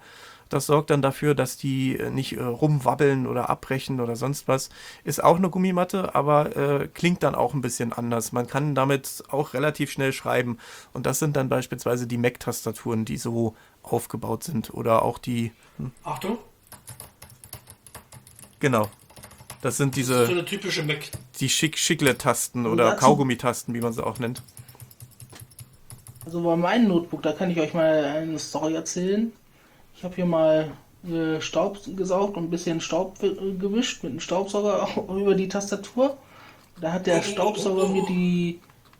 Das 0.49 0.65
sorgt 0.67 0.89
dann 0.89 1.01
dafür, 1.01 1.35
dass 1.35 1.57
die 1.57 1.97
äh, 1.97 2.09
nicht 2.09 2.37
äh, 2.37 2.43
rumwabbeln 2.43 3.27
oder 3.27 3.49
abbrechen 3.49 3.99
oder 3.99 4.15
sonst 4.15 4.47
was. 4.47 4.69
Ist 5.03 5.23
auch 5.23 5.37
eine 5.37 5.49
Gummimatte, 5.49 6.15
aber 6.15 6.55
äh, 6.55 6.87
klingt 6.87 7.23
dann 7.23 7.35
auch 7.35 7.53
ein 7.53 7.61
bisschen 7.61 7.91
anders. 7.91 8.31
Man 8.31 8.47
kann 8.47 8.73
damit 8.73 9.23
auch 9.29 9.53
relativ 9.53 9.91
schnell 9.91 10.13
schreiben. 10.13 10.57
Und 10.93 11.05
das 11.05 11.19
sind 11.19 11.35
dann 11.35 11.49
beispielsweise 11.49 12.07
die 12.07 12.17
Mac-Tastaturen, 12.17 13.03
die 13.03 13.17
so 13.17 13.55
aufgebaut 13.83 14.43
sind. 14.43 14.73
Oder 14.73 15.01
auch 15.01 15.17
die, 15.17 15.51
Achtung, 16.03 16.37
genau. 18.59 18.89
Das 19.61 19.77
sind 19.77 19.95
das 19.95 20.01
ist 20.01 20.07
so 20.07 20.13
diese, 20.13 20.31
eine 20.31 20.45
typische 20.45 20.83
Mac. 20.83 20.99
die 21.39 21.49
Schick 21.49 21.77
Schickle-Tasten 21.77 22.65
oder 22.65 22.95
Kaugummitasten, 22.95 23.73
wie 23.73 23.81
man 23.81 23.93
sie 23.93 24.05
auch 24.05 24.19
nennt. 24.19 24.41
Also 26.25 26.41
bei 26.41 26.55
meinem 26.55 26.89
Notebook, 26.89 27.23
da 27.23 27.31
kann 27.31 27.49
ich 27.49 27.59
euch 27.59 27.73
mal 27.73 28.03
eine 28.03 28.37
Story 28.37 28.75
erzählen. 28.75 29.31
Ich 29.95 30.03
habe 30.03 30.15
hier 30.15 30.25
mal 30.25 30.71
äh, 31.05 31.39
Staub 31.41 31.79
gesaugt 31.95 32.37
und 32.37 32.45
ein 32.45 32.49
bisschen 32.49 32.81
Staub 32.81 33.21
äh, 33.23 33.53
gewischt 33.53 34.03
mit 34.03 34.11
einem 34.11 34.19
Staubsauger 34.19 34.87
über 35.09 35.35
die 35.35 35.47
Tastatur. 35.47 36.17
Da 36.81 36.91
hat 36.91 37.07
der 37.07 37.23
Staubsauger 37.23 37.87
mir 37.87 38.05
die 38.05 38.59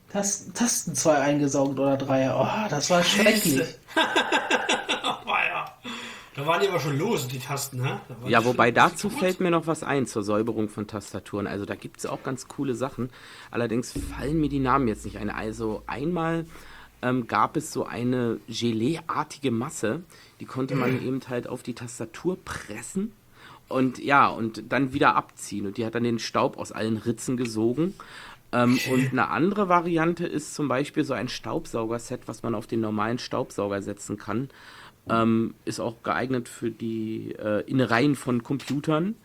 Tas 0.09 0.51
Tasten 0.53 0.95
zwei 0.95 1.17
eingesaugt 1.17 1.77
oder 1.77 1.97
drei. 1.97 2.31
Oh, 2.33 2.69
das 2.69 2.89
war 2.89 3.03
schrecklich. 3.03 3.75
Da 6.37 6.45
waren 6.45 6.61
die 6.61 6.67
aber 6.67 6.79
schon 6.79 6.99
los, 6.99 7.27
die 7.27 7.39
Tasten, 7.39 7.81
waren 7.81 7.99
Ja, 8.27 8.45
wobei 8.45 8.69
dazu 8.69 9.09
fällt 9.09 9.39
mir 9.39 9.49
noch 9.49 9.65
was 9.65 9.81
ein 9.81 10.05
zur 10.05 10.21
Säuberung 10.21 10.69
von 10.69 10.85
Tastaturen. 10.85 11.47
Also 11.47 11.65
da 11.65 11.73
gibt 11.73 11.97
es 11.97 12.05
auch 12.05 12.21
ganz 12.21 12.47
coole 12.47 12.75
Sachen. 12.75 13.09
Allerdings 13.49 13.91
fallen 13.91 14.39
mir 14.39 14.47
die 14.47 14.59
Namen 14.59 14.87
jetzt 14.87 15.03
nicht 15.03 15.17
ein. 15.17 15.31
Also 15.31 15.81
einmal 15.87 16.45
ähm, 17.01 17.25
gab 17.25 17.57
es 17.57 17.73
so 17.73 17.87
eine 17.87 18.39
Gelee-artige 18.47 19.49
Masse, 19.49 20.03
die 20.39 20.45
konnte 20.45 20.75
man 20.75 21.01
eben 21.03 21.19
halt 21.27 21.49
auf 21.49 21.63
die 21.63 21.73
Tastatur 21.73 22.37
pressen 22.45 23.13
und 23.67 23.97
ja, 23.97 24.27
und 24.27 24.71
dann 24.71 24.93
wieder 24.93 25.15
abziehen. 25.15 25.65
Und 25.65 25.77
die 25.77 25.87
hat 25.87 25.95
dann 25.95 26.03
den 26.03 26.19
Staub 26.19 26.59
aus 26.59 26.71
allen 26.71 26.97
Ritzen 26.97 27.37
gesogen. 27.37 27.95
Ähm, 28.51 28.79
Und 28.91 29.11
eine 29.11 29.29
andere 29.29 29.69
Variante 29.69 30.27
ist 30.27 30.53
zum 30.53 30.67
Beispiel 30.67 31.03
so 31.03 31.13
ein 31.13 31.29
Staubsaugerset, 31.29 32.27
was 32.27 32.43
man 32.43 32.55
auf 32.55 32.67
den 32.67 32.79
normalen 32.79 33.17
Staubsauger 33.17 33.81
setzen 33.81 34.17
kann. 34.17 34.49
Ähm, 35.09 35.55
ist 35.65 35.79
auch 35.79 36.03
geeignet 36.03 36.49
für 36.49 36.71
die 36.71 37.33
äh, 37.37 37.61
Innereien 37.69 38.15
von 38.15 38.43
Computern. 38.43 39.15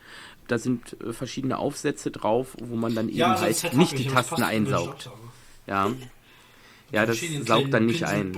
Da 0.47 0.57
sind 0.57 0.97
äh, 1.01 1.13
verschiedene 1.13 1.57
Aufsätze 1.57 2.11
drauf, 2.11 2.55
wo 2.59 2.75
man 2.75 2.95
dann 2.95 3.09
eben 3.09 3.17
Ja, 3.17 3.37
so 3.37 3.45
ein 3.45 3.53
halt 3.53 3.73
nicht 3.73 3.93
ich, 3.93 4.07
die 4.07 4.13
Tasten 4.13 4.43
einsaugt. 4.43 5.09
Ja, 5.67 5.91
ja 6.91 7.05
das 7.05 7.19
saugt 7.45 7.73
dann 7.73 7.85
nicht 7.85 8.03
ein. 8.03 8.33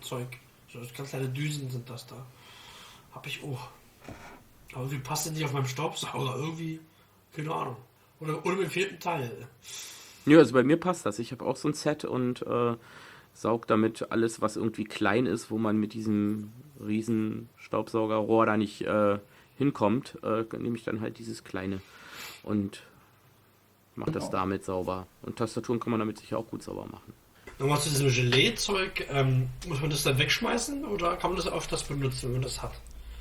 Zeug. 0.00 0.28
So 0.72 0.78
ganz 0.96 1.10
kleine 1.10 1.28
Düsen 1.28 1.70
sind 1.70 1.88
das 1.88 2.06
da. 2.06 2.16
Hab 3.12 3.26
ich 3.26 3.42
auch. 3.42 3.68
Aber 4.72 4.84
irgendwie 4.84 4.98
passt 4.98 5.26
das 5.26 5.32
nicht 5.32 5.44
auf 5.44 5.52
meinem 5.52 5.66
Staubsauger. 5.66 6.36
Irgendwie, 6.36 6.80
keine 7.34 7.52
Ahnung. 7.52 7.76
Oder, 8.20 8.44
oder 8.44 8.56
mit 8.56 8.64
dem 8.64 8.70
vierten 8.70 9.00
Teil. 9.00 9.30
Ja, 10.26 10.38
also 10.38 10.52
bei 10.52 10.62
mir 10.62 10.76
passt 10.76 11.06
das. 11.06 11.18
Ich 11.18 11.32
habe 11.32 11.44
auch 11.44 11.56
so 11.56 11.68
ein 11.68 11.74
Set 11.74 12.04
und 12.04 12.42
äh, 12.42 12.74
saug 13.36 13.66
damit 13.66 14.10
alles, 14.10 14.40
was 14.40 14.56
irgendwie 14.56 14.84
klein 14.84 15.26
ist, 15.26 15.50
wo 15.50 15.58
man 15.58 15.76
mit 15.76 15.92
diesem 15.92 16.52
riesen 16.84 17.48
Staubsaugerrohr 17.58 18.46
da 18.46 18.56
nicht 18.56 18.82
äh, 18.82 19.18
hinkommt, 19.58 20.18
äh, 20.22 20.44
nehme 20.58 20.76
ich 20.76 20.84
dann 20.84 21.00
halt 21.00 21.18
dieses 21.18 21.44
kleine 21.44 21.80
und 22.42 22.82
mache 23.94 24.10
das 24.10 24.30
damit 24.30 24.64
sauber. 24.64 25.06
Und 25.22 25.36
Tastaturen 25.36 25.80
kann 25.80 25.90
man 25.90 26.00
damit 26.00 26.18
sicher 26.18 26.38
auch 26.38 26.46
gut 26.46 26.62
sauber 26.62 26.86
machen. 26.86 27.12
Nochmal 27.58 27.80
zu 27.80 27.88
diesem 27.88 28.08
Gelee-Zeug. 28.08 29.06
Ähm, 29.10 29.48
muss 29.66 29.80
man 29.80 29.90
das 29.90 30.02
dann 30.02 30.18
wegschmeißen 30.18 30.84
oder 30.84 31.16
kann 31.16 31.30
man 31.30 31.36
das 31.36 31.50
öfters 31.50 31.84
benutzen, 31.84 32.26
wenn 32.26 32.32
man 32.32 32.42
das 32.42 32.62
hat? 32.62 32.72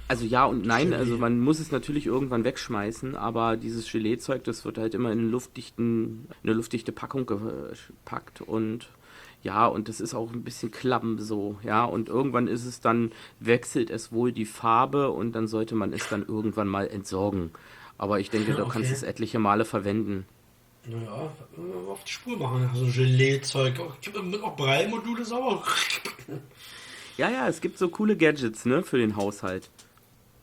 Also 0.07 0.25
ja 0.25 0.45
und 0.45 0.65
nein, 0.65 0.93
also 0.93 1.17
man 1.17 1.39
muss 1.39 1.59
es 1.59 1.71
natürlich 1.71 2.05
irgendwann 2.05 2.43
wegschmeißen, 2.43 3.15
aber 3.15 3.57
dieses 3.57 3.91
Gelee-Zeug, 3.91 4.43
das 4.43 4.63
wird 4.63 4.77
halt 4.77 4.93
immer 4.93 5.11
in, 5.11 5.31
luftdichten, 5.31 6.27
in 6.43 6.49
eine 6.49 6.53
luftdichte 6.53 6.91
Packung 6.91 7.25
gepackt 7.25 8.41
und 8.41 8.87
Ja, 9.45 9.67
und 9.67 9.89
das 9.89 10.01
ist 10.01 10.15
auch 10.15 10.31
ein 10.33 10.41
bisschen 10.43 10.71
klamm 10.71 11.19
so, 11.19 11.59
ja. 11.61 11.85
Und 11.85 12.09
irgendwann 12.09 12.47
ist 12.47 12.65
es 12.65 12.79
dann, 12.81 13.11
wechselt 13.39 13.91
es 13.91 14.11
wohl 14.11 14.31
die 14.31 14.45
Farbe 14.45 15.11
und 15.11 15.33
dann 15.33 15.47
sollte 15.47 15.75
man 15.75 15.93
es 15.93 16.09
dann 16.09 16.25
irgendwann 16.27 16.67
mal 16.67 16.87
entsorgen. 16.87 17.51
Aber 17.99 18.19
ich 18.19 18.31
denke, 18.31 18.53
du 18.55 18.63
Okay. 18.63 18.71
kannst 18.73 18.91
es 18.91 19.03
etliche 19.03 19.37
Male 19.37 19.63
verwenden. 19.63 20.25
Naja, 20.87 21.31
äh, 21.57 21.89
auf 21.91 22.03
die 22.03 22.11
Spur 22.11 22.37
machen. 22.37 22.71
So 22.73 22.87
Gelee-Zeug. 22.87 23.75
Gibt 24.01 24.23
mit 24.23 24.41
auch 24.41 24.55
Braille-Module 24.55 25.23
sauber. 25.23 25.63
Ja, 27.17 27.29
ja, 27.29 27.47
es 27.47 27.61
gibt 27.61 27.77
so 27.77 27.87
coole 27.89 28.17
Gadgets, 28.17 28.65
ne, 28.65 28.81
für 28.81 28.97
den 28.97 29.15
Haushalt. 29.15 29.69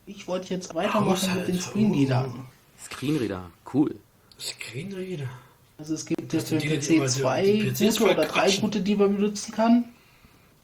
Ich 0.06 0.28
wollte 0.28 0.54
jetzt 0.54 0.74
weitermachen 0.76 1.34
mit 1.38 1.48
den 1.48 1.56
Haushalt, 1.56 1.62
Screenreadern. 1.62 2.46
Screenreader, 2.80 3.50
cool. 3.74 3.96
Screenreader. 4.38 5.28
Also 5.82 5.94
es 5.94 6.06
gibt 6.06 6.32
ja 6.32 6.38
für 6.38 6.58
den 6.58 6.78
PC 6.78 7.08
zwei 7.10 7.72
gute 7.76 8.04
oder 8.04 8.24
drei 8.26 8.52
gute, 8.52 8.80
die 8.82 8.94
man 8.94 9.16
benutzen 9.16 9.50
kann. 9.52 9.86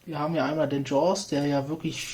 Wir 0.05 0.17
haben 0.17 0.33
ja 0.33 0.45
einmal 0.45 0.69
den 0.69 0.85
Jaws, 0.85 1.27
der 1.27 1.45
ja 1.45 1.67
wirklich 1.67 2.07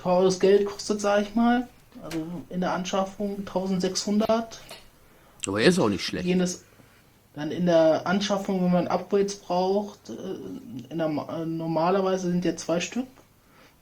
teures 0.00 0.40
Geld 0.40 0.66
kostet, 0.66 1.00
sag 1.00 1.22
ich 1.22 1.36
mal. 1.36 1.68
Also 2.02 2.26
in 2.50 2.60
der 2.60 2.72
Anschaffung 2.72 3.36
1600. 3.46 4.60
Aber 5.46 5.60
er 5.60 5.68
ist 5.68 5.78
auch 5.78 5.88
nicht 5.88 6.04
schlecht. 6.04 6.26
Jenes 6.26 6.64
dann 7.36 7.52
in 7.52 7.66
der 7.66 8.04
Anschaffung, 8.04 8.64
wenn 8.64 8.72
man 8.72 8.88
Upgrades 8.88 9.36
braucht, 9.36 10.10
äh, 10.10 10.92
in 10.92 10.98
der, 10.98 11.06
äh, 11.06 11.46
normalerweise 11.46 12.32
sind 12.32 12.44
ja 12.44 12.56
zwei 12.56 12.80
Stück. 12.80 13.06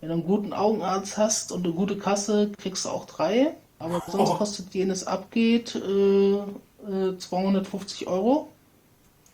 Wenn 0.02 0.10
du 0.10 0.14
einen 0.16 0.24
guten 0.26 0.52
Augenarzt 0.52 1.16
hast 1.16 1.52
und 1.52 1.64
eine 1.64 1.72
gute 1.72 1.96
Kasse, 1.96 2.50
kriegst 2.58 2.84
du 2.84 2.90
auch 2.90 3.06
drei. 3.06 3.54
Aber 3.78 4.02
sonst 4.06 4.30
Oh. 4.30 4.34
kostet 4.34 4.74
jenes 4.74 5.06
Upgrade 5.06 5.70
äh, 5.74 6.42
äh, 6.86 7.16
250 7.16 8.06
Euro. 8.06 8.48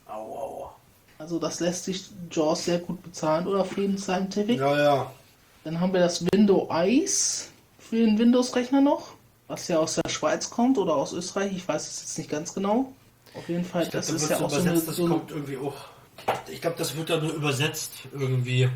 Au, 0.07 0.13
au. 0.13 0.73
Also 1.19 1.39
das 1.39 1.61
lässt 1.61 1.85
sich 1.85 2.11
Jaws 2.31 2.65
sehr 2.65 2.79
gut 2.79 3.03
bezahlen 3.03 3.47
oder 3.47 3.65
Frieden 3.65 3.97
Scientific. 3.97 4.59
Ja, 4.59 4.77
ja. 4.77 5.13
Dann 5.65 5.79
haben 5.79 5.93
wir 5.93 6.01
das 6.01 6.25
Window 6.33 6.69
Ice 6.73 7.49
für 7.79 7.97
den 7.97 8.19
Windows-Rechner 8.19 8.81
noch, 8.81 9.15
was 9.47 9.69
ja 9.69 9.79
aus 9.79 9.95
der 9.95 10.09
Schweiz 10.09 10.51
kommt 10.51 10.79
oder 10.79 10.97
aus 10.97 11.13
Österreich, 11.13 11.53
ich 11.55 11.67
weiß 11.67 11.87
es 11.87 12.01
jetzt 12.01 12.19
nicht 12.19 12.31
ganz 12.31 12.55
genau. 12.55 12.93
Auf 13.35 13.49
jeden 13.49 13.65
Fall, 13.65 13.85
das 13.85 14.09
das 14.09 14.23
ist 14.23 14.31
ja 14.31 14.41
auch 14.41 14.51
so 14.51 14.61
eine, 14.61 14.73
das 14.73 14.97
kommt 14.97 15.31
irgendwie 15.31 15.57
auch. 15.57 15.75
Ich 16.51 16.61
glaube, 16.61 16.77
das 16.77 16.97
wird 16.97 17.09
da 17.11 17.19
nur 17.19 17.33
übersetzt 17.33 17.93
irgendwie. 18.13 18.69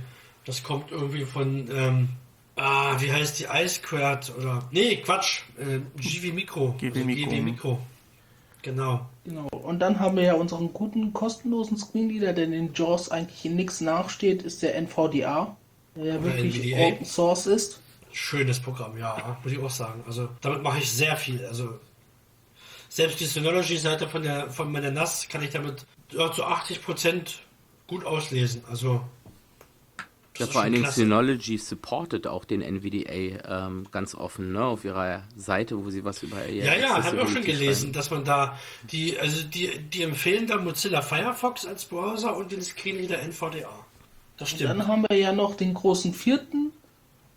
Das 0.45 0.62
kommt 0.62 0.91
irgendwie 0.91 1.25
von. 1.25 1.69
Ähm, 1.71 2.09
ah, 2.57 2.99
wie 3.01 3.12
heißt 3.12 3.39
die 3.39 3.47
Ice 3.53 3.81
Quad 3.83 4.33
oder. 4.39 4.62
Nee, 4.71 4.97
Quatsch. 4.97 5.43
Äh, 5.59 5.81
GV 6.01 6.33
Micro. 6.33 6.75
GV 6.79 7.05
Micro. 7.05 7.31
GV 7.31 7.43
Micro. 7.43 7.79
Genau. 8.62 9.07
Genau. 9.25 9.49
Und 9.49 9.79
dann 9.79 10.01
haben 10.01 10.16
wir 10.16 10.25
ja 10.25 10.35
unseren 10.35 10.73
guten 10.73 11.12
kostenlosen 11.12 11.77
Screenreader, 11.77 12.33
der 12.33 12.47
den 12.47 12.73
JAWS 12.75 13.11
eigentlich 13.11 13.45
in 13.45 13.57
nichts 13.57 13.81
nachsteht, 13.81 14.42
ist 14.42 14.62
der 14.62 14.75
NVDA, 14.77 15.57
der 15.95 16.05
ja 16.05 16.23
wirklich 16.23 16.57
NVDA. 16.57 16.88
Open 16.88 17.07
Source 17.07 17.47
ist. 17.47 17.81
Schönes 18.12 18.61
Programm, 18.61 18.99
ja, 18.99 19.38
muss 19.42 19.53
ich 19.53 19.59
auch 19.59 19.71
sagen. 19.71 20.03
Also 20.07 20.29
damit 20.40 20.62
mache 20.62 20.79
ich 20.79 20.90
sehr 20.90 21.16
viel. 21.16 21.45
Also 21.47 21.79
selbst 22.88 23.21
die 23.21 23.27
Synology-Seite 23.27 24.09
von 24.09 24.23
der 24.23 24.51
von 24.51 24.73
meiner 24.73 24.90
NAS 24.90 25.29
kann 25.29 25.42
ich 25.42 25.51
damit 25.51 25.85
ja, 26.12 26.33
zu 26.33 26.45
80 26.45 26.83
Prozent 26.83 27.40
gut 27.87 28.05
auslesen. 28.05 28.62
Also 28.71 29.03
das 30.38 30.49
Ja, 30.49 30.53
vor 30.53 30.62
allen 30.62 30.72
Dingen. 30.72 30.90
Synology 30.90 31.59
supportet 31.59 32.27
auch 32.27 32.44
den 32.44 32.62
NVDA 32.62 33.66
ähm, 33.66 33.87
ganz 33.90 34.14
offen, 34.14 34.53
ne, 34.53 34.64
auf 34.64 34.85
ihrer 34.85 35.22
Seite, 35.37 35.85
wo 35.85 35.90
sie 35.90 36.05
was 36.05 36.22
über 36.22 36.46
ihr 36.46 36.64
Ja, 36.64 36.75
ja, 36.77 37.03
habe 37.05 37.16
ich 37.16 37.22
auch 37.22 37.29
schon 37.29 37.42
gelesen, 37.42 37.81
schreiben. 37.81 37.92
dass 37.92 38.11
man 38.11 38.25
da 38.25 38.59
die, 38.90 39.18
also 39.18 39.42
die, 39.42 39.79
die 39.79 40.03
empfehlen 40.03 40.46
da 40.46 40.57
Mozilla 40.59 41.03
Firefox 41.03 41.66
als 41.66 41.85
Browser 41.85 42.37
und 42.37 42.53
den 42.53 42.62
Screenreader 42.62 43.20
NVDA. 43.22 43.68
Das 44.38 44.51
Dann 44.51 44.59
stimmt. 44.59 44.87
haben 44.87 45.05
wir 45.09 45.16
ja 45.18 45.33
noch 45.33 45.55
den 45.57 45.72
großen 45.75 46.12
vierten, 46.12 46.72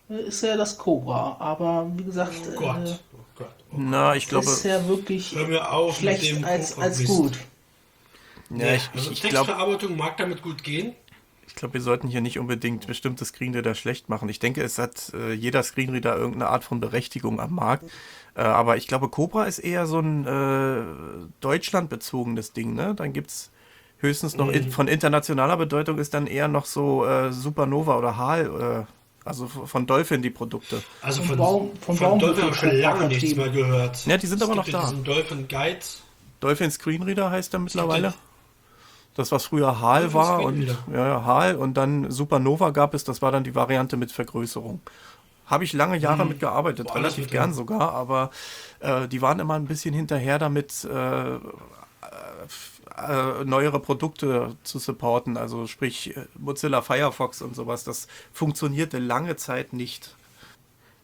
äh, 0.10 0.22
ist 0.28 0.42
ja 0.44 0.58
das 0.58 0.78
Cobra. 0.78 1.38
Aber 1.40 1.90
wie 1.96 2.04
gesagt, 2.04 2.34
Oh 2.48 2.60
Gott, 2.60 2.88
äh, 2.88 2.92
oh 3.14 3.18
Gott. 3.36 3.48
Oh. 3.72 3.76
Na, 3.78 4.16
ich 4.16 4.28
glaube, 4.28 4.46
ist 4.48 4.66
ja 4.66 4.86
wirklich 4.88 5.34
mit 5.34 5.48
schlecht 5.96 6.24
dem 6.24 6.44
als, 6.44 6.78
als 6.78 7.04
gut. 7.06 7.34
ja, 8.50 8.74
ich, 8.74 8.90
also 8.94 9.12
ich, 9.12 9.22
Textverarbeitung 9.22 9.96
mag 9.96 10.18
damit 10.18 10.42
gut 10.42 10.64
gehen. 10.64 10.94
Ich 11.50 11.56
glaube, 11.56 11.74
wir 11.74 11.82
sollten 11.82 12.08
hier 12.08 12.22
nicht 12.22 12.40
unbedingt 12.40 12.88
bestimmte 12.88 13.26
Screenreader 13.26 13.76
schlecht 13.76 14.08
machen. 14.08 14.30
Ich 14.30 14.40
denke, 14.40 14.62
es 14.64 14.78
hat 14.78 15.12
äh, 15.14 15.34
jeder 15.34 15.62
Screenreader 15.64 16.16
irgendeine 16.16 16.48
Art 16.48 16.64
von 16.64 16.80
Berechtigung 16.80 17.40
am 17.42 17.56
Markt. 17.56 17.84
Äh, 18.36 18.42
aber 18.42 18.78
ich 18.78 18.88
glaube, 18.88 19.10
Cobra 19.10 19.44
ist 19.46 19.60
eher 19.60 19.86
so 19.86 20.00
ein 20.00 20.26
äh, 20.26 20.84
deutschlandbezogenes 21.42 22.54
Ding, 22.54 22.74
ne? 22.76 22.96
Dann 22.96 23.14
gibt's 23.14 23.52
höchstens 23.98 24.36
noch 24.38 24.48
Mhm. 24.48 24.54
in, 24.54 24.72
von 24.72 24.88
internationaler 24.88 25.58
Bedeutung 25.58 25.98
ist 25.98 26.14
dann 26.14 26.28
eher 26.28 26.48
noch 26.48 26.66
so 26.66 27.06
äh, 27.06 27.34
Supernova 27.34 27.98
oder 27.98 28.16
HAL, 28.16 28.86
äh, 28.88 29.28
also 29.28 29.48
von 29.48 29.86
Dolphin 29.86 30.22
die 30.22 30.30
Produkte. 30.30 30.82
Also 31.02 31.22
Von 31.24 31.38
Baum- 31.38 31.72
von, 31.82 31.98
von 31.98 32.20
Dolphin 32.20 32.44
habe 32.44 32.54
ich 32.54 32.60
schon 32.60 32.76
lange 32.78 33.08
nichts 33.08 33.36
mehr 33.36 33.50
gehört. 33.50 34.06
Ja, 34.06 34.18
die 34.18 34.28
sind 34.28 34.38
Es 34.38 34.44
aber 34.48 34.56
noch 34.56 34.64
gibt 34.66 34.78
da. 34.78 34.92
Dolphin 35.04 35.48
Guide. 35.48 35.80
Dolphin 36.40 36.72
Screenreader 36.72 37.30
heißt 37.30 37.54
er 37.54 37.60
mittlerweile. 37.60 38.14
Das, 39.20 39.34
was 39.34 39.48
früher 39.48 39.82
HAL 39.82 40.14
war 40.14 40.42
und 40.44 40.64
Screenreader. 40.64 41.10
ja, 41.10 41.26
HAL 41.26 41.56
und 41.58 41.74
dann 41.76 42.10
Supernova 42.10 42.70
gab 42.70 42.94
es, 42.94 43.04
das 43.04 43.22
war 43.22 43.34
dann 43.34 43.44
die 43.44 43.54
Variante 43.54 43.98
mit 43.98 44.14
Vergrößerung. 44.14 44.80
Habe 45.46 45.66
ich 45.66 45.74
lange 45.74 45.98
Jahre 45.98 46.24
Mhm. 46.24 46.30
mitgearbeitet, 46.30 46.88
Boah, 46.88 46.96
relativ 46.96 47.30
gern 47.30 47.52
sogar, 47.54 47.92
aber 47.92 48.30
äh, 48.80 49.10
die 49.10 49.22
waren 49.22 49.40
immer 49.40 49.56
ein 49.56 49.66
bisschen 49.66 49.94
hinterher 49.94 50.40
damit, 50.40 50.86
äh, 50.86 51.36
äh, 51.36 51.40
äh, 52.98 53.44
neuere 53.46 53.80
Produkte 53.82 54.56
zu 54.64 54.80
supporten, 54.80 55.36
also 55.36 55.68
sprich 55.68 56.16
äh, 56.16 56.26
Mozilla 56.38 56.82
Firefox 56.82 57.42
und 57.42 57.56
sowas. 57.58 57.84
Das 57.84 58.08
funktionierte 58.32 59.00
lange 59.00 59.36
Zeit 59.36 59.74
nicht. 59.74 60.16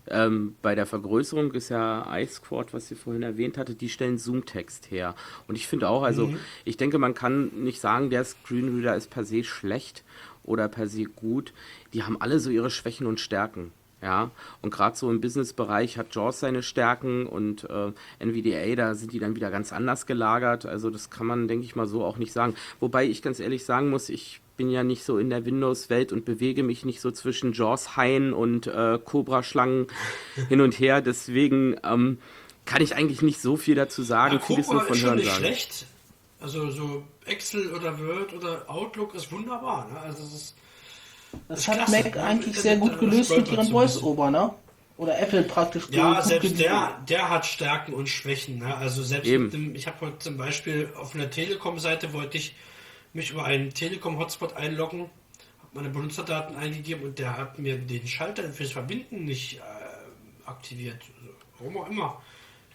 Ähm, 0.07 0.55
bei 0.61 0.75
der 0.75 0.85
Vergrößerung 0.85 1.53
ist 1.53 1.69
ja 1.69 2.05
iSquad, 2.17 2.73
was 2.73 2.91
ihr 2.91 2.97
vorhin 2.97 3.23
erwähnt 3.23 3.57
hatte, 3.57 3.75
die 3.75 3.89
stellen 3.89 4.17
Zoom-Text 4.17 4.91
her. 4.91 5.15
Und 5.47 5.55
ich 5.55 5.67
finde 5.67 5.89
auch, 5.89 6.03
also 6.03 6.33
ich 6.63 6.77
denke, 6.77 6.99
man 6.99 7.13
kann 7.13 7.47
nicht 7.63 7.81
sagen, 7.81 8.09
der 8.09 8.23
Screenreader 8.23 8.95
ist 8.95 9.09
per 9.09 9.25
se 9.25 9.43
schlecht 9.43 10.03
oder 10.43 10.67
per 10.67 10.87
se 10.87 11.05
gut. 11.05 11.53
Die 11.93 12.03
haben 12.03 12.21
alle 12.21 12.39
so 12.39 12.49
ihre 12.49 12.69
Schwächen 12.69 13.07
und 13.07 13.19
Stärken. 13.19 13.71
Ja, 14.01 14.29
und 14.61 14.71
gerade 14.71 14.95
so 14.95 15.09
im 15.09 15.19
Business-Bereich 15.21 15.97
hat 15.97 16.13
JAWS 16.13 16.41
seine 16.41 16.61
Stärken 16.61 17.25
und 17.25 17.63
äh, 17.69 17.91
NVDA, 18.19 18.75
da 18.75 18.93
sind 18.93 19.13
die 19.13 19.19
dann 19.19 19.35
wieder 19.35 19.49
ganz 19.49 19.73
anders 19.73 20.05
gelagert. 20.05 20.65
Also 20.65 20.89
das 20.91 21.09
kann 21.09 21.25
man, 21.25 21.47
denke 21.47 21.65
ich 21.65 21.75
mal, 21.75 21.87
so 21.87 22.03
auch 22.03 22.17
nicht 22.17 22.31
sagen. 22.31 22.55
Wobei 22.79 23.05
ich 23.05 23.21
ganz 23.21 23.39
ehrlich 23.39 23.65
sagen 23.65 23.89
muss, 23.89 24.09
ich 24.09 24.41
bin 24.57 24.69
ja 24.69 24.83
nicht 24.83 25.03
so 25.03 25.17
in 25.17 25.29
der 25.29 25.45
Windows-Welt 25.45 26.13
und 26.13 26.23
bewege 26.23 26.61
mich 26.61 26.85
nicht 26.85 27.01
so 27.01 27.09
zwischen 27.11 27.53
JAWS-Haien 27.53 28.33
und 28.33 28.67
äh, 28.67 28.99
Cobra-Schlangen 29.03 29.87
hin 30.49 30.61
und 30.61 30.79
her. 30.79 31.01
Deswegen 31.01 31.75
ähm, 31.83 32.19
kann 32.65 32.81
ich 32.81 32.95
eigentlich 32.95 33.21
nicht 33.21 33.41
so 33.41 33.57
viel 33.57 33.75
dazu 33.75 34.03
sagen. 34.03 34.35
Ja, 34.35 34.39
Vieles 34.39 34.67
nur 34.67 34.81
Cobra 34.81 34.87
von 34.87 34.95
ist 34.95 35.01
schon 35.01 35.15
nicht 35.15 35.25
sagen. 35.27 35.39
schlecht. 35.39 35.85
Also 36.39 36.69
so 36.69 37.03
Excel 37.25 37.73
oder 37.73 37.97
Word 37.99 38.33
oder 38.33 38.69
Outlook 38.69 39.15
ist 39.15 39.31
wunderbar. 39.31 39.89
Ne? 39.91 39.99
Also 39.99 40.23
es 40.23 40.33
ist, 40.33 40.55
Das 41.47 41.59
ist 41.59 41.67
hat 41.67 41.75
klasse. 41.77 41.91
Mac 42.03 42.15
Ja, 42.15 42.23
eigentlich 42.23 42.53
das- 42.53 42.63
sehr 42.63 42.77
gut 42.77 42.93
das 42.93 42.99
gelöst 42.99 43.37
mit 43.37 43.51
ihren. 43.51 43.67
Voice-Over, 43.71 44.31
ne? 44.31 44.53
Oder 44.97 45.19
Apple 45.19 45.43
praktisch. 45.43 45.89
Ja, 45.91 46.21
selbst 46.21 46.57
der, 46.57 47.01
der 47.09 47.29
hat 47.29 47.45
Stärken 47.45 47.93
und 47.93 48.07
Schwächen. 48.07 48.59
Ne? 48.59 48.75
Also 48.77 49.03
selbst 49.03 49.29
dem, 49.29 49.75
ich 49.75 49.87
habe 49.87 49.99
heute 50.05 50.19
zum 50.19 50.37
Beispiel 50.37 50.89
auf 50.97 51.13
einer 51.15 51.29
Telekom-Seite 51.29 52.13
wollte 52.13 52.37
ich 52.37 52.55
mich 53.11 53.31
über 53.31 53.43
einen 53.43 53.73
Telekom-Hotspot 53.73 54.55
einloggen, 54.55 55.01
habe 55.01 55.09
meine 55.73 55.89
Benutzerdaten 55.89 56.55
eingegeben 56.55 57.03
und 57.03 57.19
der 57.19 57.37
hat 57.37 57.59
mir 57.59 57.77
den 57.77 58.07
Schalter 58.07 58.43
fürs 58.49 58.71
Verbinden 58.71 59.25
nicht 59.25 59.57
äh, 59.57 59.61
aktiviert. 60.49 60.99
Also, 61.19 61.33
warum 61.59 61.77
auch 61.77 61.89
immer. 61.89 62.21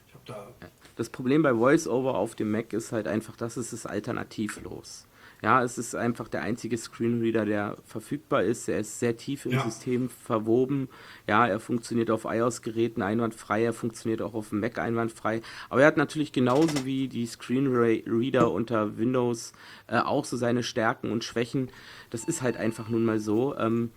Ich 0.08 0.14
habe 0.14 0.24
da 0.26 0.48
Das 0.96 1.08
Problem 1.08 1.42
bei 1.42 1.56
VoiceOver 1.56 2.16
auf 2.16 2.34
dem 2.34 2.50
Mac 2.50 2.74
ist 2.74 2.92
halt 2.92 3.08
einfach, 3.08 3.34
dass 3.36 3.56
es 3.56 3.72
ist 3.72 3.86
alternativlos. 3.86 5.06
Ja, 5.42 5.62
es 5.62 5.78
ist 5.78 5.94
einfach 5.94 6.28
der 6.28 6.42
einzige 6.42 6.76
Screenreader, 6.76 7.46
der 7.46 7.76
verfügbar 7.84 8.42
ist. 8.42 8.68
Er 8.68 8.80
ist 8.80 8.98
sehr 8.98 9.16
tief 9.16 9.46
im 9.46 9.52
Ja. 9.52 9.64
System 9.64 10.10
verwoben. 10.10 10.88
Ja, 11.26 11.46
er 11.46 11.60
funktioniert 11.60 12.10
auf 12.10 12.26
iOS-Geräten 12.26 13.00
einwandfrei, 13.00 13.64
er 13.64 13.72
funktioniert 13.72 14.20
auch 14.20 14.34
auf 14.34 14.50
dem 14.50 14.60
Mac 14.60 14.78
einwandfrei. 14.78 15.40
Aber 15.70 15.80
er 15.80 15.86
hat 15.86 15.96
natürlich 15.96 16.32
genauso 16.32 16.84
wie 16.84 17.08
die 17.08 17.24
Screenreader 17.24 18.50
unter 18.50 18.98
Windows 18.98 19.52
äh, 19.86 19.98
auch 19.98 20.26
so 20.26 20.36
seine 20.36 20.62
Stärken 20.62 21.10
und 21.10 21.24
Schwächen. 21.24 21.70
Das 22.10 22.24
ist 22.24 22.42
halt 22.42 22.58
einfach 22.58 22.90
nun 22.90 23.04
mal 23.04 23.18
so. 23.18 23.56
Ähm, 23.56 23.90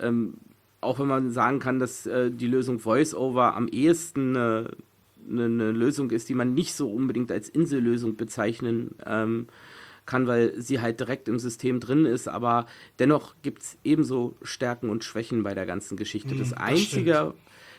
ähm, 0.00 0.34
auch 0.80 0.98
wenn 0.98 1.06
man 1.06 1.30
sagen 1.30 1.60
kann, 1.60 1.78
dass 1.78 2.06
äh, 2.06 2.32
die 2.32 2.48
Lösung 2.48 2.84
VoiceOver 2.84 3.54
am 3.54 3.68
ehesten 3.68 4.34
äh, 4.34 4.64
eine, 5.30 5.44
eine 5.44 5.70
Lösung 5.70 6.10
ist, 6.10 6.28
die 6.28 6.34
man 6.34 6.54
nicht 6.54 6.74
so 6.74 6.90
unbedingt 6.90 7.30
als 7.30 7.48
Insellösung 7.48 8.16
bezeichnen 8.16 8.96
ähm, 9.06 9.46
kann, 9.46 9.56
weil 10.26 10.60
sie 10.60 10.80
halt 10.80 11.00
direkt 11.00 11.28
im 11.28 11.38
System 11.38 11.80
drin 11.80 12.04
ist, 12.06 12.28
aber 12.28 12.66
dennoch 12.98 13.34
gibt 13.42 13.62
es 13.62 13.78
ebenso 13.84 14.36
Stärken 14.42 14.90
und 14.90 15.04
Schwächen 15.04 15.42
bei 15.42 15.54
der 15.54 15.66
ganzen 15.66 15.96
Geschichte. 15.96 16.34
das, 16.34 16.50
das 16.50 16.58
Einzige, 16.58 17.34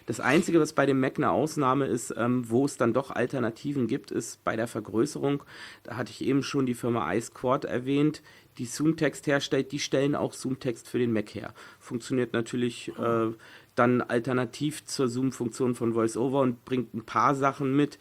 das 0.06 0.20
Einzige, 0.20 0.60
was 0.60 0.74
bei 0.74 0.86
dem 0.86 1.00
Mac 1.00 1.18
eine 1.18 1.32
Ausnahme 1.32 1.86
ist, 1.86 2.14
ähm, 2.18 2.50
wo 2.50 2.66
es 2.66 2.78
dann 2.78 2.94
doch 2.94 3.12
Alternativen 3.12 3.88
gibt, 3.88 4.12
ist 4.12 4.44
bei 4.44 4.56
der 4.56 4.68
Vergrößerung. 4.68 5.44
Da 5.84 5.96
hatte 5.96 6.12
ich 6.12 6.26
eben 6.26 6.44
schon 6.44 6.66
die 6.66 6.74
Firma 6.74 7.14
iSquad 7.14 7.66
erwähnt. 7.66 8.22
die 8.60 8.66
Zoom-Text 8.66 9.26
herstellt, 9.26 9.72
die 9.72 9.80
stellen 9.80 10.14
auch 10.14 10.34
Zoom-Text 10.34 10.88
für 10.88 11.00
den 11.00 11.12
Mac 11.12 11.34
her. 11.34 11.56
Funktioniert 11.80 12.34
natürlich 12.34 12.92
äh, 13.00 13.32
dann 13.74 14.02
alternativ 14.02 14.86
zur 14.86 15.08
Zoom-Funktion 15.08 15.74
von 15.74 15.96
VoiceOver 15.96 16.42
und 16.42 16.64
bringt 16.64 16.94
ein 16.94 17.04
paar 17.04 17.34
Sachen 17.34 17.76
mit, 17.76 17.98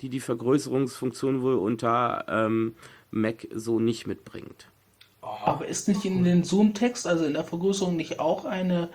die 0.00 0.08
die 0.08 0.20
Vergrößerungsfunktion 0.20 1.42
wohl 1.42 1.56
unter 1.56 2.24
ähm, 2.28 2.74
Mac 3.10 3.46
so 3.54 3.78
nicht 3.78 4.06
mitbringt. 4.06 4.68
Aber 5.20 5.66
ist 5.66 5.88
nicht 5.88 6.04
in 6.04 6.24
den 6.24 6.44
Zoom-Text, 6.44 7.06
also 7.06 7.24
in 7.24 7.32
der 7.32 7.44
Vergrößerung, 7.44 7.96
nicht 7.96 8.18
auch 8.18 8.44
eine 8.44 8.90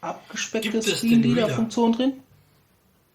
abgespeckte 0.00 0.80
Screenreader-Funktion 0.80 1.92
drin? 1.92 2.12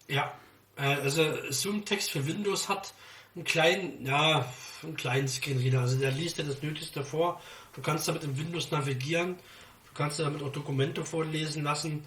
Ja, 0.08 0.32
äh, 0.76 0.82
also 0.82 1.24
Zoom-Text 1.50 2.10
für 2.10 2.26
Windows 2.26 2.68
hat 2.68 2.94
einen 3.34 3.44
kleinen, 3.44 4.06
ja, 4.06 4.46
einen 4.82 4.96
kleinen 4.96 5.28
Screenreader. 5.28 5.80
Also 5.80 5.98
der 5.98 6.12
liest 6.12 6.38
dir 6.38 6.44
das 6.44 6.62
Nötigste 6.62 7.02
vor. 7.02 7.40
Du 7.74 7.80
kannst 7.80 8.06
damit 8.06 8.22
in 8.22 8.38
Windows 8.38 8.70
navigieren. 8.70 9.34
Du 9.86 9.94
kannst 9.94 10.20
damit 10.20 10.42
auch 10.42 10.52
Dokumente 10.52 11.04
vorlesen 11.04 11.64
lassen. 11.64 12.04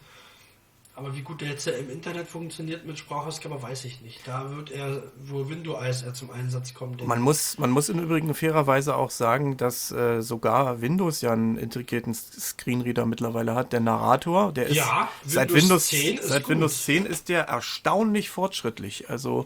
Aber 0.97 1.15
wie 1.15 1.21
gut 1.21 1.41
der 1.41 1.49
jetzt 1.49 1.67
im 1.67 1.91
Internet 1.91 2.27
funktioniert 2.27 2.87
mit 2.87 2.97
Sprachausgabe, 2.97 3.61
weiß 3.61 3.85
ich 3.85 4.01
nicht. 4.01 4.27
Da 4.27 4.49
wird 4.55 4.71
er, 4.71 5.03
wo 5.23 5.47
Windows 5.47 6.01
er 6.01 6.15
zum 6.15 6.31
Einsatz 6.31 6.73
kommt. 6.73 7.05
Man 7.05 7.21
muss, 7.21 7.59
man 7.59 7.69
muss 7.69 7.89
im 7.89 7.99
Übrigen 7.99 8.33
fairerweise 8.33 8.95
auch 8.95 9.11
sagen, 9.11 9.57
dass 9.57 9.91
äh, 9.91 10.21
sogar 10.21 10.81
Windows 10.81 11.21
ja 11.21 11.33
einen 11.33 11.55
integrierten 11.55 12.15
Screenreader 12.15 13.05
mittlerweile 13.05 13.53
hat. 13.53 13.73
Der 13.73 13.79
Narrator, 13.79 14.51
der 14.51 14.67
ist 14.67 14.77
Ja, 14.77 15.07
seit 15.23 15.53
Windows 15.53 15.67
Windows 15.67 15.87
10 15.87 16.17
ist 16.17 16.27
seit 16.29 16.43
gut. 16.43 16.49
Windows 16.49 16.85
10 16.85 17.05
ist 17.05 17.29
der 17.29 17.43
erstaunlich 17.43 18.31
fortschrittlich. 18.31 19.07
Also 19.07 19.45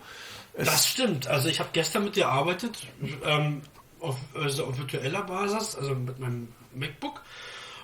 Das 0.55 0.87
stimmt. 0.87 1.27
Also 1.27 1.49
ich 1.49 1.59
habe 1.59 1.69
gestern 1.73 2.05
mit 2.05 2.15
dir 2.15 2.23
gearbeitet, 2.23 2.87
ähm, 3.25 3.61
auf, 3.99 4.15
also 4.33 4.65
auf 4.67 4.77
virtueller 4.77 5.23
Basis, 5.23 5.75
also 5.75 5.95
mit 5.95 6.17
meinem 6.17 6.47
MacBook. 6.73 7.21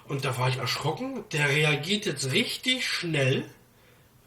Und 0.07 0.23
da 0.23 0.37
war 0.37 0.47
ich 0.47 0.57
erschrocken. 0.57 1.25
Der 1.33 1.49
reagiert 1.49 2.05
jetzt 2.05 2.31
richtig 2.31 2.87
schnell. 2.87 3.43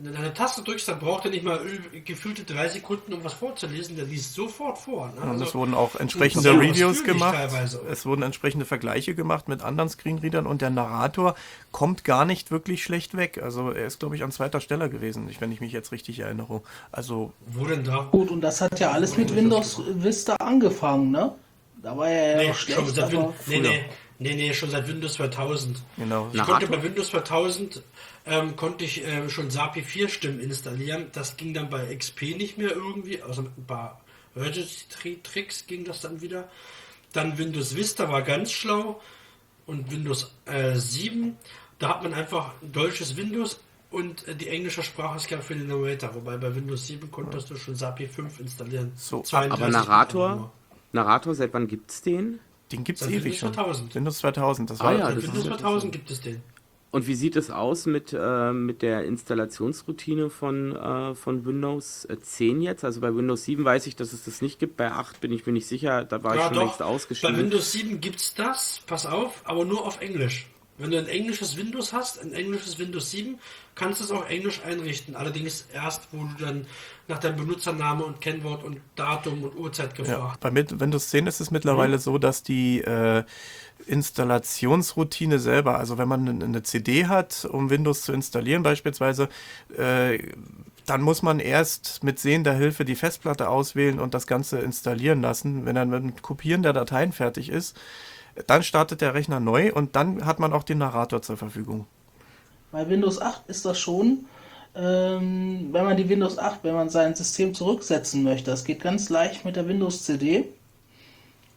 Wenn 0.02 0.12
du 0.12 0.18
deine 0.18 0.32
Taste 0.32 0.62
drückst, 0.62 0.88
dann 0.88 0.98
braucht 0.98 1.26
er 1.26 1.30
nicht 1.30 1.44
mal 1.44 1.60
gefühlte 2.06 2.44
drei 2.44 2.68
Sekunden, 2.70 3.12
um 3.12 3.22
was 3.22 3.34
vorzulesen. 3.34 3.96
Der 3.96 4.06
liest 4.06 4.32
sofort 4.32 4.78
vor. 4.78 5.08
Ne? 5.08 5.20
und 5.20 5.28
Also, 5.28 5.44
es 5.44 5.54
wurden 5.54 5.74
auch 5.74 5.94
entsprechende 5.96 6.52
Reviews 6.58 7.04
gemacht. 7.04 7.34
teilweise. 7.34 7.82
Es 7.90 8.06
wurden 8.06 8.22
entsprechende 8.22 8.64
Vergleiche 8.64 9.14
gemacht 9.14 9.46
mit 9.48 9.60
anderen 9.60 9.90
Screenreadern 9.90 10.46
und 10.46 10.62
der 10.62 10.70
Narrator 10.70 11.34
kommt 11.70 12.04
gar 12.04 12.24
nicht 12.24 12.50
wirklich 12.50 12.82
schlecht 12.82 13.14
weg. 13.14 13.42
Also 13.42 13.72
er 13.72 13.84
ist, 13.86 14.00
glaube 14.00 14.16
ich, 14.16 14.22
an 14.24 14.32
zweiter 14.32 14.60
Stelle 14.62 14.88
gewesen, 14.88 15.28
wenn 15.38 15.52
ich 15.52 15.60
mich 15.60 15.72
jetzt 15.72 15.92
richtig 15.92 16.20
erinnere. 16.20 16.62
Also 16.90 17.34
wo 17.48 17.66
denn 17.66 17.84
da? 17.84 18.08
Gut, 18.10 18.30
und 18.30 18.40
das 18.40 18.62
hat 18.62 18.80
ja 18.80 18.92
alles 18.92 19.18
mit 19.18 19.36
Windows 19.36 19.82
Vista 19.86 20.36
angefangen, 20.36 21.10
ne? 21.10 21.32
Da 21.82 21.94
war 21.96 22.08
er 22.08 22.30
ja 22.30 22.36
Nee, 22.38 22.48
noch 22.48 22.54
schon 22.54 22.74
schlecht, 22.86 22.96
Win 22.96 23.18
aber 23.18 23.34
nee, 23.46 23.60
nee, 23.60 23.84
nee, 24.20 24.34
nee, 24.34 24.54
schon 24.54 24.70
seit 24.70 24.86
Windows 24.86 25.14
2000. 25.14 25.82
genau. 25.96 26.28
Ich 26.28 26.34
Narrator? 26.36 26.58
konnte 26.58 26.76
bei 26.76 26.82
Windows 26.82 27.10
2000 27.10 27.82
ähm, 28.26 28.54
konnte 28.54 28.84
ich 28.84 29.04
ähm, 29.04 29.28
schon 29.28 29.50
SAPI 29.50 29.82
4 29.82 30.08
Stimmen 30.08 30.40
installieren. 30.40 31.06
Das 31.12 31.36
ging 31.36 31.52
dann 31.54 31.68
bei 31.70 31.94
XP 31.94 32.36
nicht 32.36 32.58
mehr 32.58 32.70
irgendwie, 32.70 33.22
außer 33.22 33.42
mit 33.42 33.58
ein 33.58 33.66
paar 33.66 34.00
Registry-Tricks 34.36 35.66
ging 35.66 35.84
das 35.84 36.00
dann 36.00 36.20
wieder. 36.20 36.48
Dann 37.12 37.38
Windows 37.38 37.74
Vista 37.74 38.08
war 38.08 38.22
ganz 38.22 38.52
schlau 38.52 39.00
und 39.66 39.90
Windows 39.90 40.32
äh, 40.46 40.76
7, 40.76 41.36
da 41.78 41.88
hat 41.88 42.02
man 42.02 42.14
einfach 42.14 42.52
ein 42.62 42.72
deutsches 42.72 43.16
Windows 43.16 43.60
und 43.90 44.26
äh, 44.28 44.34
die 44.34 44.48
englische 44.48 44.82
Sprachausgabe 44.82 45.42
für 45.42 45.54
den 45.54 45.68
Narrator. 45.68 46.14
Wobei 46.14 46.36
bei 46.36 46.54
Windows 46.54 46.86
7 46.86 47.10
konntest 47.10 47.50
du 47.50 47.56
schon 47.56 47.74
SAPI 47.74 48.06
5 48.06 48.40
installieren. 48.40 48.92
So, 48.96 49.22
32 49.22 49.52
Aber 49.52 49.72
Narrator. 49.72 50.52
Narrator, 50.92 51.34
seit 51.34 51.52
wann 51.54 51.66
gibt's 51.66 52.02
den? 52.02 52.40
Den 52.72 52.84
gibt 52.84 53.00
es 53.00 53.06
ewig 53.08 53.24
Windows 53.24 53.38
schon. 53.38 53.54
2000. 53.54 53.94
Windows 53.94 54.18
2000, 54.18 54.70
das 54.70 54.80
Ah 54.80 54.84
war 54.84 54.92
ja, 54.98 55.10
das 55.12 55.22
Windows 55.24 55.38
ist- 55.38 55.46
2000 55.46 55.92
gibt 55.92 56.10
es 56.10 56.20
den. 56.20 56.42
Und 56.92 57.06
wie 57.06 57.14
sieht 57.14 57.36
es 57.36 57.50
aus 57.52 57.86
mit, 57.86 58.12
äh, 58.12 58.52
mit 58.52 58.82
der 58.82 59.04
Installationsroutine 59.04 60.28
von, 60.28 60.74
äh, 60.74 61.14
von 61.14 61.44
Windows 61.46 62.04
äh, 62.06 62.18
10 62.18 62.60
jetzt? 62.62 62.82
Also 62.84 63.00
bei 63.00 63.14
Windows 63.14 63.44
7 63.44 63.64
weiß 63.64 63.86
ich, 63.86 63.94
dass 63.94 64.12
es 64.12 64.24
das 64.24 64.42
nicht 64.42 64.58
gibt. 64.58 64.76
Bei 64.76 64.90
8 64.90 65.20
bin 65.20 65.30
ich 65.30 65.46
mir 65.46 65.52
nicht 65.52 65.68
sicher. 65.68 66.04
Da 66.04 66.24
war 66.24 66.34
ich 66.34 66.42
schon 66.42 66.54
längst 66.54 66.78
Bei 66.80 66.84
ausgeschieden. 66.86 67.36
Windows 67.36 67.70
7 67.70 68.00
gibt's 68.00 68.34
das, 68.34 68.80
pass 68.86 69.06
auf, 69.06 69.40
aber 69.44 69.64
nur 69.64 69.86
auf 69.86 70.00
Englisch. 70.00 70.49
Wenn 70.80 70.90
du 70.90 70.98
ein 70.98 71.06
englisches 71.08 71.56
Windows 71.56 71.92
hast, 71.92 72.20
ein 72.22 72.32
englisches 72.32 72.78
Windows 72.78 73.10
7, 73.10 73.38
kannst 73.74 74.00
du 74.00 74.04
es 74.04 74.10
auch 74.10 74.26
englisch 74.28 74.60
einrichten. 74.64 75.14
Allerdings 75.16 75.66
erst, 75.72 76.08
wo 76.12 76.24
du 76.24 76.44
dann 76.44 76.66
nach 77.08 77.18
deinem 77.18 77.36
Benutzername 77.36 78.04
und 78.04 78.20
Kennwort 78.20 78.64
und 78.64 78.80
Datum 78.96 79.42
und 79.44 79.56
Uhrzeit 79.56 79.96
Ja, 79.98 80.04
gefragt 80.04 80.40
bei 80.40 80.50
Mit- 80.50 80.80
Windows 80.80 81.08
10 81.10 81.26
ist 81.26 81.40
es 81.40 81.50
mittlerweile 81.50 81.98
so, 81.98 82.18
dass 82.18 82.42
die 82.42 82.80
äh, 82.80 83.24
Installationsroutine 83.86 85.38
selber, 85.38 85.78
also 85.78 85.98
wenn 85.98 86.08
man 86.08 86.28
eine- 86.28 86.44
eine 86.44 86.62
CD 86.62 87.06
hat, 87.06 87.44
um 87.44 87.70
Windows 87.70 88.02
zu 88.02 88.12
installieren 88.12 88.62
beispielsweise, 88.62 89.28
äh, 89.76 90.18
dann 90.86 91.02
muss 91.02 91.22
man 91.22 91.38
erst 91.40 92.02
mit 92.02 92.18
sehender 92.18 92.52
Hilfe 92.54 92.84
die 92.84 92.96
Festplatte 92.96 93.48
auswählen 93.48 94.00
und 94.00 94.14
das 94.14 94.26
Ganze 94.26 94.58
installieren 94.58 95.22
lassen. 95.22 95.64
Wenn 95.64 95.74
dann 95.76 95.90
mit 95.90 96.02
dem 96.02 96.22
Kopieren 96.22 96.62
der 96.62 96.72
Dateien 96.72 97.12
fertig 97.12 97.48
ist, 97.48 97.76
dann 98.46 98.62
startet 98.62 99.00
der 99.00 99.14
Rechner 99.14 99.40
neu 99.40 99.72
und 99.72 99.96
dann 99.96 100.24
hat 100.24 100.38
man 100.38 100.52
auch 100.52 100.62
den 100.62 100.78
Narrator 100.78 101.22
zur 101.22 101.36
Verfügung. 101.36 101.86
bei 102.72 102.88
Windows 102.88 103.20
8 103.20 103.48
ist 103.48 103.64
das 103.64 103.78
schon, 103.78 104.26
ähm, 104.74 105.68
wenn 105.72 105.84
man 105.84 105.96
die 105.96 106.08
Windows 106.08 106.38
8, 106.38 106.60
wenn 106.62 106.74
man 106.74 106.90
sein 106.90 107.14
System 107.14 107.54
zurücksetzen 107.54 108.22
möchte. 108.22 108.50
Das 108.50 108.64
geht 108.64 108.80
ganz 108.80 109.08
leicht 109.08 109.44
mit 109.44 109.56
der 109.56 109.66
Windows 109.66 110.04
CD. 110.04 110.48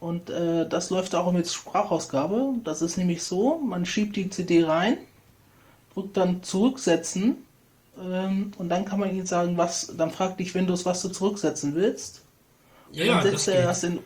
Und 0.00 0.28
äh, 0.28 0.68
das 0.68 0.90
läuft 0.90 1.14
auch 1.14 1.32
mit 1.32 1.48
Sprachausgabe. 1.48 2.54
Das 2.64 2.82
ist 2.82 2.98
nämlich 2.98 3.22
so, 3.22 3.58
man 3.58 3.86
schiebt 3.86 4.16
die 4.16 4.28
CD 4.28 4.64
rein, 4.64 4.98
drückt 5.94 6.16
dann 6.16 6.42
zurücksetzen 6.42 7.36
ähm, 7.98 8.52
und 8.58 8.68
dann 8.68 8.84
kann 8.84 9.00
man 9.00 9.10
ihnen 9.10 9.26
sagen, 9.26 9.56
was, 9.56 9.94
dann 9.96 10.10
fragt 10.10 10.40
dich 10.40 10.54
Windows, 10.54 10.84
was 10.84 11.00
du 11.02 11.08
zurücksetzen 11.08 11.74
willst. 11.74 12.22
Ja, 12.92 13.06
dann 13.06 13.16
ja, 13.16 13.22
das 13.22 13.30
setzt 13.30 13.48
er 13.48 13.56
geht. 13.56 13.66
das 13.66 13.84
in, 13.84 13.98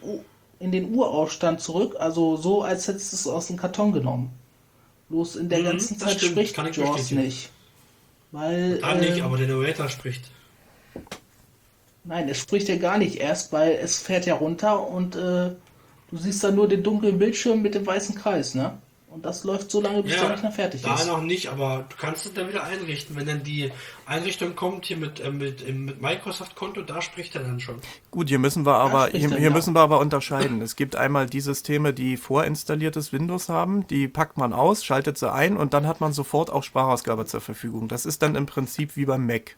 in 0.61 0.73
den 0.73 0.95
Urausstand 0.95 1.61
zurück, 1.61 1.97
also 1.99 2.37
so, 2.37 2.63
als 2.63 2.89
hättest 2.89 3.13
du 3.13 3.17
es 3.17 3.27
aus 3.27 3.47
dem 3.49 3.57
Karton 3.57 3.93
genommen. 3.93 4.33
Bloß 5.09 5.37
in 5.37 5.49
der 5.51 5.61
Mhm, 5.61 5.65
ganzen 5.65 5.99
Zeit 5.99 6.21
stimmt, 6.21 6.33
spricht 6.33 6.55
kann 6.55 6.73
Jaws 6.73 7.13
nicht. 7.13 7.51
Weil, 8.33 8.81
Da 8.81 8.95
nicht, 8.95 9.21
ähm, 9.21 9.23
aber 9.23 9.37
der 9.37 9.47
Narrator 9.49 9.89
spricht. 9.89 10.33
nein, 12.05 12.29
es 12.29 12.39
spricht 12.39 12.69
ja 12.69 12.77
gar 12.77 12.99
nicht 12.99 13.17
erst, 13.17 13.53
weil 13.53 13.73
es 13.73 13.99
fährt 14.01 14.27
ja 14.27 14.35
runter 14.35 14.89
und 14.89 15.17
äh, 15.17 15.51
du 16.11 16.17
siehst 16.17 16.43
dann 16.45 16.55
nur 16.55 16.69
den 16.69 16.83
dunklen 16.83 17.19
Bildschirm 17.19 17.63
mit 17.63 17.75
dem 17.75 17.87
weißen 17.87 18.15
Kreis, 18.15 18.55
ne? 18.55 18.79
Und 19.11 19.25
das 19.25 19.43
läuft 19.43 19.71
so 19.71 19.81
lange, 19.81 20.03
bis 20.03 20.17
der 20.17 20.31
Rechner 20.31 20.53
fertig 20.53 20.83
da 20.83 20.95
ist. 20.95 21.07
noch 21.07 21.23
nicht, 21.23 21.49
aber 21.49 21.87
du 21.89 21.97
kannst 21.97 22.27
es 22.27 22.35
dann 22.35 22.49
wieder 22.49 22.65
einrichten. 22.65 23.17
Wenn 23.17 23.27
dann 23.27 23.43
die 23.43 23.73
Einrichtung 24.05 24.55
kommt 24.55 24.85
hier 24.85 24.99
mit, 24.99 25.21
äh, 25.21 25.31
mit, 25.31 25.67
mit 25.67 26.03
Microsoft-Konto, 26.03 26.83
da 26.83 27.01
spricht 27.01 27.35
er 27.35 27.43
dann 27.43 27.59
schon. 27.59 27.77
Gut, 28.11 28.29
hier 28.29 28.39
müssen 28.39 28.67
wir 28.67 28.75
aber 28.75 29.09
hier, 29.09 29.31
er, 29.31 29.39
hier 29.39 29.49
ja. 29.49 29.51
müssen 29.51 29.75
wir 29.75 29.81
aber 29.81 29.99
unterscheiden. 29.99 30.61
Es 30.61 30.77
gibt 30.77 30.95
einmal 30.95 31.25
die 31.25 31.41
Systeme, 31.41 31.95
die 31.95 32.19
vorinstalliertes 32.19 33.13
Windows 33.13 33.49
haben, 33.49 33.87
die 33.87 34.09
packt 34.09 34.37
man 34.37 34.53
aus, 34.53 34.85
schaltet 34.85 35.17
sie 35.17 35.33
ein 35.33 35.57
und 35.57 35.73
dann 35.73 35.87
hat 35.87 36.03
man 36.03 36.13
sofort 36.13 36.51
auch 36.51 36.63
Sprachausgabe 36.63 37.25
zur 37.25 37.41
Verfügung. 37.41 37.89
Das 37.89 38.05
ist 38.05 38.21
dann 38.21 38.35
im 38.35 38.45
Prinzip 38.45 38.95
wie 38.97 39.07
beim 39.07 39.27
Mac. 39.27 39.57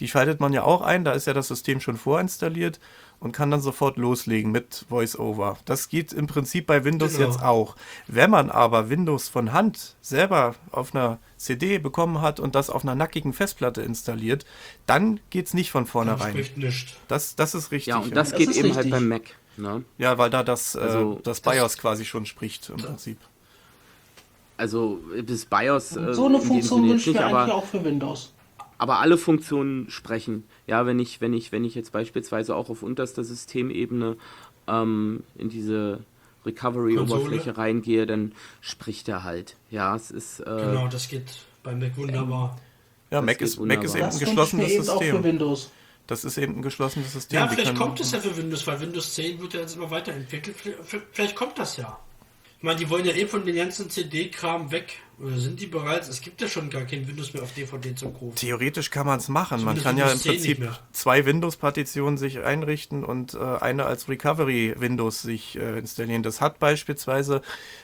Die 0.00 0.08
schaltet 0.08 0.40
man 0.40 0.52
ja 0.52 0.64
auch 0.64 0.82
ein, 0.82 1.04
da 1.04 1.12
ist 1.12 1.28
ja 1.28 1.32
das 1.32 1.46
System 1.46 1.80
schon 1.80 1.96
vorinstalliert 1.96 2.80
und 3.20 3.32
kann 3.32 3.50
dann 3.50 3.60
sofort 3.60 3.96
loslegen 3.96 4.52
mit 4.52 4.84
VoiceOver. 4.88 5.58
Das 5.64 5.88
geht 5.88 6.12
im 6.12 6.26
Prinzip 6.26 6.66
bei 6.66 6.84
Windows 6.84 7.14
Genau. 7.16 7.26
jetzt 7.28 7.42
auch. 7.42 7.76
Wenn 8.06 8.30
man 8.30 8.50
aber 8.50 8.90
Windows 8.90 9.28
von 9.28 9.52
Hand 9.52 9.96
selber 10.00 10.54
auf 10.70 10.94
einer 10.94 11.18
CD 11.36 11.78
bekommen 11.78 12.20
hat 12.20 12.40
und 12.40 12.54
das 12.54 12.70
auf 12.70 12.82
einer 12.82 12.94
nackigen 12.94 13.32
Festplatte 13.32 13.82
installiert, 13.82 14.44
dann 14.86 15.20
geht's 15.30 15.54
nicht 15.54 15.70
von 15.70 15.86
vornherein. 15.86 16.44
Das, 17.08 17.34
das 17.36 17.54
ist 17.54 17.70
richtig. 17.70 17.86
ja, 17.86 17.98
und 17.98 18.14
das 18.14 18.30
Das 18.30 18.38
geht 18.38 18.50
ist 18.50 18.56
eben 18.56 18.68
halt 18.68 18.86
richtig. 18.86 18.92
beim 18.92 19.08
Mac. 19.08 19.22
Ne? 19.56 19.84
Ja, 19.98 20.18
weil 20.18 20.30
da 20.30 20.42
das, 20.42 20.74
Also, 20.76 21.18
äh, 21.18 21.22
das 21.22 21.40
BIOS 21.40 21.78
quasi 21.78 22.04
schon 22.04 22.26
spricht 22.26 22.68
im 22.70 22.76
Prinzip. 22.76 23.18
Also 24.56 25.00
das 25.24 25.44
BIOS. 25.46 25.96
Und 25.96 26.08
äh, 26.08 26.14
so 26.14 26.26
eine 26.26 26.40
Funktion 26.40 26.88
wünsche 26.88 27.10
ich 27.10 27.16
mir 27.16 27.24
nicht, 27.24 27.34
eigentlich 27.34 27.52
auch 27.54 27.64
für 27.64 27.84
Windows. 27.84 28.32
Aber 28.78 28.98
alle 29.00 29.16
Funktionen 29.18 29.88
sprechen. 29.90 30.44
Ja, 30.66 30.86
wenn 30.86 30.98
ich, 30.98 31.20
wenn 31.20 31.32
ich, 31.32 31.52
wenn 31.52 31.64
ich 31.64 31.74
jetzt 31.74 31.92
beispielsweise 31.92 32.54
auch 32.56 32.70
auf 32.70 32.82
unterster 32.82 33.24
Systemebene 33.24 34.16
ähm, 34.66 35.22
in 35.36 35.48
diese 35.48 36.00
Recovery-Oberfläche 36.46 37.56
reingehe, 37.56 38.06
dann 38.06 38.32
spricht 38.60 39.08
er 39.08 39.24
halt. 39.24 39.56
Ja, 39.70 39.94
es 39.96 40.10
ist. 40.10 40.40
Äh, 40.40 40.44
Genau, 40.44 40.88
das 40.88 41.08
geht 41.08 41.24
bei 41.62 41.74
Mac 41.74 41.96
wunderbar. 41.96 42.58
Ja, 43.10 43.20
Das 43.20 43.26
Mac 43.26 43.40
ist, 43.40 43.60
Mac 43.60 43.82
ist 43.84 43.94
wunderbar. 43.94 43.96
eben 43.96 44.12
ein 44.12 44.18
geschlossenes 44.18 44.70
eben 44.70 44.88
auch 44.88 44.98
für 44.98 45.04
System. 45.04 45.24
Windows. 45.24 45.70
Das 46.06 46.24
ist 46.24 46.36
eben 46.36 46.56
ein 46.56 46.62
geschlossenes 46.62 47.12
System. 47.14 47.38
Ja, 47.38 47.48
vielleicht 47.48 47.74
kommt 47.76 47.98
es 48.00 48.12
ja 48.12 48.20
für 48.20 48.36
Windows, 48.36 48.66
weil 48.66 48.78
Windows 48.80 49.14
10 49.14 49.40
wird 49.40 49.54
ja 49.54 49.60
jetzt 49.60 49.76
immer 49.76 49.90
weiterentwickelt. 49.90 50.54
Vielleicht 51.12 51.34
kommt 51.34 51.58
das 51.58 51.78
ja. 51.78 51.98
Meine, 52.64 52.78
die 52.78 52.90
wollen 52.90 53.04
ja 53.04 53.12
eh 53.12 53.26
von 53.26 53.44
den 53.44 53.56
ganzen 53.56 53.90
CD-Kram 53.90 54.70
weg. 54.72 55.00
Oder 55.20 55.36
sind 55.36 55.60
die 55.60 55.66
bereits? 55.66 56.08
Es 56.08 56.20
gibt 56.20 56.40
ja 56.40 56.48
schon 56.48 56.70
gar 56.70 56.82
kein 56.82 57.06
Windows 57.06 57.32
mehr 57.34 57.44
auf 57.44 57.52
DVD 57.52 57.94
zum 57.94 58.16
Rufen. 58.16 58.34
Theoretisch 58.34 58.90
kann 58.90 59.06
man 59.06 59.20
es 59.20 59.28
machen. 59.28 59.62
Man 59.62 59.76
Zumindest 59.76 59.86
kann 59.86 59.96
ja 59.96 60.04
im 60.06 60.10
Windows 60.10 60.22
10 60.22 60.32
nicht 60.32 60.60
Prinzip 60.60 60.80
zwei 60.92 61.24
Windows-Partitionen 61.24 62.18
sich 62.18 62.40
einrichten 62.40 63.04
und 63.04 63.34
äh, 63.34 63.38
eine 63.38 63.86
als 63.86 64.08
Recovery-Windows 64.08 65.22
sich 65.22 65.56
äh, 65.56 65.78
installieren. 65.78 66.24
Das 66.24 66.40
hat 66.40 66.58
beispielsweise 66.58 67.42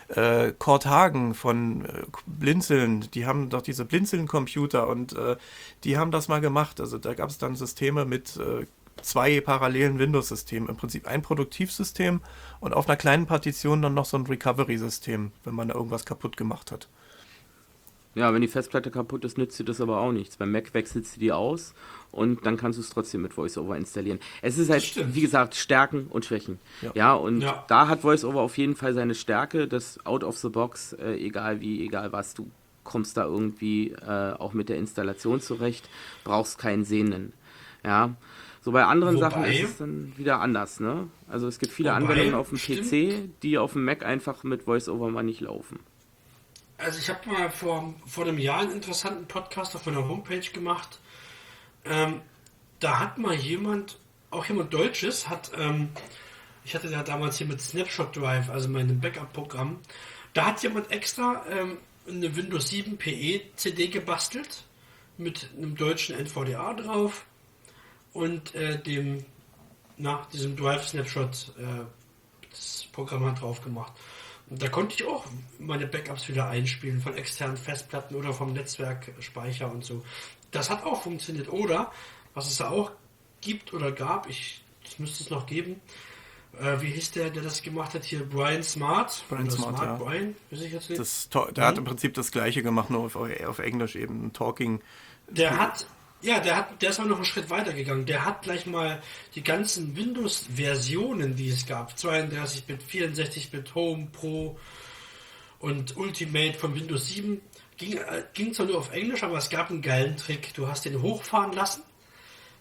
äh, 0.09 0.53
Kurt 0.59 0.87
Hagen 0.87 1.35
von 1.35 1.85
äh, 1.85 2.03
Blinzeln. 2.27 3.09
Die 3.13 3.27
haben 3.27 3.49
doch 3.49 3.63
diese 3.63 3.85
Blinzeln-Computer 3.85 4.89
und 4.89 5.13
äh, 5.13 5.37
die 5.85 5.99
haben 5.99 6.11
das 6.11 6.27
mal 6.27 6.41
gemacht. 6.41 6.81
Also 6.81 6.99
da 6.99 7.15
gab 7.15 7.31
es 7.31 7.39
dann 7.39 7.55
Systeme 7.55 8.05
mit 8.07 8.37
äh, 8.39 8.67
zwei 9.03 9.41
parallelen 9.41 9.99
Windows-Systemen. 9.99 10.69
Im 10.69 10.77
Prinzip 10.77 11.07
ein 11.07 11.23
Produktivsystem 11.23 12.21
und 12.61 12.75
auf 12.75 12.89
einer 12.89 12.97
kleinen 12.97 13.27
Partition 13.27 13.83
dann 13.83 13.95
noch 13.95 14.05
so 14.05 14.17
ein 14.19 14.27
Recovery-System, 14.27 15.33
wenn 15.45 15.55
man 15.55 15.69
da 15.69 15.75
irgendwas 15.75 16.05
kaputt 16.05 16.37
gemacht 16.37 16.71
hat. 16.73 16.89
Ja, 18.17 18.35
wenn 18.35 18.41
die 18.43 18.49
Festplatte 18.49 18.91
kaputt 18.91 19.25
ist, 19.25 19.39
nützt 19.39 19.57
dir 19.61 19.65
das 19.65 19.81
aber 19.81 20.01
auch 20.01 20.11
nichts. 20.11 20.37
Beim 20.37 20.51
Mac 20.51 20.75
wechselst 20.75 21.15
du 21.17 21.21
die 21.21 21.31
aus 21.31 21.75
und 22.11 22.45
dann 22.45 22.57
kannst 22.57 22.77
du 22.77 22.83
es 22.83 22.91
trotzdem 22.91 23.23
mit 23.23 23.37
VoiceOver 23.37 23.77
installieren. 23.77 24.19
Es 24.43 24.59
ist 24.59 24.69
halt, 24.69 24.83
stimmt. 24.83 25.15
wie 25.15 25.21
gesagt, 25.21 25.55
Stärken 25.55 26.09
und 26.11 26.25
Schwächen. 26.25 26.59
Ja, 26.83 26.91
Ja. 26.95 27.15
und 27.15 27.41
Ja. 27.41 27.65
da 27.69 27.87
hat 27.87 28.03
VoiceOver 28.03 28.41
auf 28.41 28.59
jeden 28.59 28.75
Fall 28.75 28.95
seine 28.95 29.15
Stärke, 29.15 29.69
das 29.69 30.05
out 30.05 30.25
of 30.25 30.37
the 30.39 30.49
box, 30.49 30.93
äh, 30.95 31.13
egal 31.15 31.61
wie, 31.61 31.85
egal 31.87 32.11
was, 32.11 32.35
du 32.35 32.51
kommst 32.83 33.17
da 33.17 33.25
irgendwie 33.27 33.93
äh, 33.93 34.33
auch 34.33 34.55
mit 34.55 34.69
der 34.69 34.79
Installation 34.79 35.41
zurecht, 35.41 35.89
brauchst 36.25 36.59
keinen 36.59 36.85
Sehenden. 36.85 37.33
Ja. 37.85 38.17
So 38.63 38.73
bei 38.73 38.85
anderen 38.85 39.17
Wobei- 39.17 39.31
Sachen 39.31 39.45
ist 39.45 39.63
es 39.63 39.77
dann 39.79 40.13
wieder 40.17 40.41
anders, 40.41 40.81
ne? 40.81 41.09
Also 41.29 41.49
es 41.49 41.59
gibt 41.59 41.73
viele 41.73 41.91
Wobei, 41.91 41.97
Anwendungen 41.99 42.35
auf 42.35 42.51
dem 42.51 42.59
stimmt. 42.59 42.91
PC, 42.91 43.31
die 43.43 43.57
auf 43.59 43.73
dem 43.73 43.85
Mac 43.85 44.05
einfach 44.05 44.43
mit 44.45 44.67
VoiceOver 44.67 45.09
mal 45.11 45.23
nicht 45.23 45.41
laufen. 45.41 45.81
Also 46.77 46.99
ich 46.99 47.09
habe 47.09 47.29
mal 47.29 47.51
vor, 47.51 47.95
vor 48.07 48.25
einem 48.27 48.39
Jahr 48.39 48.61
einen 48.61 48.73
interessanten 48.73 49.27
Podcast 49.27 49.75
auf 49.77 49.87
meiner 49.87 50.07
Homepage 50.09 50.41
gemacht. 50.53 50.99
Ähm, 51.85 52.21
da 52.81 52.99
hat 52.99 53.19
mal 53.19 53.35
jemand, 53.35 53.99
auch 54.31 54.45
jemand 54.47 54.73
Deutsches, 54.73 55.29
hat, 55.29 55.51
ähm, 55.59 55.89
ich 56.65 56.75
hatte 56.75 56.89
ja 56.89 57.03
damals 57.03 57.39
hier 57.39 57.47
mit 57.47 57.61
Snapshot 57.61 58.17
Drive, 58.17 58.49
also 58.51 58.69
meinem 58.69 59.01
Backup-Programm, 59.01 59.79
da 60.35 60.47
hat 60.47 60.63
jemand 60.63 60.91
extra 60.91 61.43
ähm, 61.51 61.79
eine 62.09 62.35
Windows 62.37 62.69
7 62.69 62.97
PE 62.97 63.41
CD 63.57 63.89
gebastelt 63.89 64.65
mit 65.19 65.51
einem 65.57 65.77
deutschen 65.77 66.15
NVDA 66.17 66.75
drauf 66.75 67.25
und 68.13 68.55
äh, 68.55 68.81
dem, 68.81 69.25
nach 69.97 70.27
diesem 70.27 70.57
Drive 70.57 70.89
Snapshot 70.89 71.53
äh, 71.59 71.85
das 72.51 72.87
Programm 72.93 73.25
hat 73.27 73.41
drauf 73.41 73.63
gemacht. 73.63 73.93
Und 74.49 74.61
da 74.61 74.69
konnte 74.69 74.97
ich 74.97 75.07
auch 75.07 75.25
meine 75.59 75.87
Backups 75.87 76.29
wieder 76.29 76.49
einspielen 76.49 77.01
von 77.01 77.17
externen 77.17 77.57
Festplatten 77.57 78.17
oder 78.17 78.33
vom 78.33 78.53
Netzwerkspeicher 78.53 79.71
und 79.71 79.85
so. 79.85 80.05
Das 80.51 80.69
hat 80.71 80.85
auch 80.85 81.03
funktioniert. 81.03 81.49
Oder, 81.53 81.93
was 82.35 82.49
es 82.49 82.57
da 82.57 82.71
auch 82.71 82.91
gibt 83.41 83.73
oder 83.73 83.93
gab, 83.93 84.29
ich, 84.29 84.63
das 84.83 84.99
müsste 84.99 85.23
es 85.23 85.31
noch 85.31 85.47
geben, 85.47 85.81
äh, 86.59 86.81
wie 86.81 86.89
hieß 86.89 87.13
der, 87.13 87.31
der 87.31 87.43
das 87.43 87.63
gemacht 87.63 87.95
hat 87.95 88.05
hier? 88.05 88.29
Brian 88.29 88.63
Smart? 88.63 89.25
Brian 89.29 89.45
Oder 89.45 89.53
Smart, 89.53 89.79
ja. 89.79 89.95
Brian? 89.95 90.35
Weiß 90.51 90.61
ich 90.63 90.73
jetzt 90.73 90.91
nicht. 90.91 91.01
Das, 91.01 91.29
der 91.29 91.65
hat 91.65 91.79
im 91.79 91.85
Prinzip 91.85 92.15
das 92.15 92.33
gleiche 92.33 92.63
gemacht, 92.63 92.91
nur 92.91 93.05
auf, 93.05 93.17
auf 93.17 93.59
Englisch 93.61 93.95
eben. 93.95 94.27
Ein 94.27 94.33
Talking. 94.33 94.81
Der 95.29 95.57
hat, 95.59 95.87
ja, 96.23 96.41
der 96.41 96.57
hat, 96.57 96.83
der 96.83 96.91
ist 96.91 97.01
aber 97.01 97.09
noch 97.09 97.17
einen 97.17 97.25
Schritt 97.25 97.51
weiter 97.51 97.73
gegangen. 97.73 98.07
Der 98.07 98.25
hat 98.25 98.43
gleich 98.43 98.67
mal 98.67 99.03
die 99.35 99.43
ganzen 99.43 99.97
Windows-Versionen, 99.97 101.37
die 101.37 101.49
es 101.49 101.67
gab, 101.67 101.93
32-Bit, 101.95 102.83
64-Bit, 102.83 103.75
Home, 103.75 104.09
Pro 104.13 104.59
und 105.59 105.97
Ultimate 105.97 106.55
von 106.55 106.75
Windows 106.75 107.09
7, 107.09 107.41
ging, 107.77 107.97
äh, 107.97 108.25
ging 108.35 108.53
zwar 108.53 108.67
nur 108.67 108.79
auf 108.79 108.93
Englisch, 108.93 109.23
aber 109.23 109.39
es 109.39 109.49
gab 109.49 109.71
einen 109.71 109.83
geilen 109.83 110.17
Trick. 110.17 110.53
Du 110.55 110.69
hast 110.69 110.85
den 110.85 111.01
hochfahren 111.01 111.53
lassen, 111.53 111.83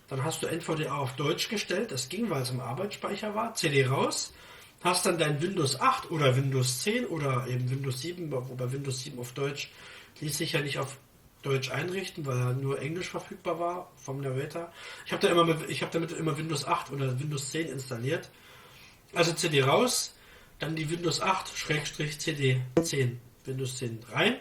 dann 0.07 0.23
hast 0.23 0.41
du 0.41 0.47
NVDA 0.47 0.95
auf 0.95 1.15
Deutsch 1.15 1.49
gestellt, 1.49 1.91
das 1.91 2.09
ging, 2.09 2.29
weil 2.29 2.41
es 2.41 2.49
im 2.49 2.61
Arbeitsspeicher 2.61 3.35
war, 3.35 3.53
CD 3.55 3.85
raus, 3.85 4.33
hast 4.81 5.05
dann 5.05 5.17
dein 5.17 5.41
Windows 5.41 5.79
8 5.79 6.11
oder 6.11 6.35
Windows 6.35 6.81
10 6.83 7.05
oder 7.07 7.45
eben 7.47 7.69
Windows 7.69 8.01
7, 8.01 8.31
wobei 8.31 8.71
Windows 8.71 9.03
7 9.03 9.19
auf 9.19 9.33
Deutsch 9.33 9.69
ließ 10.21 10.37
sich 10.37 10.53
ja 10.53 10.61
nicht 10.61 10.79
auf 10.79 10.97
Deutsch 11.41 11.71
einrichten, 11.71 12.25
weil 12.25 12.37
er 12.37 12.53
nur 12.53 12.81
Englisch 12.81 13.09
verfügbar 13.09 13.59
war 13.59 13.91
vom 13.95 14.19
Narrator. 14.19 14.71
Ich 15.05 15.13
habe 15.13 15.25
da 15.25 15.31
immer, 15.31 15.45
mit- 15.45 15.69
ich 15.69 15.81
habe 15.81 15.91
damit 15.93 16.11
immer 16.11 16.37
Windows 16.37 16.65
8 16.65 16.91
oder 16.91 17.17
Windows 17.19 17.51
10 17.51 17.67
installiert. 17.69 18.29
Also 19.15 19.31
CD 19.33 19.61
raus, 19.63 20.13
dann 20.59 20.75
die 20.75 20.89
Windows 20.89 21.21
8 21.21 21.55
Schrägstrich 21.57 22.19
CD 22.19 22.61
10 22.83 23.19
Windows 23.45 23.77
10 23.77 23.99
rein 24.11 24.35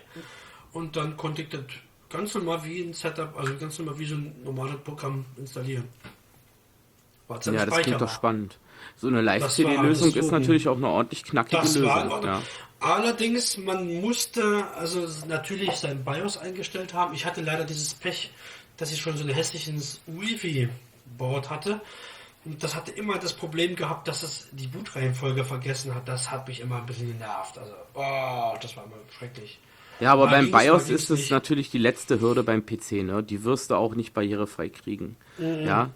und 0.73 0.97
dann 0.97 1.17
konnte 1.17 1.43
ich 1.43 1.49
das 1.51 1.63
ganz 2.11 2.35
normal 2.35 2.65
wie 2.65 2.81
ein 2.83 2.93
Setup, 2.95 3.37
also 3.39 3.57
ganz 3.57 3.79
normal 3.79 3.99
wie 3.99 4.07
so 4.07 4.17
ein 4.17 4.35
normales 4.43 4.79
Programm 4.83 5.25
installieren. 5.37 5.85
War 7.29 7.37
Ja, 7.47 7.65
das 7.67 7.75
klingt 7.83 8.01
doch 8.01 8.09
spannend. 8.13 8.59
So 8.97 9.09
eine 9.09 9.21
Live-CD-Lösung 9.21 10.15
ist 10.15 10.31
natürlich 10.31 10.69
auch 10.69 10.77
eine 10.77 10.89
ordentlich 10.89 11.25
knackige 11.25 11.63
Das 11.63 11.75
Lösung. 11.75 12.25
Ja. 12.25 12.43
Allerdings, 12.81 13.57
man 13.59 14.01
musste 14.01 14.65
also 14.77 15.07
natürlich 15.27 15.73
sein 15.73 16.05
BIOS 16.05 16.39
eingestellt 16.39 16.95
haben. 16.95 17.13
Ich 17.15 17.27
hatte 17.27 17.41
leider 17.41 17.65
dieses 17.65 17.95
Pech, 17.95 18.31
dass 18.77 18.93
ich 18.93 19.01
schon 19.01 19.17
so 19.17 19.25
ein 19.25 19.31
hässliches 19.31 20.01
Wi-Fi-Board 20.07 21.51
hatte. 21.51 21.81
Und 22.45 22.63
das 22.63 22.77
hatte 22.77 22.93
immer 22.93 23.19
das 23.19 23.33
Problem 23.33 23.75
gehabt, 23.75 24.07
dass 24.07 24.23
es 24.23 24.49
die 24.53 24.69
Bootreihenfolge 24.69 25.45
vergessen 25.45 25.95
hat. 25.95 26.07
Das 26.09 26.31
hat 26.31 26.47
mich 26.47 26.61
immer 26.61 26.77
ein 26.77 26.87
bisschen 26.87 27.09
genervt. 27.09 27.59
Also, 27.59 27.73
oh, 27.95 28.57
das 28.63 28.77
war 28.77 28.85
immer 28.85 28.95
schrecklich. 29.19 29.59
ja, 29.99 30.13
aber 30.13 30.27
Mal 30.27 30.49
beim 30.49 30.51
BIOS 30.53 30.89
ist 30.89 31.11
es 31.11 31.19
nicht. 31.19 31.31
natürlich 31.33 31.71
die 31.71 31.79
letzte 31.79 32.21
Hürde 32.21 32.45
beim 32.45 32.65
PC, 32.65 33.03
ne? 33.03 33.25
Die 33.25 33.43
wirst 33.43 33.73
du 33.73 33.75
auch 33.75 33.97
nicht 33.97 34.15
barrierefrei 34.15 34.69
kriegen. 34.69 35.17
Ja. 35.39 35.91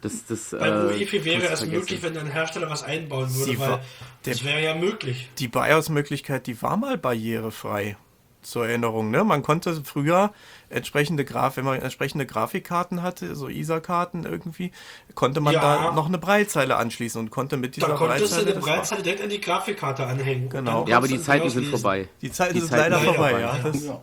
Das, 0.00 0.24
das, 0.26 0.50
Bei 0.50 0.68
äh, 0.68 0.86
UEFI 1.00 1.24
wäre 1.24 1.38
du 1.40 1.44
es 1.46 1.58
vergessen. 1.58 1.70
möglich, 1.72 2.02
wenn 2.02 2.16
ein 2.16 2.30
Hersteller 2.30 2.70
was 2.70 2.84
einbauen 2.84 3.28
würde, 3.34 3.50
Sie 3.52 3.58
weil 3.58 3.80
das 4.22 4.44
wäre 4.44 4.62
ja 4.62 4.74
möglich. 4.74 5.28
Die 5.38 5.48
BIOS-Möglichkeit, 5.48 6.46
die 6.46 6.60
war 6.62 6.76
mal 6.76 6.96
barrierefrei. 6.98 7.96
Zur 8.40 8.68
Erinnerung, 8.68 9.10
ne? 9.10 9.24
Man 9.24 9.42
konnte 9.42 9.82
früher 9.84 10.32
entsprechende 10.70 11.24
Graf, 11.24 11.56
wenn 11.56 11.64
man 11.64 11.82
entsprechende 11.82 12.24
Grafikkarten 12.24 13.02
hatte, 13.02 13.34
so 13.34 13.48
ISA-Karten 13.48 14.24
irgendwie, 14.24 14.70
konnte 15.16 15.40
man 15.40 15.54
Ja. 15.54 15.60
da 15.88 15.92
noch 15.92 16.06
eine 16.06 16.18
Breitzeile 16.18 16.76
anschließen 16.76 17.20
und 17.20 17.30
konnte 17.30 17.56
mit 17.56 17.74
dieser 17.74 17.88
Da 17.88 17.94
konntest 17.96 18.20
du 18.20 18.24
Breitzeile. 18.28 18.46
eine 18.46 18.54
das 18.54 18.66
war- 18.66 18.76
Breitzeile 18.76 19.02
direkt 19.02 19.22
an 19.24 19.28
die 19.28 19.40
Grafikkarte 19.40 20.06
anhängen. 20.06 20.48
Genau. 20.50 20.86
Ja, 20.86 20.98
aber 20.98 21.08
die 21.08 21.16
du 21.16 21.22
Zeiten 21.22 21.50
sind 21.50 21.66
vorbei. 21.66 22.08
Die 22.22 22.30
Zeiten 22.30 22.54
Die 22.54 22.60
sind 22.60 22.70
Zeiten 22.70 22.92
leider 22.92 23.04
vorbei, 23.04 23.32
ja. 23.32 23.56
ja. 23.58 24.00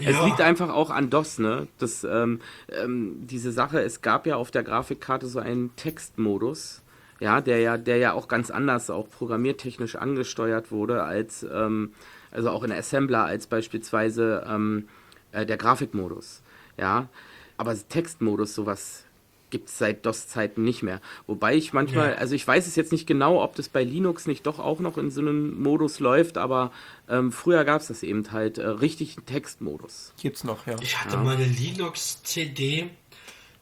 Ja. 0.00 0.10
Es 0.10 0.24
liegt 0.24 0.40
einfach 0.40 0.70
auch 0.70 0.90
an 0.90 1.10
DOS, 1.10 1.38
ne? 1.38 1.68
Das, 1.78 2.04
ähm, 2.04 2.40
ähm, 2.70 3.26
diese 3.26 3.52
Sache, 3.52 3.80
es 3.80 4.02
gab 4.02 4.26
ja 4.26 4.36
auf 4.36 4.50
der 4.50 4.62
Grafikkarte 4.62 5.26
so 5.26 5.38
einen 5.38 5.74
Textmodus, 5.76 6.82
ja, 7.20 7.40
der 7.40 7.58
ja, 7.60 7.76
der 7.76 7.96
ja 7.96 8.12
auch 8.12 8.28
ganz 8.28 8.50
anders 8.50 8.90
auch 8.90 9.08
programmiertechnisch 9.10 9.96
angesteuert 9.96 10.70
wurde 10.70 11.02
als, 11.02 11.42
ähm, 11.42 11.92
also 12.30 12.50
auch 12.50 12.62
in 12.62 12.72
Assembler 12.72 13.24
als 13.24 13.46
beispielsweise 13.46 14.44
ähm, 14.48 14.88
äh, 15.32 15.44
der 15.44 15.56
Grafikmodus, 15.56 16.42
ja. 16.76 17.08
Aber 17.56 17.74
Textmodus, 17.88 18.54
sowas 18.54 19.04
gibt 19.50 19.68
es 19.68 19.78
seit 19.78 20.04
DOS-Zeiten 20.06 20.62
nicht 20.62 20.82
mehr. 20.82 21.00
Wobei 21.26 21.54
ich 21.56 21.72
manchmal, 21.72 22.10
Ja. 22.10 22.14
also 22.16 22.34
ich 22.34 22.46
weiß 22.46 22.66
es 22.66 22.76
jetzt 22.76 22.92
nicht 22.92 23.06
genau, 23.06 23.42
ob 23.42 23.54
das 23.56 23.68
bei 23.68 23.82
Linux 23.82 24.26
nicht 24.26 24.46
doch 24.46 24.58
auch 24.58 24.80
noch 24.80 24.98
in 24.98 25.10
so 25.10 25.20
einem 25.20 25.60
Modus 25.60 26.00
läuft, 26.00 26.38
aber 26.38 26.70
ähm, 27.08 27.32
früher 27.32 27.64
gab 27.64 27.80
es 27.80 27.88
das 27.88 28.02
eben 28.02 28.30
halt 28.32 28.58
äh, 28.58 28.66
richtig 28.66 29.16
einen 29.16 29.26
Textmodus. 29.26 30.12
gibt's 30.20 30.44
noch, 30.44 30.66
ja. 30.66 30.76
Ich 30.82 31.00
hatte 31.00 31.16
mal 31.16 31.36
eine 31.36 31.44
Linux-CD, 31.46 32.90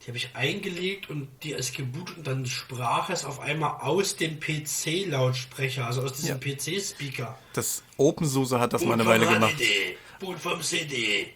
die 0.03 0.07
habe 0.09 0.16
ich 0.18 0.30
eingelegt 0.34 1.11
und 1.11 1.28
die 1.43 1.53
ist 1.53 1.74
gebootet 1.76 2.18
und 2.18 2.26
dann 2.26 2.47
sprach 2.47 3.11
es 3.11 3.24
auf 3.24 3.41
einmal 3.41 3.80
aus 3.80 4.16
dem 4.16 4.39
PC-Lautsprecher, 4.41 5.87
also 5.87 6.03
aus 6.03 6.12
diesem 6.14 6.39
PC-Speaker. 6.41 7.39
Das 7.53 7.82
OpenSUSE 7.97 8.61
hat 8.61 8.72
das 8.72 8.84
mal 8.84 8.95
eine 8.95 9.05
Boot 9.05 9.12
Weile 9.12 9.24
vom 9.26 9.34
gemacht. 9.34 9.59
CD, 9.59 9.97
Boot 10.20 10.39
vom 10.39 10.61
CD. 10.62 11.28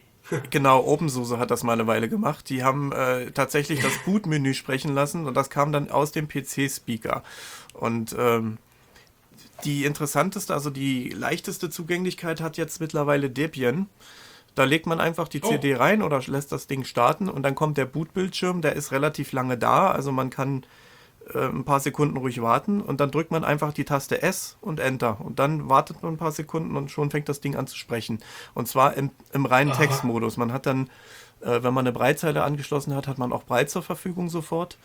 Genau, 0.50 0.84
OpenSUSE 0.84 1.38
hat 1.38 1.50
das 1.50 1.62
mal 1.62 1.72
eine 1.72 1.86
Weile 1.86 2.08
gemacht. 2.08 2.48
Die 2.48 2.62
haben 2.62 2.92
äh, 2.92 3.30
tatsächlich 3.32 3.80
das 3.80 3.96
Bootmenü 4.04 4.54
sprechen 4.54 4.94
lassen 4.94 5.26
und 5.26 5.34
das 5.36 5.50
kam 5.50 5.72
dann 5.72 5.90
aus 5.90 6.12
dem 6.12 6.28
PC-Speaker. 6.28 7.22
Und 7.74 8.14
ähm, 8.18 8.58
die 9.64 9.84
interessanteste, 9.84 10.54
also 10.54 10.70
die 10.70 11.10
leichteste 11.10 11.70
Zugänglichkeit 11.70 12.40
hat 12.40 12.56
jetzt 12.56 12.80
mittlerweile 12.80 13.30
Debian. 13.30 13.88
Da 14.54 14.64
legt 14.64 14.86
man 14.86 15.00
einfach 15.00 15.28
die 15.28 15.40
Oh. 15.42 15.48
CD 15.48 15.74
rein 15.76 16.02
oder 16.02 16.20
lässt 16.26 16.52
das 16.52 16.66
Ding 16.66 16.84
starten 16.84 17.28
und 17.28 17.42
dann 17.42 17.54
kommt 17.54 17.78
der 17.78 17.86
Bootbildschirm, 17.86 18.62
der 18.62 18.74
ist 18.74 18.92
relativ 18.92 19.32
lange 19.32 19.56
da, 19.56 19.90
also 19.90 20.10
man 20.12 20.30
kann 20.30 20.64
äh, 21.34 21.46
ein 21.46 21.64
paar 21.64 21.80
Sekunden 21.80 22.16
ruhig 22.16 22.40
warten 22.42 22.80
und 22.80 23.00
dann 23.00 23.10
drückt 23.10 23.30
man 23.30 23.44
einfach 23.44 23.72
die 23.72 23.84
Taste 23.84 24.22
S 24.22 24.56
und 24.60 24.80
Enter 24.80 25.20
und 25.20 25.38
dann 25.38 25.68
wartet 25.68 26.02
man 26.02 26.14
ein 26.14 26.18
paar 26.18 26.32
Sekunden 26.32 26.76
und 26.76 26.90
schon 26.90 27.10
fängt 27.10 27.28
das 27.28 27.40
Ding 27.40 27.56
an 27.56 27.66
zu 27.66 27.76
sprechen. 27.76 28.20
Und 28.54 28.68
zwar 28.68 28.94
im, 28.94 29.10
im 29.32 29.46
reinen 29.46 29.72
Aha. 29.72 29.78
Textmodus. 29.78 30.36
Man 30.36 30.52
hat 30.52 30.66
dann, 30.66 30.90
äh, 31.40 31.62
wenn 31.62 31.74
man 31.74 31.86
eine 31.86 31.92
Breitzeile 31.92 32.42
angeschlossen 32.42 32.94
hat, 32.94 33.06
hat 33.06 33.18
man 33.18 33.32
auch 33.32 33.44
Breit 33.44 33.70
zur 33.70 33.82
Verfügung 33.82 34.28
sofort 34.28 34.78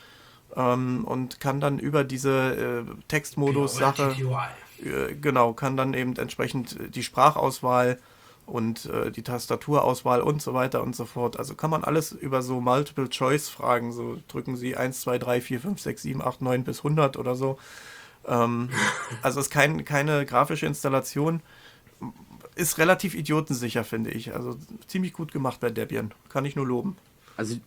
ähm, 0.56 1.04
und 1.06 1.40
kann 1.40 1.60
dann 1.60 1.80
über 1.80 2.04
diese 2.04 2.32
äh, 2.32 2.84
Genau, 2.84 2.96
Textmodus-Sache 3.08 4.14
TTY. 4.14 4.88
Äh, 4.88 5.16
genau, 5.16 5.54
kann 5.54 5.78
dann 5.78 5.94
eben 5.94 6.16
entsprechend 6.16 6.78
die 6.96 7.04
Sprachauswahl 7.04 8.00
und 8.46 8.86
äh, 8.86 9.12
die 9.12 9.24
Tastaturauswahl 9.24 10.22
und 10.22 10.42
so 10.42 10.54
weiter 10.54 10.84
und 10.84 10.96
so 10.96 11.06
fort. 11.06 11.38
Also 11.38 11.56
kann 11.56 11.70
man 11.70 11.84
alles 11.84 12.12
über 12.12 12.42
so 12.42 12.62
Multiple-Choice-Fragen, 12.62 13.92
so 13.92 14.18
drücken 14.28 14.56
Sie 14.56 14.76
1, 14.78 15.02
2, 15.02 15.18
3, 15.18 15.42
4, 15.42 15.60
5, 15.62 15.82
6, 15.82 16.02
7, 16.02 16.22
8, 16.22 16.42
9 16.42 16.64
bis 16.64 16.80
100 16.80 17.18
oder 17.18 17.36
so. 17.36 17.58
Ähm, 18.28 18.70
also 19.22 19.40
ist 19.40 19.50
kein, 19.50 19.86
keine 19.86 20.26
grafische 20.26 20.66
Installation. 20.66 21.42
Ist 22.56 22.78
relativ 22.78 23.16
idiotensicher, 23.16 23.84
finde 23.84 24.12
ich. 24.12 24.34
Also 24.34 24.56
ziemlich 24.88 25.14
gut 25.14 25.32
gemacht 25.32 25.60
bei 25.60 25.70
Debian. 25.70 26.14
Kann 26.30 26.46
ich 26.46 26.56
nur 26.56 26.66
loben. 26.66 26.98
Also, 27.38 27.58